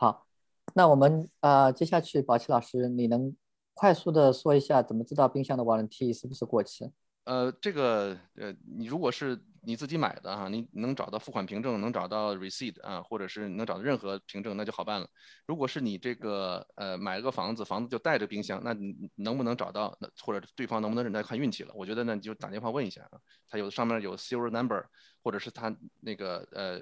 [0.00, 0.26] 好，
[0.74, 3.36] 那我们呃接下去，宝琦老师，你能？
[3.74, 6.90] 快速的说一下，怎么知道冰箱的 warranty 是不是过期？
[7.24, 15.06] 呃，这个呃，你如果是你自己买的哈，你能找到付款凭证，能找到 receipt 啊，或者是能找到任何凭证，那就好办了。
[15.46, 19.96] 如果是你这个呃买了个房子，房子就带着冰箱，那你能不能找到？
[19.98, 21.72] 那或者对方能不能忍耐看运气了。
[21.74, 23.18] 我觉得呢，你就打电话问一下啊，
[23.48, 24.84] 他有上面有 serial number，
[25.22, 26.80] 或者是他那个呃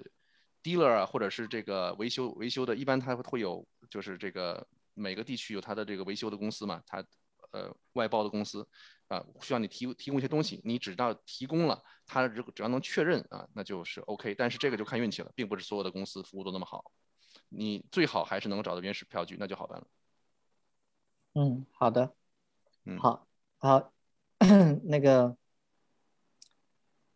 [0.69, 4.67] dealer 啊，或者是这个维修维修的，一般他会有就是这个。
[5.01, 6.99] 每个地区有他的这个维修的公司嘛，他
[7.53, 8.67] 呃外包的公司
[9.07, 14.35] 啊，需要你提提供一些东西，你只要提供了，他只只要能确认啊，那就是 OK。
[14.35, 16.91] 但是这个就看运气了，并不是所有的公司服务都那么好，
[17.49, 19.87] 你最好还是能够找到原始票据，那就好办了。
[21.35, 22.13] 嗯，好的，
[22.85, 23.25] 嗯，好，
[23.59, 23.93] 好，
[24.83, 25.37] 那个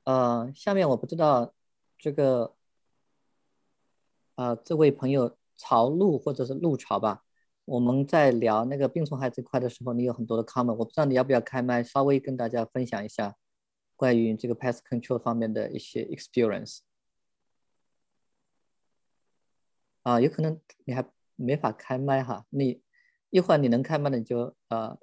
[0.05, 1.53] 呃，下面我不知道
[1.99, 2.55] 这个
[4.35, 7.23] 呃这位朋友曹路或者是路潮吧。
[7.65, 13.37] 我们在聊那个病虫害这块的时候，你有很多的 comment，我不知道你要不要开麦，稍微跟大家分享一下
[13.95, 16.81] 关于这个 pest control 方面的一些 experience。
[20.03, 22.83] 啊，有可能你还没法开麦哈，你
[23.31, 24.99] 一会儿你能开麦的你就呃，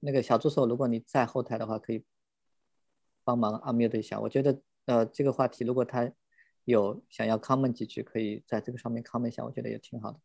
[0.00, 2.04] 那个小助手，如果你在后台的话，可以
[3.24, 4.20] 帮忙 unmute 一下。
[4.20, 6.12] 我觉得呃这个话题如果他
[6.72, 10.20] 有想要 comment 几句，可以在这个上面 comment 一下，我觉得也挺好的。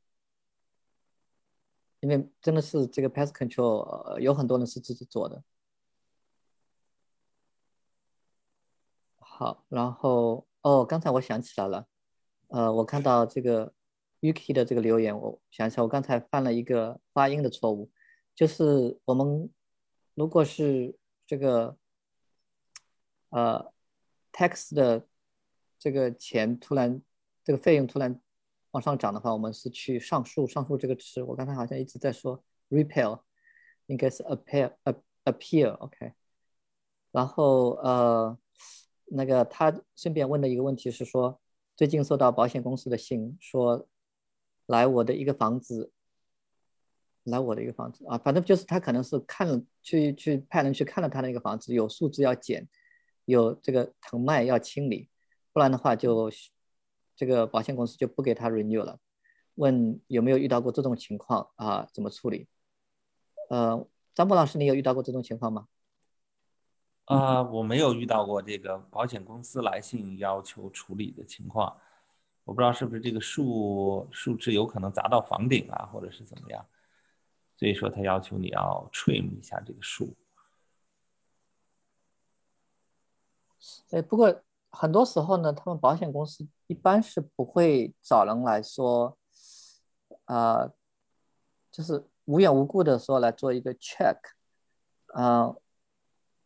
[2.02, 5.42] 因为真的是这个 pest control，有很多人是自己做的。
[9.20, 11.88] 好，然后哦，刚才我想起来了，
[12.50, 13.74] 呃，我看到这个
[14.20, 17.90] Yuki 的这个留言，我想起来，我刚才犯了一个发音的错误，
[18.36, 19.50] 就是我们
[20.14, 21.78] 如果是这个
[23.30, 23.72] 呃
[24.34, 25.08] text 的
[25.84, 27.02] 这个钱突然
[27.44, 28.18] 这个费用突然。
[28.72, 30.48] 往上涨的话，我们是去上诉。
[30.48, 33.22] 上诉这个词，我刚才好像一直在说 repeal，
[33.86, 36.14] 应该是 appeal，appeal，OK。
[37.12, 38.36] 然后呃，
[39.06, 41.40] 那个他顺便问的一个问题是说，
[41.78, 43.88] 最近收到保险公司的信，说
[44.66, 45.92] 来我的一个房子，
[47.26, 52.68] 来我的一个房子啊，反正就是他可能是看了去去派人去看了他那个房子，有树枝要剪，
[53.26, 55.08] 有这个藤蔓要清理，
[55.54, 56.30] 不然的话就。
[57.16, 59.00] 这个保险公司就不给他 renew 了，
[59.54, 61.88] 问有没有遇到过这种情况啊？
[61.94, 62.48] 怎么处理？
[63.52, 65.68] 呃，张波老师，你有遇到过这种情况吗？
[67.06, 71.80] 啊，我没有遇到过这个保险公司来信要求处理的情况，
[72.46, 76.66] 我不知道是不是这个树树枝有可能砸到房顶啊，或者是怎么样，
[77.58, 80.16] 所以说他要求你要 trim 一下这个树。
[83.92, 84.44] 哎，不过。
[84.76, 89.16] 很多时候呢，他们保险公司一般是不会找人来说，
[90.26, 90.74] 呃，
[91.72, 94.18] 就是无缘无故的说来做一个 check，
[95.14, 95.56] 呃，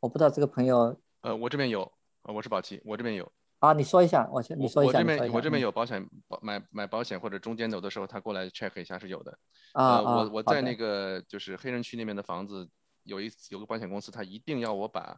[0.01, 1.89] 我不知道这个朋友，呃，我这边有，
[2.23, 3.31] 我是宝奇，我这边有。
[3.59, 4.99] 啊，你说一下，我先你说一下。
[4.99, 9.39] 我这边我这边有保险保买买保险或者中间走的时候，他过来 check 一下是有的。
[9.71, 12.69] 啊我我在那个就是黑人区那边的房子，
[13.03, 15.17] 有一有个保险公司，他一定要我把。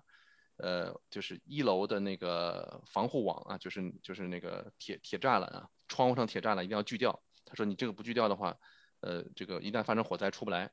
[0.59, 7.21] 呃，就是一楼的那个防护网啊，就是就是那个铁铁栅栏啊，窗户上铁栅栏一定要锯掉。
[7.45, 8.55] 他说你这个不锯掉的话，
[8.99, 10.69] 呃，这个一旦发生火灾出不来。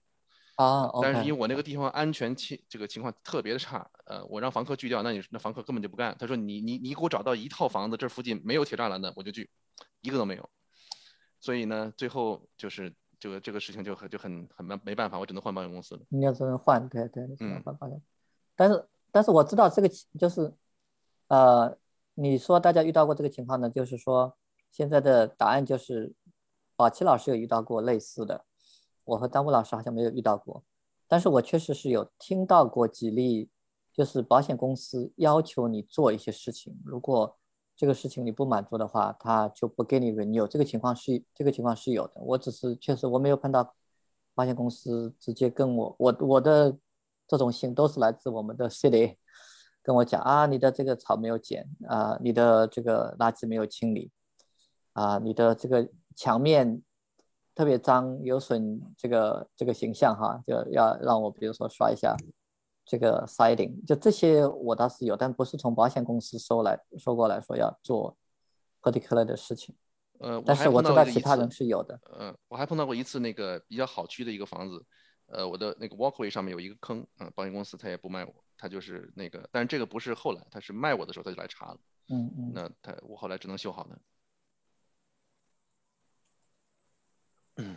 [0.57, 6.17] 啊，但是因为我那个地方安全情这个情况特别的差，呃，我让房客锯掉，那你那房客根本就不干。
[6.19, 9.49] 他说你你你给我找到一套房子，这附近没有铁栅栏的，我就锯，
[10.01, 10.51] 一个都没有。
[11.39, 16.01] 所以呢，最后就是这个这个事情就很就很很没没办法，我只能换保险公司了。
[16.09, 18.03] 你要只能换，对对，嗯，换保险，
[18.57, 18.85] 但是。
[19.17, 19.89] 但是我知道这个
[20.19, 20.53] 就是，
[21.29, 21.75] 呃，
[22.13, 23.71] 你说大家遇到过这个情况呢？
[23.71, 24.37] 就是说
[24.71, 26.13] 现在的答案就是，
[26.77, 28.45] 宝琦老师有遇到过类似的，
[29.05, 30.63] 我和张武老师好像没有遇到过。
[31.09, 33.49] 但是我确实是有听到过几例，
[33.91, 37.39] 就是保险公司要求你做一些事情，如果
[37.75, 40.47] 这个事情你不满足的话，他就不给你 renew。
[40.47, 43.75] 这个情况是这个情况是有的，我只是确实我没有碰到
[44.35, 46.77] 保险公司直接跟我我我的。
[47.27, 49.17] 这种信都是来自我们的 city，
[49.83, 54.11] 跟我讲啊，你的这个草没有剪啊，你的这个垃圾没有清理，
[54.93, 56.83] 啊，你的这个墙面
[57.55, 62.17] 特别脏，有损这个这个形象哈，就要让我比如说刷一下
[62.85, 68.17] 这个 siding，就这些我倒是有，但不是从保险公司收来收过来说要做
[68.83, 69.75] particular 的事情。
[70.19, 72.01] 呃，但是我知道其他人是有的。
[72.19, 74.83] 嗯，我还碰到过一次那个比较好区的一个房子，
[75.27, 81.79] 呃，我的那个 walkway 上面有一个坑，嗯，保险公司他也不卖我，他就是那个，但是这个不是后来，他是卖我的时候他就来查了。
[82.09, 82.53] 嗯嗯。
[82.55, 83.99] 那他我后来只能修好的。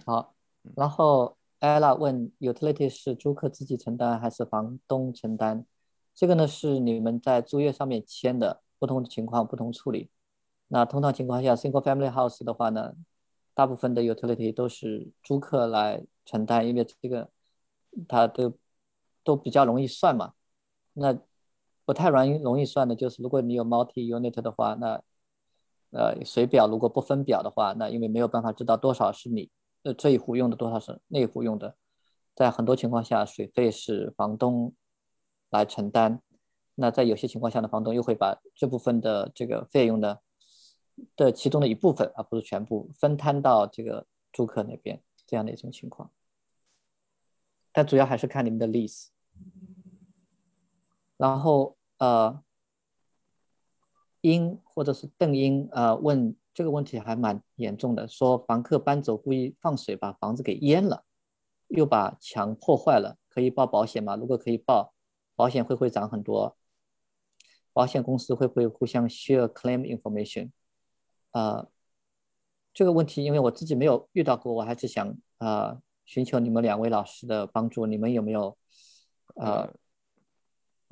[0.06, 0.36] 好，
[0.76, 5.66] 然后 ella 问：utility 是租客自己承担还是房东承担？
[6.14, 10.10] 这个呢是你们在租约上面签的，不同的情况不同处理。
[10.68, 12.94] 那通常情况下，single family house 的话呢，
[13.54, 17.30] 大部分的 utility 都是租客来承担，因为这个
[18.08, 18.54] 它都
[19.24, 20.34] 都比较容易算嘛。
[20.94, 21.18] 那
[21.86, 25.02] 不太容易容易算的就是，如果你有 multi unit 的话，那
[25.92, 29.50] 呃水表如果不分表的话，那因为没有办法知道多少是你。
[29.84, 31.78] 呃，这一户用的多少是那一户用的，
[32.36, 34.74] 在很多情况下，水费是房东
[35.50, 36.22] 来承担。
[36.76, 40.18] 那在有些情况下呢，房东又会把这部分的这个费用呢
[41.16, 46.12] 的其中的一部分，而不是全部分摊到这个租客那边这样的一种情况。
[47.72, 49.08] 但主要还是看你们的 lease。
[51.18, 52.44] 然后呃，
[54.22, 56.36] 英或者是邓英呃问。
[56.52, 61.06] 这个问题还蛮严重的，说房客搬走故意放水把房子给淹了，
[61.70, 64.18] 又把墙破坏了，可以报保险吗？
[64.18, 64.94] 如果可以报，
[65.38, 66.58] 保险会不会涨很多？
[67.72, 70.52] 保险公司会不会互相 share claim information？
[71.32, 71.70] 呃，
[72.74, 78.58] 这个问题因为我自己没有遇到过，我还是想呃寻求你们两位老师的帮助，你们有没有
[79.36, 79.72] 呃？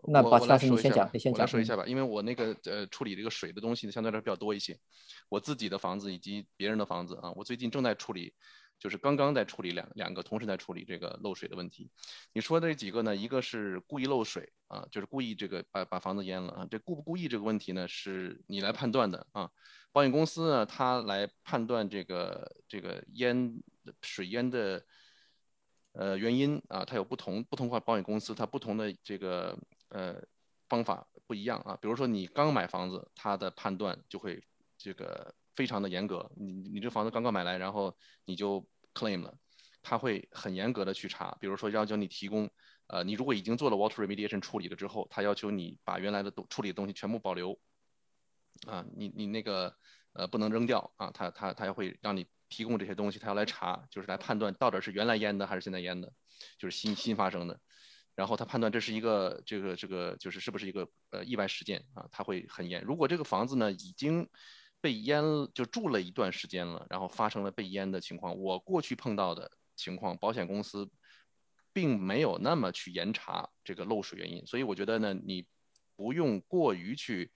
[0.10, 1.48] 那保先生，你先讲，你先讲。
[1.48, 4.78] 说一下吧，因为我那个呃处理这个水的东西相对来说比较多一些，
[5.28, 8.32] 我自己的房子以及别人的房子啊，我最近正在处理，
[8.78, 11.90] 就是刚刚在处理两两个同时在处理这个漏水的问题。
[12.32, 19.50] 你说的这几个呢，一个是故意漏水啊，就是故意这个把把房子淹了啊，这故不故意这个问题呢，是你来判断的啊。
[19.92, 23.60] 保险公司呢，它来判断这个这个淹
[24.04, 24.86] 水淹的
[25.98, 29.58] 呃原因啊，它有不同不同化保险公司它不同的这个。
[29.90, 30.22] 呃，
[30.68, 31.78] 方法不一样啊。
[31.82, 34.44] 比如说你刚买房子，它的判断就会
[34.78, 36.30] 这个非常的严格。
[36.36, 37.96] 你你这房子刚刚买来，然后
[38.26, 39.34] 你就 claim 了，
[39.82, 41.38] 他会很严格的去查。
[41.40, 42.50] 比如说要求你提供，
[42.88, 47.58] 呃，你如果已经做了 water remediation 处理了之后，他要求你把原来的处理的东西全部保留。
[48.68, 49.74] 啊，你你那个
[50.18, 56.12] 呃不能扔掉啊，他他他会让你提供这些东西，他要来查，就是来判断到底是原来淹的还是现在淹的，
[56.58, 57.60] 就是新新发生的。
[58.16, 62.08] 然后他判断这是一个这个这个就是是不是一个呃意外事件啊？
[62.12, 62.84] 他会很严。
[62.84, 64.28] 如果这个房子呢已经
[64.82, 65.24] 被淹
[65.54, 70.90] 就住了一段时间了，然后发生了被淹的情况，我过去碰到的情况，保险公司
[71.74, 74.44] 并没有那么去严查这个漏水原因。
[74.48, 75.46] 所以我觉得呢，你
[75.96, 77.32] 不用过于去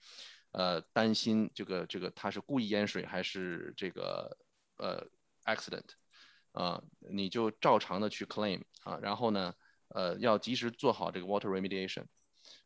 [0.52, 4.36] 呃担心这个这个他是故意淹水还是这个
[4.78, 5.06] 呃
[5.44, 5.90] accident
[6.52, 9.52] 啊，你就照常的去 claim 啊，然后呢。
[9.94, 12.06] 呃，要及时做好这个 water remediation。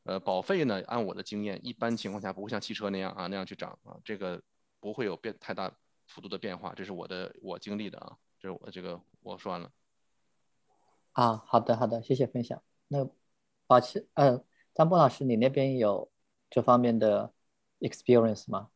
[0.04, 4.40] 呃，保费呢，按我的经验，一般情况下不会像汽车那样啊那样去涨啊，这个
[4.78, 5.76] 不会有变太大
[6.06, 9.72] 幅度的变化，这是我的我经历的啊，这是我这个我说完了。
[11.14, 12.62] 啊，好的好的，谢谢分享。
[12.86, 13.10] 那
[13.66, 16.08] 保持呃，张波老师，你那边有
[16.48, 17.34] 这方面的
[17.80, 18.68] experience 吗？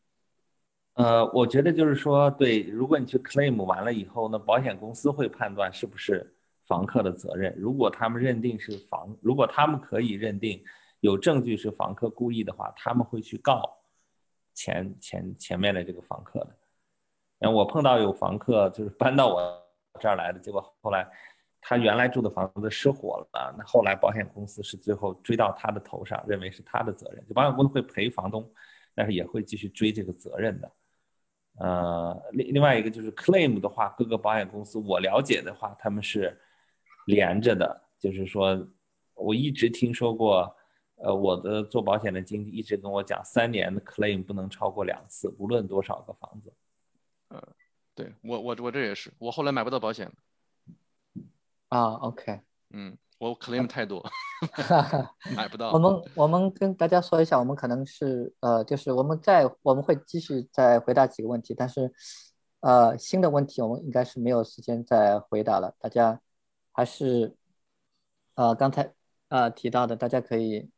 [0.94, 6.36] 呃，我觉得就是说，对，如果你去 claim 完了以后，那保险公司会判断是不是。
[6.66, 10.62] 房客的责任，如果他们认定是房，如果他们可以认定
[11.00, 13.60] 有证据是房客故意的话，他们会去告
[14.54, 16.56] 前前前面的这个房客的。
[17.40, 19.62] 然后我碰到有房客就是搬到我
[19.98, 21.04] 这儿来的，结果后来
[21.60, 28.48] 他原来住的房子失火了，那后来保险公司是最后追到他的头上，认为是他的责任，就保险公司会赔房东，
[29.00, 30.72] 但是也会继续追这个责任的。
[31.54, 36.38] 呃，另另外一个就是 claim 的话，各个保险公司我了解的话，他们是。
[37.06, 38.68] 连着的，就是说，
[39.14, 40.54] 我一直听说过，
[40.96, 46.52] 呃，我的做保险的经纪一直跟我讲，三年的 claim 不能超过两次，无论多少个房子。
[47.28, 47.42] 呃，
[47.94, 50.12] 对我我我这也是，我后来买不到保险。
[51.68, 54.02] 啊，OK，嗯，我 claim 太多，
[55.36, 55.72] 买不到。
[55.72, 61.92] 我们我们跟大家说一下，我们可能是呃，就是我们在我们会继续再回答几个问题，但是
[62.60, 66.20] 呃，新的问题我们应该是没有时间再回答了，大家。
[66.72, 67.36] 还是，
[68.36, 68.94] 呃，刚才
[69.28, 70.70] 呃提到的，大家可以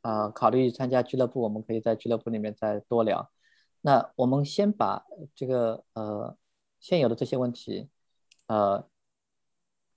[0.00, 3.30] 呃考虑参加俱乐部，我们可以在俱乐部里面再多聊。
[3.82, 5.04] 那我们先把
[5.34, 6.36] 这个呃
[6.80, 7.88] 现有的这些问题，
[8.46, 8.88] 呃，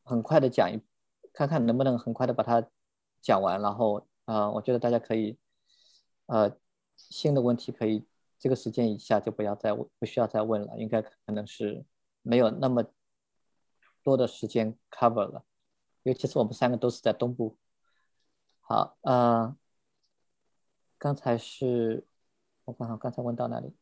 [0.04, 0.82] 很快的讲一，
[1.34, 2.66] 看看能不能很快的把它
[3.22, 5.38] 讲完，然后呃，我觉得大家可以，
[6.28, 6.56] 呃，
[6.96, 8.06] 新的问题可以
[8.38, 11.86] 这个时间以下就不要再不需要再问了，应该可能是
[12.22, 12.84] 没有那么
[14.04, 15.44] 多的时间 cover 了，
[16.04, 17.58] 尤其是我们三个都是在东部。
[18.62, 19.56] 好，呃，
[20.98, 22.06] 刚才是
[22.66, 23.74] 我看看刚才问到哪里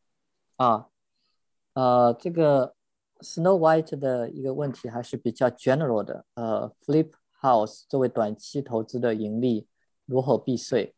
[0.55, 0.87] 啊？
[1.73, 2.73] 呃，这个
[3.19, 6.25] Snow White 的一个问题还是比较 general 的。
[6.33, 7.11] 呃，Flip
[7.41, 9.67] House 作为短期投资的盈利
[10.05, 10.95] 如何避税？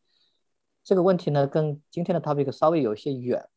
[0.83, 3.47] 这个问题呢，跟今天的 topic 稍微有些远。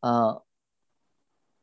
[0.00, 0.42] 呃，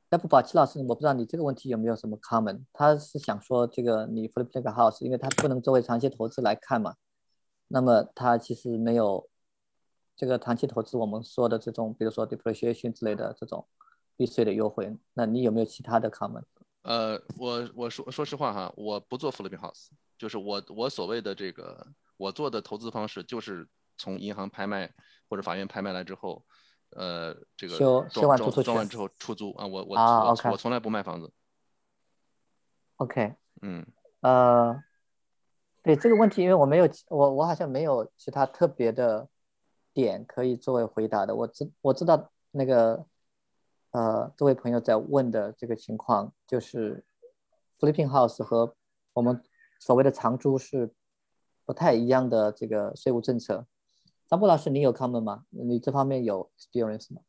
[0.09, 2.63] 那不，宝齐老师，我不知道你这个问题有没有什么 comment？
[2.73, 6.95] 他是想说，这个你 flip 这个 house，因为它不能作为长期投资来看嘛，
[7.67, 9.29] 那么它其实没有
[10.15, 13.67] 这个长期投资我们说的这种，比如说 depreciation 之类的这种
[14.15, 14.97] 避税的优惠。
[15.13, 16.43] 那你有没有其他的 comment？
[16.83, 19.87] 呃，我我说说实话哈，我不做 flipping house，
[20.17, 21.85] 就是我我所谓的这个
[22.15, 24.89] 我做的投资方式就是从银行拍卖
[25.27, 26.45] 或者法院拍卖来之后。
[26.95, 31.33] 呃，这个修修完租装完之后出租啊，我我我我从来不卖房子。
[32.97, 33.33] OK，
[33.63, 33.83] 嗯，
[34.19, 34.79] 呃，
[35.81, 39.27] 对这个问题，因为我没有我我好像没有其他特别的
[39.91, 41.33] 点可以作为回答的。
[41.33, 43.03] 我知我知道那个
[43.93, 47.05] 呃，这位朋友在问的这个情况，就是
[47.79, 48.75] flipping house 和
[49.13, 49.41] 我们
[49.79, 50.91] 所谓的长租是
[51.63, 53.67] 不太一样的这个税务政策。
[54.27, 55.45] 张波老师，你有 comment 吗？
[55.51, 57.21] 你这方面有 experience 吗？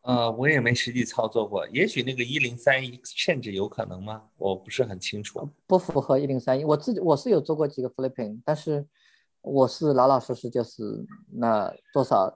[0.00, 4.30] 呃，我也没实际操作过，也许那个一零三一 exchange 有可能吗？
[4.38, 5.46] 我不是很清楚。
[5.66, 8.86] 不符合一零三一，我自己我是有做过几个 flipping，但是
[9.42, 12.34] 我是老老实实就是那多少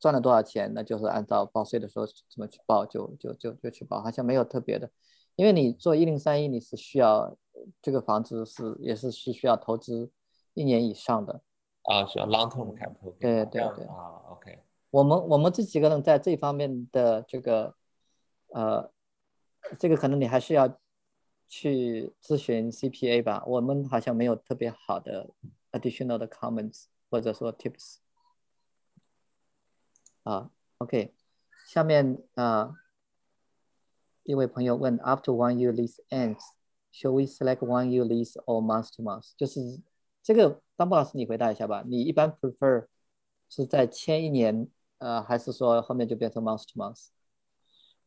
[0.00, 4.90] 赚了多少钱，那就是按照报税的时候怎么去报就就就就去报，好像没有特别的。
[5.36, 7.36] 因为你做一零三一，你是需要
[7.80, 10.10] 这个房子是也是是需要投资
[10.54, 11.42] 一年以上的。
[11.82, 13.14] 啊，是 long term capital。
[13.20, 13.84] 对对对。
[13.84, 14.58] 啊，OK。
[14.90, 17.74] 我们我们这几个人在这方面的这个，
[18.48, 18.90] 呃，
[19.78, 20.68] 这个可能你还是要
[21.46, 23.44] 去咨询 CPA 吧。
[23.46, 25.30] 我们好像没有特别好的
[25.72, 27.98] additional 的 comments 或者说 tips。
[30.22, 31.14] 啊，OK。
[31.66, 32.74] 下面啊，
[34.24, 39.32] 一位朋友问：After one year lease ends，should we select one year lease or month to month？
[39.36, 39.60] 就是
[40.22, 40.60] 这个。
[40.80, 41.84] 张布老师，你回答一下吧。
[41.86, 42.86] 你一般 prefer
[43.50, 44.66] 是在签一年，
[44.96, 47.08] 呃，还是说后面就变成 month to month？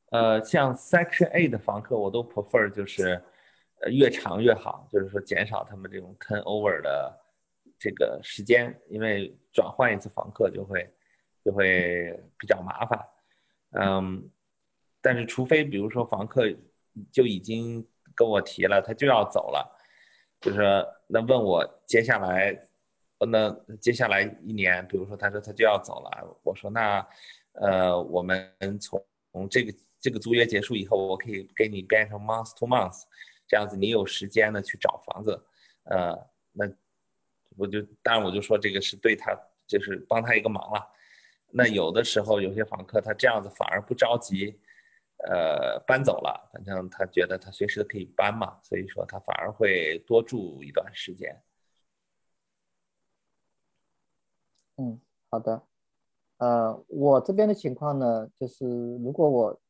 [0.10, 3.24] 呃，像 Section A 的房客，我都 prefer 就是
[3.82, 7.16] 呃越长越好，就是说减少他们这种 turnover 的
[7.78, 10.92] 这个时间，因为转换一次房客就会
[11.44, 13.00] 就会比较麻烦。
[13.72, 14.30] 嗯，
[15.02, 16.44] 但是除非比如说房客
[17.12, 19.80] 就已经跟我提了，他就要走了。
[20.40, 22.54] 就是那问我接下来，
[23.20, 23.50] 那
[23.80, 27.08] 接下来一年，比如说他说他就要走了，我说那，
[27.54, 33.04] 呃，我们从从这个这个租约结束以后，我可以给你变成 month to month，
[33.48, 35.42] 这样子你有时间呢去找房子，
[35.86, 36.14] 呃，
[36.52, 36.70] 那
[37.58, 39.34] 我就当然我就说这个是对他
[39.66, 40.88] 就是帮他一个忙了。
[41.54, 44.60] 那有的时候有些房客他这样子反而不着急。
[45.26, 51.42] 呃，搬走了，反正他觉得他随时都可以搬嘛，所以说他反而会多住一段时间。
[54.76, 55.00] 嗯，
[55.30, 55.64] 好的。
[56.40, 58.68] 呃，我这边的情况呢，就是
[58.98, 59.62] 如果我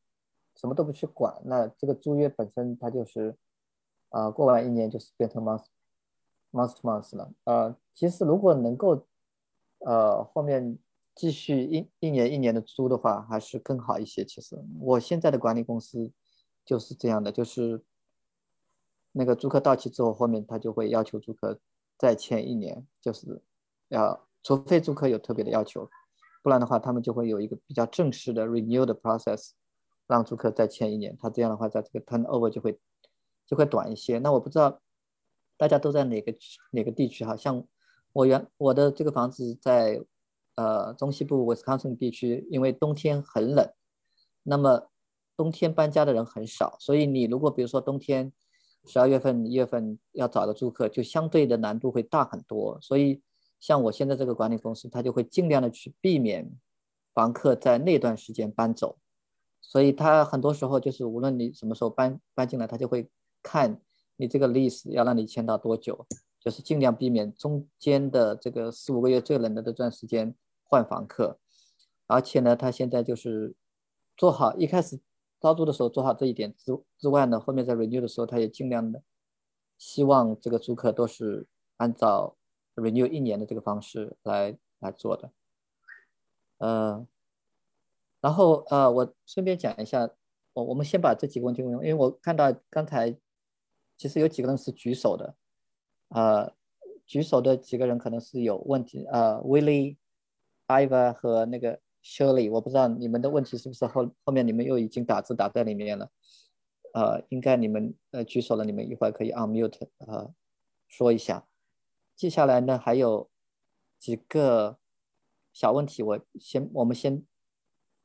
[0.56, 3.36] 什么都不去管，那这个租约本身它就是，
[4.08, 5.66] 啊，过完一年就是变成 month
[6.50, 7.32] month to month 了。
[7.44, 9.06] 呃，其实如果能够，
[9.78, 10.76] 呃，后面。
[11.14, 14.24] 继续一一年一年的租的话，还是更好一些。
[14.24, 16.10] 其实我现在的管理公司
[16.64, 17.84] 就是这样的，就是
[19.12, 21.60] 那个租客到期之后，后面他就会要求租客
[21.96, 23.40] 再签一年，就是
[23.90, 25.88] 要除非租客有特别的要求，
[26.42, 29.50] 不然的话，他们就会有一个比较正式的 renew 的 process，
[30.08, 31.16] 让租客再签一年。
[31.20, 32.80] 他这样的话，在这个 turnover 就会
[33.46, 34.18] 就会短一些。
[34.18, 34.80] 那我不知道
[35.56, 36.34] 大家都在哪个
[36.72, 37.36] 哪个地区哈？
[37.36, 37.64] 像
[38.12, 40.04] 我原我的这个房子在。
[40.56, 43.68] 呃，中西部 Wisconsin 地区，因为冬天很冷，
[44.44, 44.88] 那么
[45.36, 48.32] 冬天搬家的人很少，所以你如果比如说冬天
[48.86, 52.78] 十二月份、一月份要找个租客，就相对的难度会大很多。
[52.80, 53.20] 所以
[53.58, 56.48] 像我现在这个管理公司，他就会尽量的去避免
[57.12, 58.98] 房客在那段时间搬走。
[59.60, 63.08] 所以他很多时候就是无论你什么时候搬搬进来，他就会
[63.42, 63.80] 看
[64.16, 66.06] 你这个 lease 要让你签到多久，
[66.38, 70.32] 就是尽量避免中间的这个四五个月最冷的这段时间。
[70.64, 71.38] 换房客，
[72.06, 73.54] 而且呢，他现在就是
[74.16, 75.00] 做好一开始
[75.40, 79.02] 招租的时候做好这一点之之外呢，后面在 renew 的时候，他也尽量的
[79.76, 81.46] 希望这个租客都是
[81.76, 82.36] 按照
[82.74, 85.30] renew 一年的这个方式来来做的。
[86.58, 87.06] 呃，
[88.20, 90.08] 然后呃，我顺便讲一下，
[90.54, 93.14] 我我们先把这几个问题问，因为我看到刚才
[93.98, 95.34] 其实有几个人是举手的，
[96.08, 96.54] 呃，
[97.04, 99.96] 举手的几个人可能是有问题，呃，Willie、
[100.68, 106.10] Iva 和那个 Shirley，我不知道你们的问题是不是后后面你们又已经打字打在里面了，
[106.92, 110.34] 呃，应该你们呃举手了，你们一会儿可以 unmute 呃
[110.86, 111.46] 说一下。
[112.16, 113.30] 接下来呢还有
[113.98, 114.78] 几个。
[115.56, 117.24] 小问题，我先我们先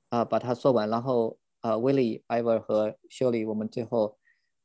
[0.10, 4.19] 啊把它说完，然后呃，Willie、Iver 和 Shirley，我们最后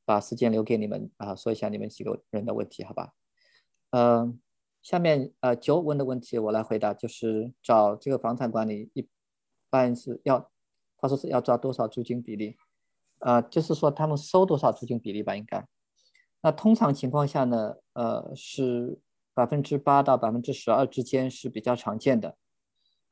[0.04, 3.14] 把时间留给你们啊，说一下你们几个人的问题，好吧？
[3.88, 4.38] 嗯，
[4.84, 9.08] 下面呃九问的问题我来回答，就是找这个房产管理一
[9.70, 10.50] 般是要，
[10.98, 12.58] 他说是要抓多少租金比例？
[13.20, 15.66] 呃，就是说他们收多少租金比例吧，应该。
[16.42, 18.98] 那通常情况下呢，呃，是
[19.32, 22.36] 百分之八到百分之十二之间是比较常见的。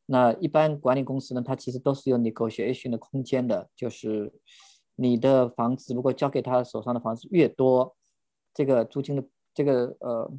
[0.04, 4.30] 那一般管理公司呢，它其实都是有 negotiation 的空间的，就是
[4.96, 7.96] 你的房子如果交给他手上的房子越多，
[8.52, 9.24] 这个租金的
[9.54, 10.30] 这个呃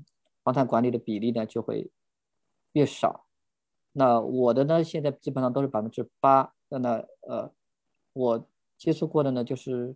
[0.44, 1.90] 房产管理的比例呢就会
[2.74, 3.26] 越少。
[3.94, 6.54] 那我的呢，现在基本上都是百分之八。
[6.70, 7.52] 那呃，
[8.14, 8.48] 我
[8.78, 9.96] 接触过的呢，就是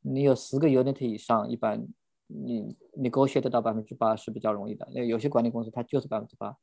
[0.00, 1.86] 你有十个 unit 以上，一般
[2.26, 4.88] 你你 negotiate 到百分之八是比较容易的。
[4.94, 6.56] 那有些管理公司它就是百分之八。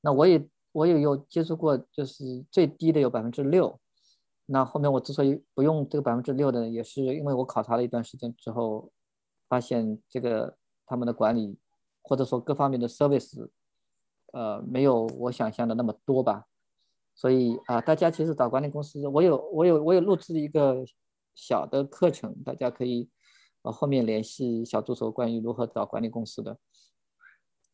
[0.00, 0.48] 那我也。
[0.74, 3.78] 我也有接触过，就是最低的有百分之六。
[4.46, 8.90] 那后面我之所以不用这个百分之六的，也是因为我考察了一段时间之后，
[9.50, 10.56] 发现这个
[10.86, 11.58] 他们的管理
[12.02, 13.48] 或者说各方面的 service，
[14.32, 16.46] 呃，没有我想象的那么多吧。
[17.14, 20.84] 所以啊，大家其实找管理公司，我有我有我有录制一个
[21.34, 23.08] 小的课程，大家可以
[23.62, 26.58] 呃后面联系小助手关于如何找管理公司的。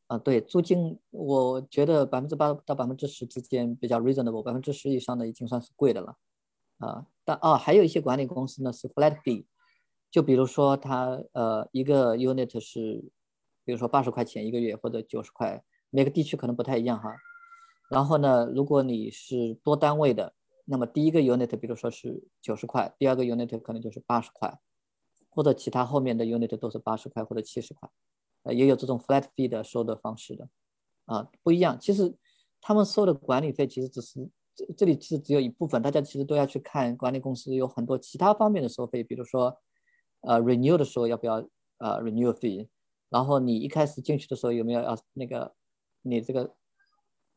[0.08, 6.16] 啊，对，租金我觉得百分之八到百分之十之间比较 reasonable，百分之十以上的已经算是贵的了。
[6.78, 9.44] 啊，但啊，还有一些管理公司呢是 flat fee，
[10.10, 13.04] 就比如说它呃一个 unit 是，
[13.68, 17.14] 比如说八十块钱一个月或者九十块，每个地区可能不太一样哈。
[17.90, 20.32] 然后呢，如果你是多单位的，
[20.64, 24.58] 那么第一个 unit 比如说是九十块，第二个 unit 可能就是八十块，
[25.28, 27.90] 或者其他后面的 unit 都是八十块或者七十块。
[28.44, 30.48] 呃，也有这种 flat fee 的收的方式的，
[31.04, 31.78] 啊，不一样。
[31.78, 32.16] 其实
[32.62, 39.58] 他们收的管理费其实只是这这里其实只有一部分，大家其实都要去看管理公司有很多其他方面的收费，比如说，
[40.22, 41.46] 呃，renew 的时候要不要
[41.78, 42.66] 呃 renew fee，
[43.08, 45.54] 然后你一开始进去的时候有没有要那个
[46.02, 46.54] 你这个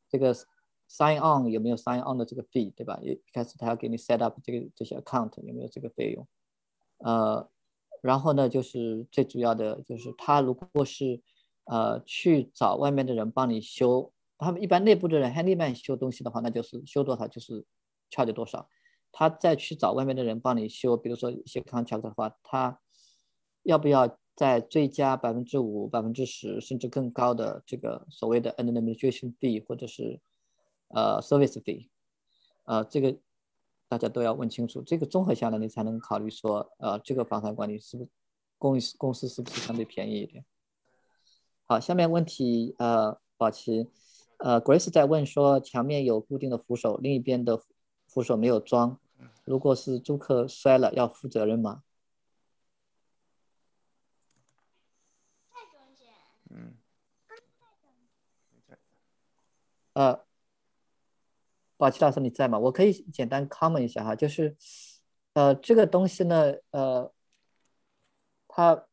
[0.10, 0.34] 这个
[0.90, 3.00] sign on 有没有 sign on 的这个 fee，对吧？
[3.02, 6.28] 一开始他要给你 set up 这个这些 account 有没有这个费用，
[7.00, 7.50] 呃。
[8.02, 11.22] 然后呢，就是最主要的就是他如果是，
[11.66, 17.64] 呃，去找外面的人帮你修，他们一般内部的人 handyman 修东西的话，那就是修多少就是
[18.10, 18.68] charge 多少。
[19.12, 22.80] 他再去找外面的人帮你修，比如说一些 contract 的话，他
[23.62, 30.20] 要不要在追加百分之五、百分之十甚至更高的这个所谓的 administration fee 或者是
[30.90, 31.90] 呃 service fee，
[32.66, 33.18] 呃，这个。
[33.92, 38.10] 大家都要问清楚，这个综合下来，你才能考虑说，呃，这个房产管理是不是
[38.58, 40.46] 公公司是不是相对便宜一点？
[41.66, 43.90] 好，下面问题，呃，宝琪，
[44.38, 47.62] 呃，Grace 在问说，墙面有固定的扶手，另一边的
[48.08, 48.98] 扶手没有装，
[49.44, 51.84] 如果是租客摔了，要负责任吗？
[59.94, 60.26] 呃。
[61.78, 62.60] 宝齐老师，你在吗？
[62.60, 64.56] 我可以简单 comment 一下哈，就是，
[65.34, 67.12] 呃，这个东西呢，呃，
[68.48, 68.86] 它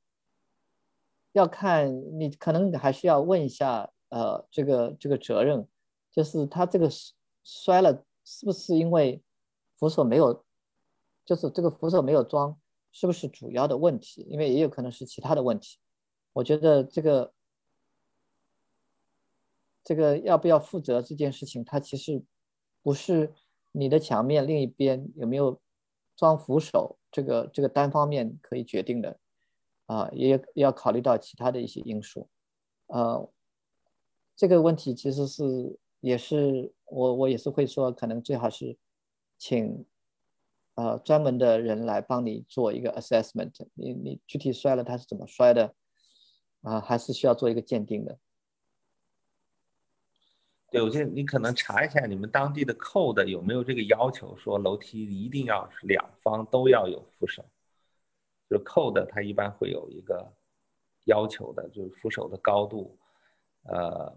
[1.33, 5.69] 要看你可能还是要问一下，呃，这个这个责任，
[6.11, 6.89] 就是他这个
[7.45, 9.23] 摔了是不是因为
[9.77, 10.43] 扶手没有，
[11.27, 12.59] 就是这个扶手没有装，
[12.91, 14.27] 是不是主要的问题？
[14.31, 15.77] 因为也有可能是其他的问题。
[16.33, 17.35] 我觉得这个
[19.89, 22.23] 这个要不要负责这件事情，它其实。
[22.81, 23.35] 不是
[23.73, 25.61] 你的墙面另一边有没有
[26.17, 29.19] 装扶手，这个这个单方面可以决定的，
[29.87, 32.29] 啊，也要考虑到其他的一些因素，
[32.87, 33.29] 呃，
[34.37, 38.79] 这个问题其实是也是我我也是会说，可能最好是
[39.37, 39.85] 请
[40.77, 45.75] 呃专门的人来帮你做一个 assessment，你你具体摔了它是怎么摔的，
[46.63, 48.19] 啊，还是需要做一个鉴定的。
[50.71, 57.45] 对，我觉得你可能查一下你们当地的 code 有没有这个要求，说楼梯一定要是两方都要有扶手。
[58.51, 60.31] 就 code 它一般会有一个
[61.05, 62.99] 要求的，就是扶手的高度。
[63.65, 64.15] 呃，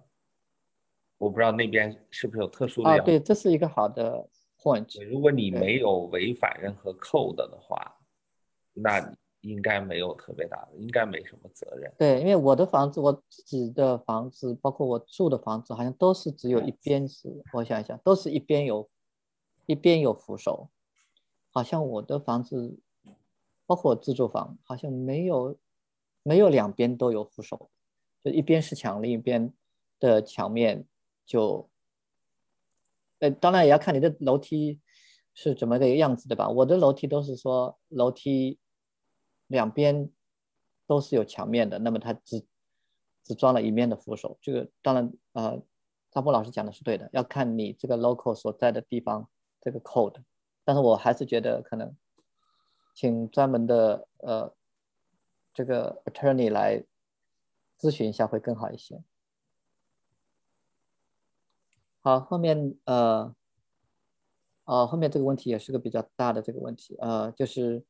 [1.17, 2.99] 我不知道那边是不是有特殊的啊？
[2.99, 5.05] 对，这是一个好的 point。
[5.09, 7.97] 如果你没有违反任何 code 的话，
[8.73, 8.99] 那
[9.41, 11.91] 应该没有特别大的，应该没什么责任。
[11.97, 18.87] 对，因为我的房子，我自己的房子，包括我住的房子，好像都是只有一边是，我想一想，都是一边有，
[19.65, 20.69] 一边有扶手。
[21.49, 22.77] 好像我的房子，
[23.65, 25.57] 包括自住房，好像没有，
[26.21, 27.71] 没有两边都有扶手，
[28.23, 29.51] 就一边是墙，另一边
[29.99, 30.85] 的墙面
[31.25, 31.67] 就，
[33.19, 34.79] 呃，当然也要看你的楼梯
[35.33, 36.47] 是怎么个样子的吧。
[36.47, 38.59] 我的楼梯都是说楼梯。
[39.51, 40.09] 两边
[40.87, 42.45] 都是有墙面的，那么它只
[43.23, 44.37] 只装了一面的扶手。
[44.41, 45.61] 这个当然，呃，
[46.09, 49.29] 张波老师讲的是对的，要看你这个 local 所在的地方
[49.59, 50.23] 这个 code。
[50.63, 51.95] 但是我还是觉得可能，
[52.95, 54.55] 请专门的呃
[55.53, 56.85] 这个 attorney 来
[57.77, 59.03] 咨询一下会更好一些。
[61.99, 63.35] 好，后面呃，
[64.63, 67.83] 哦，后面这个问题也是个比较大的这个问题，呃，就是。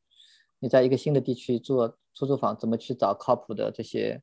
[0.63, 4.21] 你在一个新的地区做出租房，怎么去找靠谱的这些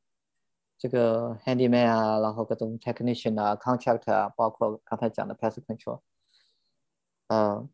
[0.79, 6.01] 这个 handyman 啊，然后各种 technician 啊，contract 啊，包括刚才讲的 pest control。
[7.27, 7.69] 呃，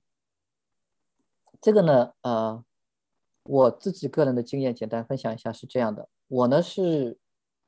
[1.60, 2.64] 这个呢，呃，
[3.42, 7.18] 我自己个人的经验简单分享一下是这样的，我呢是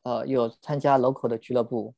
[0.02, 1.94] 呃有参加 local 的俱乐部，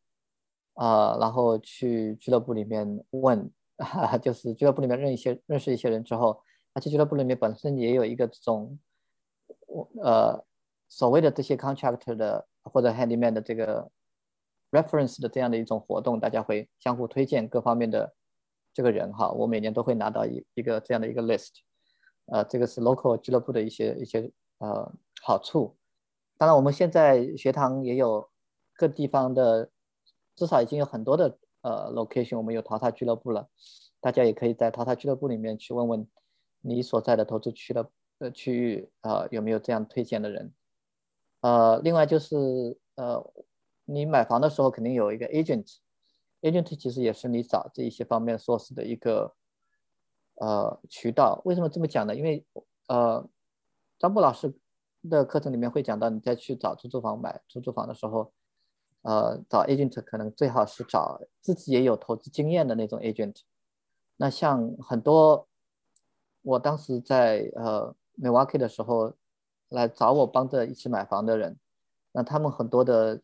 [0.74, 3.48] 啊，然后去俱乐部里面问，
[4.20, 6.42] 就是俱乐部里面认一些认识一些人之后，
[6.72, 8.76] 而且俱乐部里面本身也有一个这种。
[9.69, 10.45] 我呃，
[10.89, 13.90] 所谓的这些 contractor 的或者 handyman 的这个
[14.70, 18.15] reference 的这样的一种活动，大家会相互推荐各方面的
[18.73, 19.31] 这个人哈。
[19.31, 21.51] 我每年都会拿到一一个这样的一个 list，
[22.27, 24.90] 呃，这个是 local 俱乐部的一些一些呃
[25.22, 25.77] 好处。
[26.38, 28.29] 当然，我们现在学堂也有
[28.74, 29.71] 各地方的，
[30.35, 33.48] 至少已经有很多的呃 location，我们有淘汰俱乐部了。
[34.01, 36.09] 大家也可以在淘汰俱乐部里面去问问
[36.61, 37.90] 你所在的投资区的。
[38.19, 40.53] 的区域啊，有没有这样推荐的人？
[41.40, 43.32] 呃，另外就是呃，
[43.85, 49.37] 你买房的时候肯定有一个 agent，agent 其实也是你找这一些方面 source 的一个
[50.35, 51.40] 呃渠道。
[51.45, 52.16] 为什么这么讲呢？
[52.16, 52.45] 因为
[52.88, 53.24] 呃，
[54.01, 54.53] 张波老师
[55.09, 58.32] 的课程里面会讲到，你再去找出租房买出租房的时候，
[59.03, 63.43] 呃，找 agent 可能最好是找自己也有投资经验的那种 agent。
[64.16, 65.47] 那像很多，
[66.43, 67.95] 我当时在呃。
[68.21, 69.14] M i l w a u k e e 的时候
[69.69, 71.56] 来找我帮着一起买房的人，
[72.13, 73.21] 那他们很多的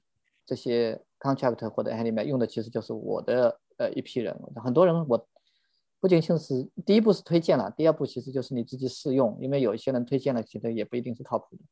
[0.47, 4.39] 这些 contract 或者 handyman 用的其实就是我的呃一批人。
[4.63, 5.29] 很多人我
[5.99, 11.63] 不仅仅是第一步是推荐了，第二步其实就是你自己试用，因为有一些人推荐了，其实也不一定是靠谱的。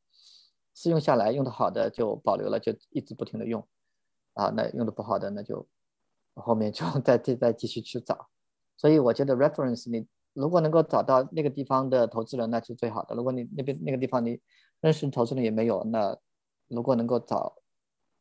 [0.75, 3.65] 试用下来用的好的就保留了，就一直不停的用
[4.34, 5.68] 啊，那用的不好的那就
[6.34, 8.28] 后面就 再再再继续去找。
[8.76, 10.07] 所以我觉得 reference 你。
[10.35, 13.15] 如果能够找到那个地方的投资人，那是最好的。
[13.15, 14.41] 如果你那边那个地方你
[14.81, 16.17] 认识投资人也没有，那
[16.69, 17.57] 如果能够找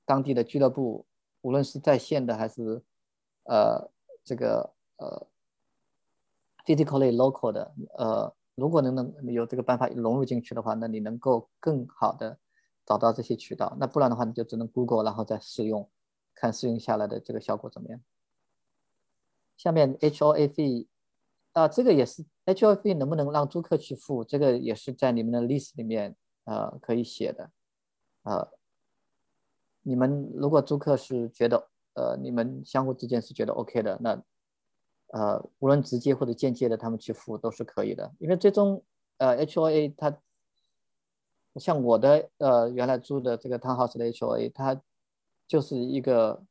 [0.06, 1.06] 当地的俱乐部，
[1.42, 2.84] 无论是在线的还是
[3.44, 3.90] 呃
[4.24, 5.28] 这个呃
[6.66, 12.38] physically local 的，呃，如果能能有这个办法融入进去的话，那你能够更好的
[12.86, 13.76] 找到这些渠道。
[13.80, 15.90] 那不然的话，你就只能 Google 然后再试用，
[16.36, 18.02] 看试用下来的这个效果怎么样。
[19.58, 20.48] 下面 HOA
[21.54, 24.24] 啊，这个也是 H O F 能不能让租客去付？
[24.24, 26.16] 这个也是在你们的 list 里面，
[26.46, 27.52] 呃，可以写的。
[28.24, 28.50] 呃，
[29.82, 34.24] 你们如果租客是觉得，呃，你们相互之间是觉得 OK 的，那，
[35.08, 38.14] 呃，无论直接或者间接的，他们去付都是可以的。
[38.20, 38.82] 因为最终，
[39.18, 40.18] 呃，H O A 它，
[41.56, 44.82] 像我的呃原来租的这个 townhouse 的 H O A，它
[45.48, 46.42] 就是一个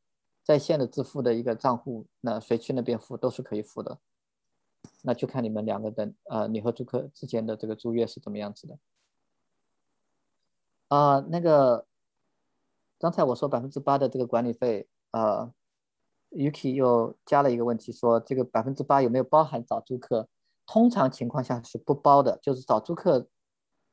[0.44, 3.98] 在线的支付的一个账户，那谁去那边付都是可以付的。
[5.02, 8.78] 那就看你们两个人，呃，你和租客之间的这个租约是怎么样子的。
[10.88, 11.86] 啊，那个，
[12.98, 15.52] 刚才我说百分之八的这个管理费，呃
[16.30, 20.28] ，Yuki 又加了一个问题，说这个百分之八有没有包含找租客？
[20.66, 23.28] 通常情况下是不包的，就是找租客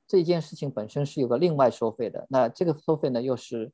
[0.08, 2.26] 这件事情本身是有个另外收费的。
[2.30, 3.72] 那这个收费呢，又是，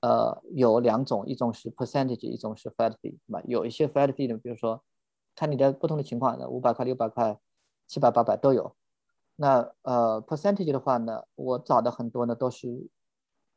[0.00, 3.40] 呃，有两种，一种是 percentage，一种是 flat fee，对吧？
[3.46, 4.82] 有一些 flat fee 呢，比如说。
[5.34, 7.38] 看你的不同的情况，五百块、六百块、
[7.86, 8.74] 七百、八百都有。
[9.36, 12.88] 那呃，percentage 的话呢，我找的很多呢都是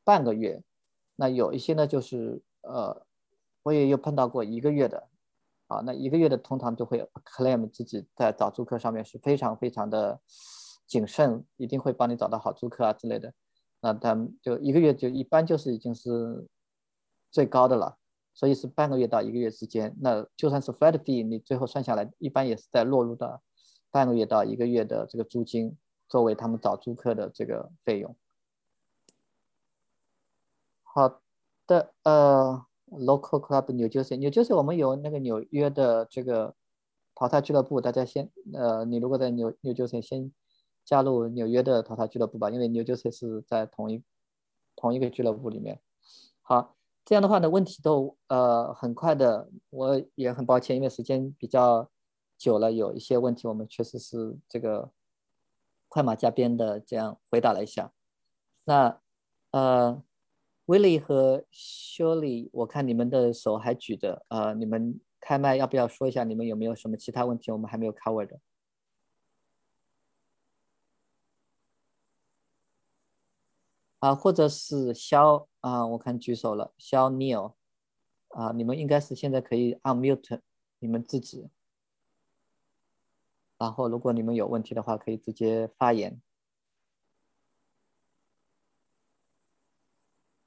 [0.03, 0.63] 半个月。
[1.15, 3.05] 那有一些呢就是呃
[3.63, 5.07] 我也有碰到过一个月的，
[5.67, 10.19] 啊，那一个月的通常都会 claim 自己在找租客上面是非常非常的
[10.85, 13.33] 谨慎，一定会帮你找到好租客啊之类的。
[13.81, 16.47] 那他们就一个月就一般就是已经是
[17.29, 17.97] 最高的了，
[18.37, 19.95] 所以是半个月到一个月之间。
[19.99, 23.41] 那就算是 flat fee，你最后算下来，一般也是在落入到
[23.89, 25.75] 半个月到一个月的这个租金，
[26.07, 28.15] 作为他们找租客的这个费用。
[30.83, 31.19] 好
[31.65, 36.53] 的，呃，local club 纽约纽约我们有那个纽约的这个
[37.15, 40.31] 淘汰俱乐部，大家先，呃，你如果在纽纽约先
[40.85, 44.03] 加入纽约的淘汰俱乐部吧，因为纽约是在同一
[44.75, 45.81] 同一个俱乐部里面。
[46.43, 46.76] 好，
[47.07, 51.89] 这样的话呢，问题都呃很快的，我也很抱歉，因为时间比较
[52.37, 54.91] 久了，有一些问题我们确实是这个
[55.87, 57.93] 快马加鞭的这样回答了一下。
[58.65, 58.99] 那
[59.51, 60.03] 呃。
[60.67, 66.25] willy 和修理，我看你们的手还举着，呃，你们开麦要不要说一下？
[66.25, 68.37] 你们有没有什么其他问题我们还没有 cover 的？
[73.99, 77.55] 啊，或者是肖啊，我看举手了，肖 Neil，
[78.29, 80.41] 啊，你们应该是现在可以 unmute
[80.79, 81.49] 你们自己，
[83.57, 86.21] 然后如果你们有问题的话，可以直接发言。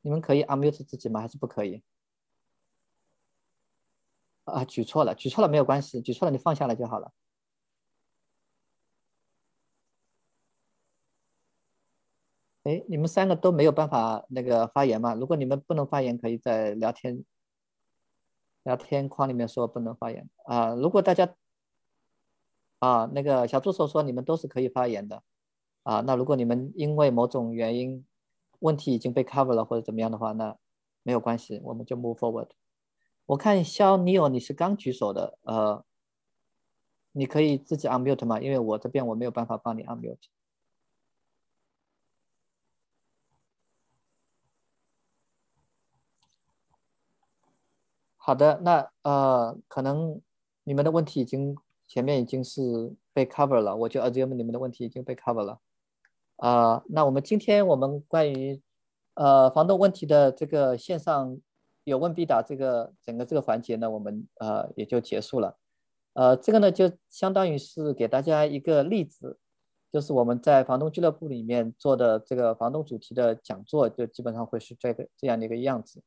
[0.03, 1.21] 你们可以 unmute 自己吗？
[1.21, 1.83] 还是不可以？
[4.45, 7.13] 啊，举错了，举错了没有关系，举错了你放下来就好了。
[12.71, 15.13] 哎，你们三个都没有办法那个发言吗？
[15.15, 17.25] 如果你们不能发言，可以在聊天
[18.63, 20.73] 聊天框里面说不能发言啊。
[20.77, 21.35] 如果大家
[22.79, 25.25] 啊，那个小助手说你们都是可以发言的
[25.83, 26.01] 啊。
[26.03, 28.07] 那如果你们因为某种原因，
[28.61, 30.57] 问题已经被 cover 了或者怎么样的话，那
[31.03, 32.51] 没有关系，我们就 move forward。
[33.27, 35.85] 我看肖尼奥你是刚举手的，呃，
[37.11, 38.39] 你可以自己 unmute 吗？
[38.39, 40.29] 因为我这边我没有办法帮你 unmute。
[48.23, 50.21] 好的，那呃，可能
[50.65, 51.57] 你们的问题已经
[51.89, 55.59] 前面已经是被 cover 了，我就 assume 你们的问题已经被 cover 了。
[56.37, 58.61] 啊，那我们今天我们关于
[59.15, 61.41] 呃房东问题的这个线上
[61.85, 65.57] 有问必答这个整个这个环节呢，我们呃也就结束了。
[66.13, 69.39] 呃，这个呢就相当于是给大家一个例子，
[69.91, 76.03] 就是我们在房东俱乐部里面做的这个房东主题的讲座，就基本上会是这个这样的一个样子。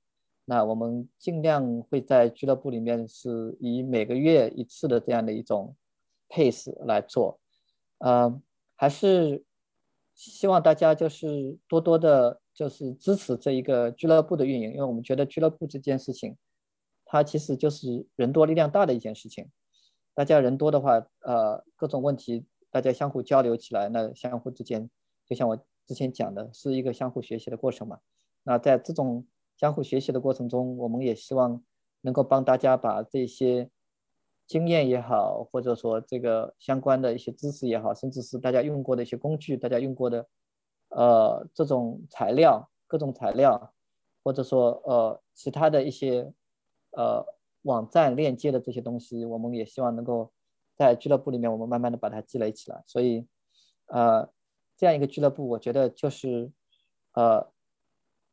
[0.46, 5.76] 那我们尽量会在俱乐部里面是以每个月一次的这样的一种
[6.30, 7.40] pace 来做，
[8.00, 8.42] 呃，
[8.76, 9.44] 还是。
[10.16, 16.38] 希望大家就是多多的，就是支持这一个俱乐部的运营，因为我们觉得俱乐部这件事情，
[17.04, 19.50] 它其实就是人多力量大的一件事情。
[20.14, 24.88] 大家人多的话，呃，各种问题大家相互交流起来，那相互之间，
[25.26, 25.58] 就像我
[25.88, 27.98] 之前讲的，是一个相互学习的过程嘛。
[28.44, 29.26] 那在这种
[29.64, 31.64] 相互学习的过程中，我们也希望
[32.02, 33.70] 能够帮大家把这些。
[34.46, 40.28] 经验也好，或者说这个相关的一些知识也好，甚至是大家用过的一些工具，大家用过的，
[40.90, 43.74] 呃，这种材料，各种材料，
[44.22, 46.34] 或者说呃其他的一些
[46.92, 47.26] 呃
[47.62, 50.34] 网站链接的这些东西，我们也希望能够
[50.76, 52.84] 在俱乐部里面，我们慢慢的把它积累起来。
[52.86, 53.26] 所以，
[53.88, 54.30] 呃，
[54.76, 56.52] 这样一个俱乐部，我觉得就是
[57.14, 57.50] 呃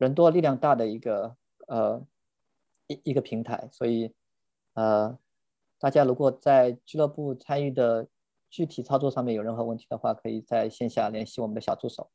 [0.01, 1.35] 人多力量大的一个
[1.67, 2.01] 呃
[2.87, 3.69] 一一个平台。
[3.71, 4.13] 所以，
[4.73, 5.17] 呃。
[5.83, 8.07] 大家如果在俱乐部参与的
[8.51, 12.11] 具体操作上面有任何问题的话，可以在线下联系我们的小助手。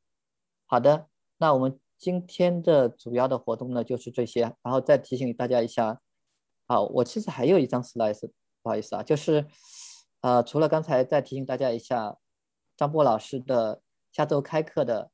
[0.67, 1.09] 好的，
[1.39, 6.01] 那我们今天的主要的活动呢就是这些，然后再提醒大家一下。
[6.69, 8.31] 好，我其实还有一张 slide，
[8.63, 9.45] 不好意思啊，就是
[10.21, 12.17] 呃，除了刚才再提醒大家一下，
[12.77, 13.83] 张波老师的
[14.13, 15.11] 下周开课的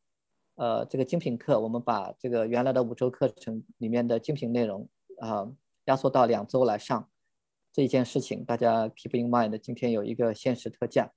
[0.57, 5.51] 呃这个精品课，我们把这个原来的五周课程里面的精品内容啊
[5.87, 7.09] 压缩到两周来上。
[7.75, 9.57] 这一件事情，大家 keep in mind。
[9.57, 11.11] 今天有一个限时特价，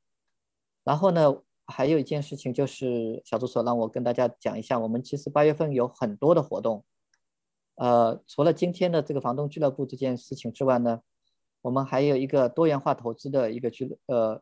[0.86, 6.86] 然后呢，还有一件事情就是小助手让我跟大家讲一下，我们其实八月份有很多的活动，
[7.76, 11.02] 呃，除了今天的这个房东俱乐部这件事情之外呢，
[11.64, 14.42] 我们还有一个多元化投资的一个俱呃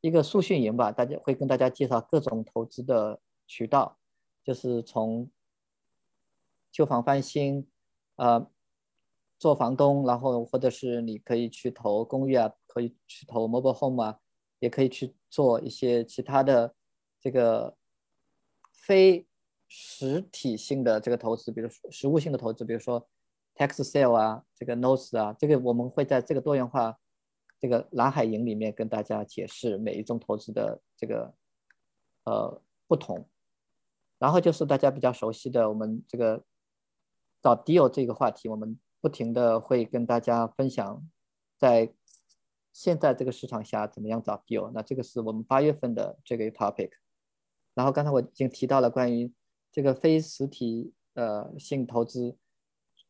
[0.00, 3.98] 一个速训营吧，大家会跟大家介绍各种投资的渠道，
[4.46, 5.28] 就是从
[6.70, 7.66] 旧房翻新，
[8.14, 8.48] 呃。
[9.38, 14.18] 做房东，然后或者是你可以去投公寓啊，可以去投 mobile home 啊，
[14.60, 16.74] 也可以去做一些其他的
[17.20, 17.76] 这个
[18.72, 19.26] 非
[19.68, 23.06] 实体性的这个投资，比如实物性的投资，比如说
[23.54, 26.98] tax sale 啊，这个 notes 啊，这个我们会在这个多元化
[27.60, 31.34] 这个蓝海营里面跟大家解释每一种投资的这个
[32.24, 33.28] 呃不同。
[34.18, 36.42] 然后就是大家比较熟悉的我们这个
[37.42, 41.06] 找 deal 这个话题，我们不停的会跟大家分享，
[41.58, 41.92] 在
[42.72, 44.70] 现在这个市场下怎么样找 deal。
[44.72, 46.90] 那这个是我们八月份的这个 topic。
[47.74, 49.30] 然后刚才我已经提到了关于
[49.70, 52.36] 这个非实体呃性投资，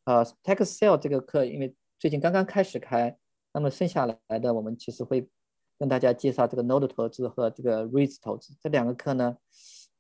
[0.05, 3.17] 呃 text sale 这个课，因为最近刚刚开始开，
[3.52, 5.28] 那么剩下来的我们其实会
[5.78, 9.36] 跟大家介绍这个 node 投资和这个 REITs 投资这两个课呢。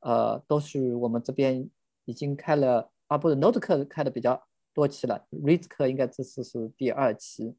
[0.06, 1.68] 呃，都是我们这边
[2.04, 4.40] 已经开了啊，不是 Note 课开的比较
[4.72, 7.56] 多期了，Read 课应该这次是第二期。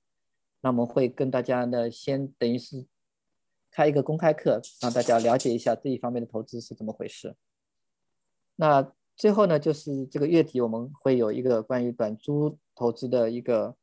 [0.61, 2.85] 那我们会跟大家呢，先等于是
[3.69, 7.35] 开一个公开课，让大家了解一下这一方面的投资是怎么回事。
[8.56, 13.76] 那最后呢，就是这个月底我们会有一个关于短租投资的一个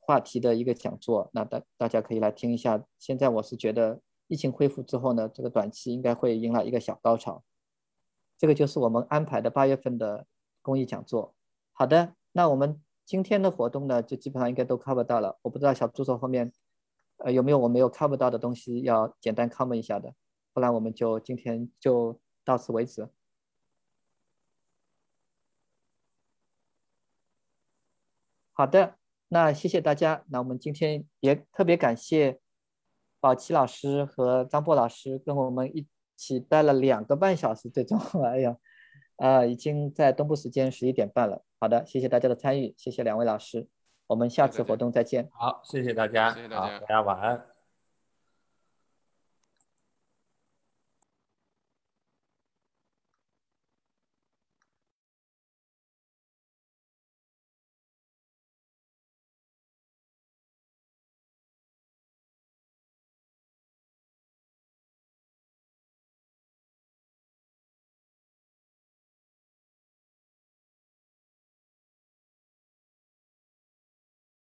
[0.00, 2.82] 话题的一个讲座，那大大家可以来听一下。
[2.98, 4.00] 现在我是觉得。
[4.32, 7.44] 疫情恢复之后呢，这个短期应该会迎来一个小高潮。
[8.38, 10.26] 这个就是我们安排的八月份的
[10.62, 11.34] 公益讲座。
[11.74, 15.38] 好的，那我们今天的活动呢，就基本上应该都 cover 到了。
[15.42, 16.50] 我不知道小助手后面，
[17.18, 20.14] 呃，有没有我没有 cover 到的东西要简单 cover 一下的，
[20.54, 23.06] 不然我们就今天就到此为止。
[28.54, 28.96] 好的，
[29.28, 30.24] 那谢谢大家。
[30.28, 32.41] 那我们今天也特别感谢。
[33.22, 35.86] 宝琦老师和张波老师跟我们一
[36.16, 38.56] 起待了两个半小时，最终， 哎呀，
[39.14, 41.44] 呃，已经在东部时间十一点半了。
[41.60, 43.68] 好的，谢谢大家的参与，谢谢两位老师，
[44.08, 45.30] 我们下次活动再见。
[45.34, 47.51] 好，谢谢大家，谢谢大家，大家晚安。